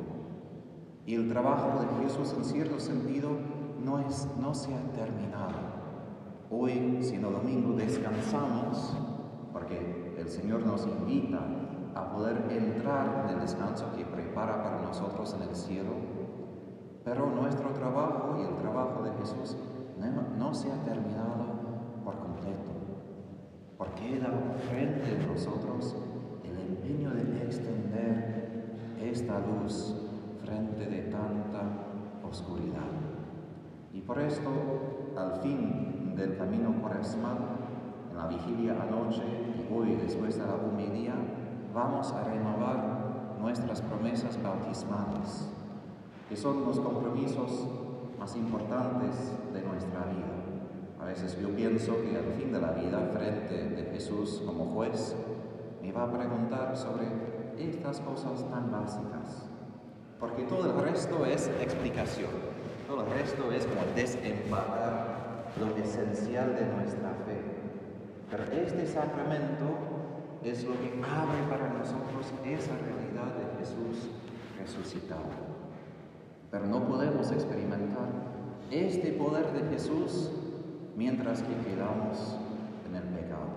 Y 1.06 1.16
el 1.16 1.28
trabajo 1.28 1.80
de 1.80 2.04
Jesús 2.04 2.34
en 2.38 2.46
cierto 2.46 2.80
sentido 2.80 3.30
no, 3.84 4.00
es, 4.00 4.28
no 4.40 4.54
se 4.54 4.74
ha 4.74 4.82
terminado. 4.94 5.80
Hoy, 6.52 7.00
siendo 7.02 7.30
domingo, 7.32 7.76
descansamos 7.76 8.96
porque 9.60 10.16
el 10.18 10.30
Señor 10.30 10.66
nos 10.66 10.88
invita 10.88 11.40
a 11.94 12.14
poder 12.14 12.46
entrar 12.50 13.26
en 13.26 13.36
el 13.36 13.42
descanso 13.42 13.92
que 13.96 14.06
prepara 14.06 14.64
para 14.64 14.82
nosotros 14.82 15.36
en 15.36 15.50
el 15.50 15.56
cielo. 15.56 15.92
Pero 17.04 17.26
nuestro 17.26 17.72
trabajo 17.72 18.38
y 18.40 18.44
el 18.44 18.56
trabajo 18.58 19.04
de 19.04 19.12
Jesús 19.20 19.58
no, 19.98 20.38
no 20.38 20.54
se 20.54 20.72
ha 20.72 20.82
terminado 20.84 21.46
por 22.06 22.18
completo, 22.20 22.72
porque 23.78 24.12
queda 24.12 24.30
frente 24.70 25.18
a 25.18 25.28
nosotros 25.28 25.96
el 26.46 26.58
empeño 26.58 27.10
de 27.12 27.44
extender 27.44 28.78
esta 29.02 29.40
luz 29.40 29.94
frente 30.42 30.86
de 30.86 31.02
tanta 31.12 31.64
oscuridad. 32.24 32.92
Y 33.94 34.02
por 34.02 34.20
esto, 34.20 34.50
al 35.18 35.42
fin 35.42 36.16
del 36.16 36.38
camino 36.38 36.82
cuaresmal, 36.82 37.69
la 38.20 38.28
vigilia 38.28 38.76
anoche 38.82 39.24
y 39.24 39.74
hoy 39.74 39.96
después 39.96 40.38
de 40.38 40.46
la 40.46 40.56
humildad, 40.56 41.16
vamos 41.74 42.12
a 42.12 42.24
renovar 42.26 43.38
nuestras 43.40 43.82
promesas 43.82 44.42
bautismales, 44.44 45.48
que 46.28 46.36
son 46.36 46.66
los 46.66 46.80
compromisos 46.82 47.66
más 48.20 48.36
importantes 48.36 49.32
de 49.54 49.62
nuestra 49.62 50.02
vida. 50.02 50.36
A 51.00 51.06
veces 51.06 51.40
yo 51.42 51.50
pienso 51.56 51.96
que 52.02 52.18
al 52.18 52.34
fin 52.34 52.52
de 52.52 52.60
la 52.60 52.72
vida, 52.72 53.10
frente 53.14 53.70
de 53.70 53.90
Jesús 53.94 54.44
como 54.46 54.66
juez, 54.66 55.16
me 55.82 55.94
va 55.94 56.04
a 56.04 56.12
preguntar 56.12 56.76
sobre 56.76 57.08
estas 57.58 58.02
cosas 58.02 58.44
tan 58.50 58.70
básicas. 58.70 59.48
Porque 60.20 60.44
todo 60.44 60.66
el 60.66 60.82
resto 60.82 61.26
es 61.26 61.48
explicación, 61.62 62.32
todo 62.86 63.06
el 63.06 63.12
resto 63.12 63.50
es 63.54 63.66
como 63.66 63.82
desempacar 63.96 65.20
lo 65.58 65.78
esencial 65.82 66.54
de 66.56 66.66
nuestra 66.66 67.14
fe. 67.26 67.39
Pero 68.30 68.44
este 68.44 68.86
sacramento 68.86 69.66
es 70.44 70.64
lo 70.64 70.74
que 70.74 70.94
abre 71.04 71.42
para 71.50 71.74
nosotros 71.74 72.28
esa 72.46 72.72
realidad 72.78 73.36
de 73.36 73.60
Jesús 73.60 74.10
resucitado. 74.60 75.50
Pero 76.52 76.68
no 76.68 76.88
podemos 76.88 77.32
experimentar 77.32 78.08
este 78.72 79.12
poder 79.14 79.52
de 79.52 79.70
Jesús 79.70 80.32
mientras 80.96 81.42
que 81.42 81.56
quedamos 81.70 82.38
en 82.88 82.96
el 82.96 83.04
pecado. 83.04 83.50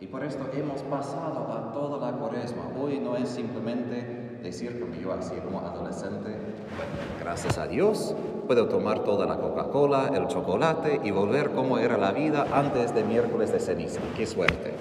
Y 0.00 0.06
por 0.06 0.22
esto 0.22 0.48
hemos 0.52 0.82
pasado 0.82 1.52
a 1.52 1.72
toda 1.72 2.10
la 2.10 2.18
cuaresma. 2.18 2.64
Hoy 2.80 2.98
no 3.00 3.16
es 3.16 3.28
simplemente 3.28 4.38
decir 4.42 4.78
como 4.80 4.94
yo 4.94 5.12
así 5.12 5.34
como 5.36 5.60
adolescente, 5.60 6.28
bueno, 6.28 7.18
gracias 7.20 7.58
a 7.58 7.66
Dios 7.66 8.14
puedo 8.48 8.66
tomar 8.66 9.00
toda 9.00 9.26
la 9.26 9.36
Coca-Cola, 9.36 10.08
el 10.14 10.26
chocolate 10.26 11.02
y 11.04 11.10
volver 11.10 11.50
como 11.50 11.78
era 11.78 11.98
la 11.98 12.12
vida 12.12 12.46
antes 12.50 12.94
de 12.94 13.04
miércoles 13.04 13.52
de 13.52 13.60
ceniza. 13.60 14.00
¡Qué 14.16 14.26
suerte! 14.26 14.72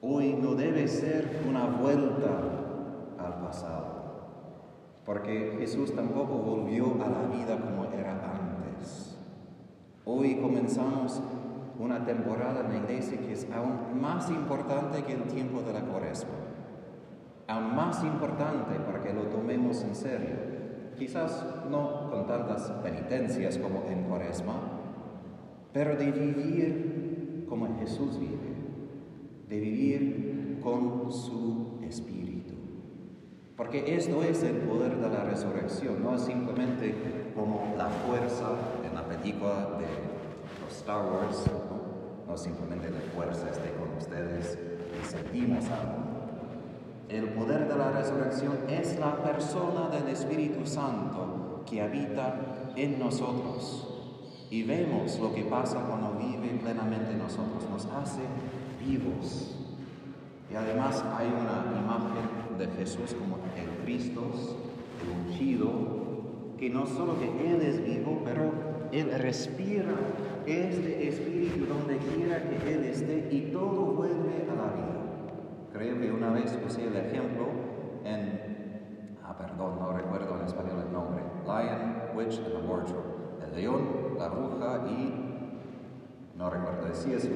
Hoy 0.00 0.34
no 0.40 0.54
debe 0.54 0.86
ser 0.86 1.42
una 1.46 1.66
vuelta 1.66 2.30
al 3.18 3.34
pasado, 3.44 3.84
porque 5.04 5.56
Jesús 5.58 5.92
tampoco 5.92 6.34
volvió 6.34 6.94
a 7.04 7.08
la 7.08 7.36
vida 7.36 7.58
como 7.58 7.92
era 7.92 8.12
antes. 8.12 9.18
Hoy 10.04 10.36
comenzamos 10.36 11.20
una 11.80 12.04
temporada 12.04 12.60
en 12.60 12.68
la 12.68 12.78
iglesia 12.78 13.18
que 13.18 13.32
es 13.32 13.48
aún 13.52 14.00
más 14.00 14.30
importante 14.30 15.02
que 15.02 15.14
el 15.14 15.24
tiempo 15.24 15.62
de 15.62 15.72
la 15.72 15.80
cuaresma. 15.80 16.30
Aún 17.48 17.74
más 17.74 18.04
importante 18.04 18.78
para 18.86 19.02
que 19.02 19.12
lo 19.12 19.22
tomemos 19.22 19.82
en 19.82 19.96
serio. 19.96 20.57
Quizás 20.98 21.44
no 21.70 22.10
con 22.10 22.26
tantas 22.26 22.70
penitencias 22.82 23.56
como 23.58 23.84
en 23.88 24.02
cuaresma, 24.04 24.60
pero 25.72 25.96
de 25.96 26.10
vivir 26.10 27.46
como 27.48 27.78
Jesús 27.78 28.18
vive, 28.18 28.56
de 29.48 29.60
vivir 29.60 30.58
con 30.62 31.12
su 31.12 31.78
espíritu. 31.82 32.54
Porque 33.56 33.94
esto 33.96 34.22
es 34.22 34.42
el 34.42 34.56
poder 34.56 34.96
de 34.96 35.08
la 35.08 35.24
resurrección, 35.24 36.02
no 36.02 36.16
es 36.16 36.22
simplemente 36.22 36.94
como 37.34 37.74
la 37.76 37.88
fuerza 37.88 38.50
en 38.84 38.94
la 38.94 39.04
película 39.04 39.78
de 39.78 39.86
los 40.64 40.76
Star 40.76 41.04
Wars, 41.06 41.44
no, 42.26 42.36
simplemente 42.36 42.90
la 42.90 43.00
fuerza 43.14 43.48
esté 43.50 43.72
con 43.72 43.96
ustedes 43.96 44.58
y 45.00 45.06
sentimos 45.06 45.64
algo. 45.70 45.97
El 47.08 47.30
poder 47.30 47.66
de 47.66 47.76
la 47.76 47.90
resurrección 47.90 48.58
es 48.68 48.98
la 48.98 49.22
persona 49.22 49.88
del 49.88 50.08
Espíritu 50.08 50.66
Santo 50.66 51.62
que 51.64 51.80
habita 51.80 52.72
en 52.76 52.98
nosotros. 52.98 53.88
Y 54.50 54.62
vemos 54.64 55.18
lo 55.18 55.34
que 55.34 55.44
pasa 55.44 55.80
cuando 55.88 56.18
vive 56.18 56.58
plenamente 56.62 57.12
en 57.12 57.18
nosotros, 57.18 57.64
nos 57.70 57.86
hace 57.86 58.20
vivos. 58.86 59.56
Y 60.52 60.54
además 60.54 61.02
hay 61.16 61.28
una 61.28 61.80
imagen 61.80 62.58
de 62.58 62.66
Jesús 62.76 63.14
como 63.18 63.38
el 63.56 63.84
Cristo, 63.84 64.22
el 65.02 65.30
ungido, 65.30 65.68
que 66.58 66.68
no 66.68 66.86
solo 66.86 67.18
que 67.18 67.54
Él 67.54 67.62
es 67.62 67.82
vivo, 67.82 68.20
pero 68.22 68.52
Él 68.92 69.10
respira 69.18 69.94
este 70.44 71.08
espíritu 71.08 71.64
donde 71.64 71.96
quiera 71.96 72.42
que 72.42 72.74
Él 72.74 72.84
esté 72.84 73.28
y 73.30 73.50
todo 73.50 73.92
vuelve 73.92 74.44
a 74.50 74.54
la 74.54 74.72
vida. 74.74 74.97
Creo 75.72 76.00
que 76.00 76.10
una 76.10 76.30
vez 76.30 76.58
usé 76.66 76.86
el 76.86 76.96
ejemplo 76.96 77.46
en, 78.04 79.18
ah, 79.24 79.36
perdón, 79.36 79.78
no 79.78 79.92
recuerdo 79.92 80.36
en 80.38 80.46
español 80.46 80.84
el 80.86 80.92
nombre, 80.92 81.22
Lion, 81.44 82.16
Witch 82.16 82.38
and 82.38 82.46
the 82.46 82.66
Wardrobe, 82.66 83.46
el 83.46 83.56
león, 83.56 84.16
la 84.18 84.28
bruja 84.28 84.86
y, 84.88 86.36
no 86.36 86.50
recuerdo, 86.50 86.86
decía 86.86 87.16
es 87.16 87.28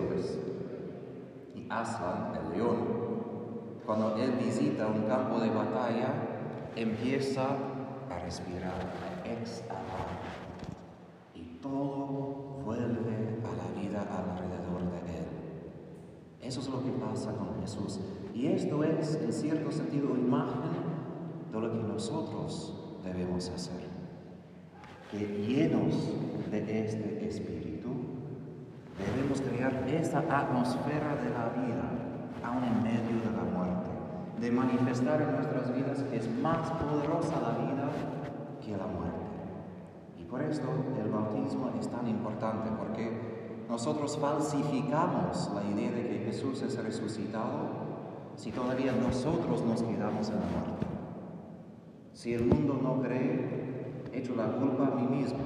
y 1.54 1.66
Aslan, 1.68 2.32
el 2.34 2.56
león, 2.56 2.76
cuando 3.84 4.16
él 4.16 4.32
visita 4.42 4.86
un 4.86 5.02
campo 5.02 5.38
de 5.40 5.50
batalla, 5.50 6.08
empieza 6.76 7.44
a 8.10 8.18
respirar 8.24 8.72
exhalar 9.24 10.08
y 11.34 11.58
todo 11.60 12.62
vuelve 12.64 13.38
a 13.44 13.56
la 13.56 13.80
vida 13.80 14.00
alrededor 14.00 14.90
de 14.90 15.18
Él. 15.18 15.26
Eso 16.40 16.60
es 16.60 16.68
lo 16.68 16.82
que 16.82 16.90
pasa 16.90 17.32
con 17.32 17.60
Jesús. 17.60 18.00
Y 18.34 18.46
esto 18.46 18.82
es, 18.82 19.16
en 19.22 19.32
cierto 19.32 19.70
sentido, 19.70 20.16
imagen 20.16 20.72
de 21.52 21.60
lo 21.60 21.70
que 21.70 21.82
nosotros 21.86 22.74
debemos 23.04 23.48
hacer. 23.50 23.92
Que 25.10 25.18
llenos 25.18 25.94
de 26.50 26.86
este 26.86 27.28
espíritu, 27.28 27.90
debemos 28.98 29.40
crear 29.42 29.86
esta 29.88 30.20
atmósfera 30.20 31.16
de 31.16 31.30
la 31.30 31.48
vida, 31.50 31.90
aún 32.42 32.64
en 32.64 32.82
medio 32.82 33.20
de 33.20 33.36
la 33.36 33.44
muerte, 33.44 33.90
de 34.40 34.50
manifestar 34.50 35.20
en 35.20 35.32
nuestras 35.32 35.74
vidas 35.74 36.02
que 36.04 36.16
es 36.16 36.28
más 36.40 36.70
poderosa 36.72 37.38
la 37.40 37.58
vida 37.58 37.90
que 38.64 38.72
la 38.72 38.86
muerte. 38.86 39.12
Y 40.18 40.24
por 40.24 40.42
esto 40.42 40.68
el 41.02 41.10
bautismo 41.10 41.70
es 41.78 41.88
tan 41.88 42.08
importante, 42.08 42.70
porque 42.78 43.12
nosotros 43.68 44.16
falsificamos 44.16 45.50
la 45.54 45.64
idea 45.64 45.90
de 45.90 46.08
que 46.08 46.24
Jesús 46.26 46.62
es 46.62 46.82
resucitado 46.82 47.81
si 48.36 48.50
todavía 48.50 48.92
nosotros 48.92 49.62
nos 49.64 49.82
quedamos 49.82 50.28
en 50.28 50.36
la 50.36 50.46
muerte. 50.46 50.86
Si 52.12 52.34
el 52.34 52.44
mundo 52.44 52.78
no 52.82 53.00
cree, 53.02 54.10
echo 54.12 54.34
la 54.36 54.46
culpa 54.46 54.88
a 54.88 54.94
mí 54.94 55.16
mismo, 55.16 55.38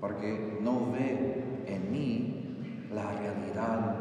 porque 0.00 0.58
no 0.62 0.90
ve 0.92 1.64
en 1.66 1.92
mí 1.92 2.88
la 2.92 3.12
realidad 3.12 3.96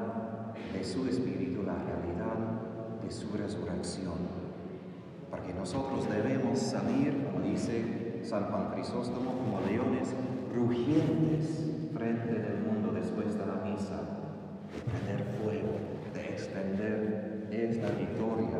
de 0.74 0.84
su 0.84 1.08
espíritu, 1.08 1.64
la 1.64 1.76
realidad 1.76 3.01
de 3.03 3.12
su 3.12 3.32
resurrección. 3.36 4.45
Porque 5.30 5.53
nosotros 5.53 6.10
debemos 6.10 6.60
salir, 6.60 7.26
como 7.26 7.45
dice 7.45 8.22
San 8.24 8.45
Juan 8.45 8.72
Crisóstomo, 8.74 9.32
como 9.32 9.62
leones 9.68 10.14
rugientes 10.53 11.72
frente 11.93 12.34
del 12.34 12.62
mundo 12.64 12.91
después 12.93 13.38
de 13.38 13.45
la 13.45 13.56
misa, 13.64 14.01
de 14.72 14.82
prender 14.91 15.38
fuego, 15.41 15.78
de 16.14 16.22
extender 16.30 17.35
esta 17.52 17.89
victoria 17.89 18.60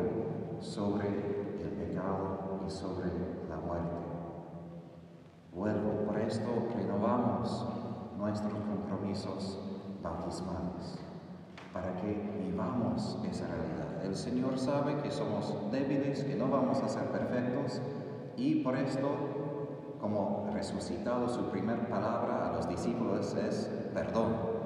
sobre 0.60 1.08
el 1.08 1.70
pecado 1.70 2.60
y 2.66 2.70
sobre 2.70 3.06
la 3.48 3.56
muerte. 3.56 3.96
Vuelvo, 5.52 6.04
por 6.06 6.18
esto 6.18 6.68
renovamos 6.76 7.66
nuestros 8.18 8.52
compromisos 8.52 9.58
bautismales, 10.02 10.98
para 11.72 11.94
que 11.96 12.38
vivamos 12.40 13.18
esa 13.30 13.46
realidad. 13.46 14.04
El 14.04 14.14
Señor 14.14 14.58
sabe 14.58 14.96
que 14.98 15.10
somos 15.10 15.54
débiles, 15.70 16.24
que 16.24 16.36
no 16.36 16.48
vamos 16.48 16.82
a 16.82 16.88
ser 16.88 17.04
perfectos, 17.04 17.80
y 18.36 18.56
por 18.62 18.76
esto, 18.76 19.08
como 20.00 20.50
resucitado, 20.52 21.28
su 21.28 21.50
primera 21.50 21.88
palabra 21.88 22.48
a 22.48 22.52
los 22.52 22.68
discípulos 22.68 23.34
es 23.34 23.70
perdón. 23.94 24.56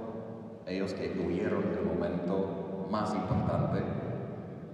Ellos 0.66 0.92
que 0.94 1.24
huyeron 1.24 1.64
el 1.72 1.84
momento 1.84 2.86
más 2.90 3.14
importante, 3.14 3.82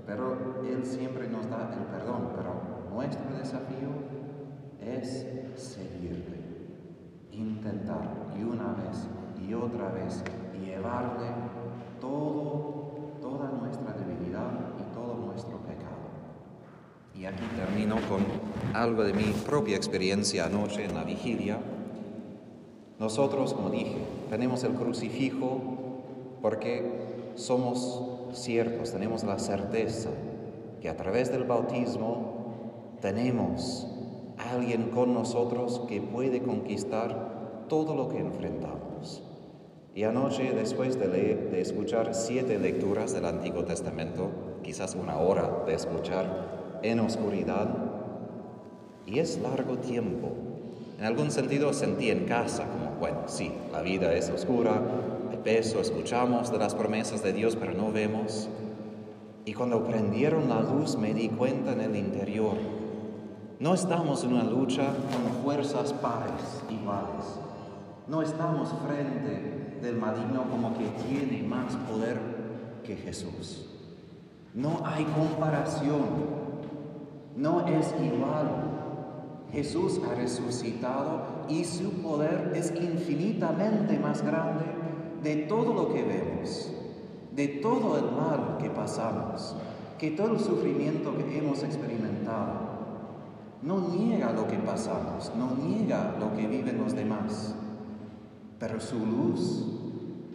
pero 0.07 0.63
Él 0.65 0.85
siempre 0.85 1.29
nos 1.29 1.51
da 1.51 1.71
el 1.75 1.85
perdón, 1.87 2.31
pero 2.35 2.95
nuestro 2.95 3.37
desafío 3.37 3.89
es 4.81 5.27
seguirle, 5.57 6.41
intentar 7.33 8.33
y 8.39 8.45
una 8.45 8.73
vez 8.75 9.09
y 9.47 9.53
otra 9.53 9.89
vez 9.89 10.23
llevarle 10.65 11.27
todo, 12.01 13.19
toda 13.21 13.51
nuestra 13.51 13.93
debilidad 13.95 14.51
y 14.79 14.95
todo 14.95 15.17
nuestro 15.27 15.59
pecado. 15.59 16.07
Y 17.15 17.27
aquí 17.27 17.45
termino 17.57 17.97
con 18.09 18.25
algo 18.75 19.03
de 19.03 19.13
mi 19.13 19.33
propia 19.45 19.77
experiencia 19.77 20.47
anoche 20.47 20.85
en 20.85 20.95
la 20.95 21.03
vigilia. 21.03 21.59
Nosotros, 22.99 23.55
como 23.55 23.71
dije, 23.71 23.97
tenemos 24.31 24.63
el 24.65 24.73
crucifijo 24.73 25.61
porque 26.41 27.33
somos 27.35 28.16
ciertos, 28.39 28.93
tenemos 28.93 29.25
la 29.25 29.39
certeza 29.39 30.11
que 30.81 30.89
a 30.89 30.97
través 30.97 31.31
del 31.31 31.45
bautismo 31.45 32.97
tenemos 33.01 33.87
alguien 34.53 34.91
con 34.91 35.15
nosotros 35.15 35.83
que 35.89 36.01
puede 36.01 36.43
conquistar 36.43 37.65
todo 37.69 37.95
lo 37.95 38.09
que 38.09 38.19
enfrentamos. 38.19 39.23
Y 39.95 40.05
anoche, 40.05 40.53
después 40.53 40.99
de, 40.99 41.07
de 41.07 41.61
escuchar 41.61 42.15
siete 42.15 42.59
lecturas 42.59 43.15
del 43.15 43.25
Antiguo 43.25 43.65
Testamento, 43.65 44.31
quizás 44.63 44.95
una 44.95 45.19
hora 45.19 45.65
de 45.67 45.75
escuchar 45.75 46.81
en 46.83 47.01
oscuridad, 47.01 47.69
y 49.07 49.21
es 49.21 49.39
largo 49.39 49.79
tiempo. 49.79 50.29
En 50.99 51.05
algún 51.05 51.31
sentido 51.31 51.73
sentí 51.73 52.11
en 52.11 52.27
casa 52.27 52.65
como, 52.65 52.97
bueno, 52.99 53.23
sí, 53.27 53.53
la 53.73 53.81
vida 53.81 54.13
es 54.15 54.29
oscura, 54.31 54.81
hay 55.47 55.55
peso, 55.55 55.81
escuchamos 55.81 56.51
de 56.51 56.59
las 56.59 56.75
promesas 56.75 57.23
de 57.23 57.33
Dios, 57.33 57.57
pero 57.57 57.73
no 57.73 57.93
vemos. 57.93 58.49
Y 59.45 59.55
cuando 59.55 59.85
prendieron 59.85 60.49
la 60.49 60.61
luz 60.61 60.97
me 60.97 61.15
di 61.15 61.29
cuenta 61.29 61.73
en 61.73 61.81
el 61.81 61.97
interior 61.97 62.57
no 63.59 63.73
estamos 63.73 64.23
en 64.23 64.35
una 64.35 64.45
lucha 64.45 64.85
con 64.85 65.43
fuerzas 65.43 65.93
pares 65.95 66.63
iguales. 66.69 67.25
No 68.07 68.21
estamos 68.21 68.69
frente 68.87 69.79
del 69.81 69.97
maligno 69.97 70.45
como 70.51 70.77
que 70.77 70.85
tiene 71.09 71.43
más 71.43 71.75
poder 71.91 72.19
que 72.85 72.97
Jesús. 72.97 73.71
No 74.53 74.83
hay 74.85 75.05
comparación. 75.05 76.03
No 77.35 77.67
es 77.67 77.95
igual. 78.03 78.49
Jesús 79.53 80.01
ha 80.07 80.15
resucitado 80.15 81.23
y 81.49 81.65
su 81.65 82.03
poder 82.03 82.53
es 82.55 82.75
infinitamente 82.75 83.99
más 83.99 84.23
grande 84.23 84.86
de 85.27 85.35
todo 85.49 85.75
lo 85.75 85.93
que 85.93 86.05
vemos, 86.05 86.71
de 87.33 87.49
todo 87.49 87.99
el 87.99 88.05
mal 88.13 88.59
que 88.63 88.71
pasamos, 88.71 89.57
que 89.99 90.13
todo 90.13 90.35
el 90.35 90.39
sufrimiento 90.39 91.17
que 91.17 91.39
hemos 91.39 91.65
experimentado 91.65 92.77
no 93.61 93.89
niega 93.89 94.31
lo 94.31 94.47
que 94.47 94.57
pasamos, 94.59 95.33
no 95.37 95.57
niega 95.57 96.15
lo 96.21 96.33
que 96.37 96.47
viven 96.47 96.79
los 96.79 96.95
demás, 96.95 97.57
pero 98.61 98.79
su 98.79 99.05
luz 99.05 99.67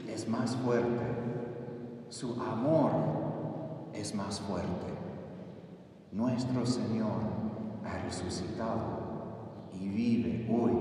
es 0.10 0.28
más 0.28 0.58
fuerte, 0.58 1.06
su 2.10 2.34
amor 2.42 2.92
es 3.94 4.14
más 4.14 4.42
fuerte. 4.42 4.92
Nuestro 6.12 6.66
Señor 6.66 7.22
ha 7.86 8.04
resucitado 8.04 9.00
y 9.74 9.88
vive 9.88 10.50
hoy 10.52 10.72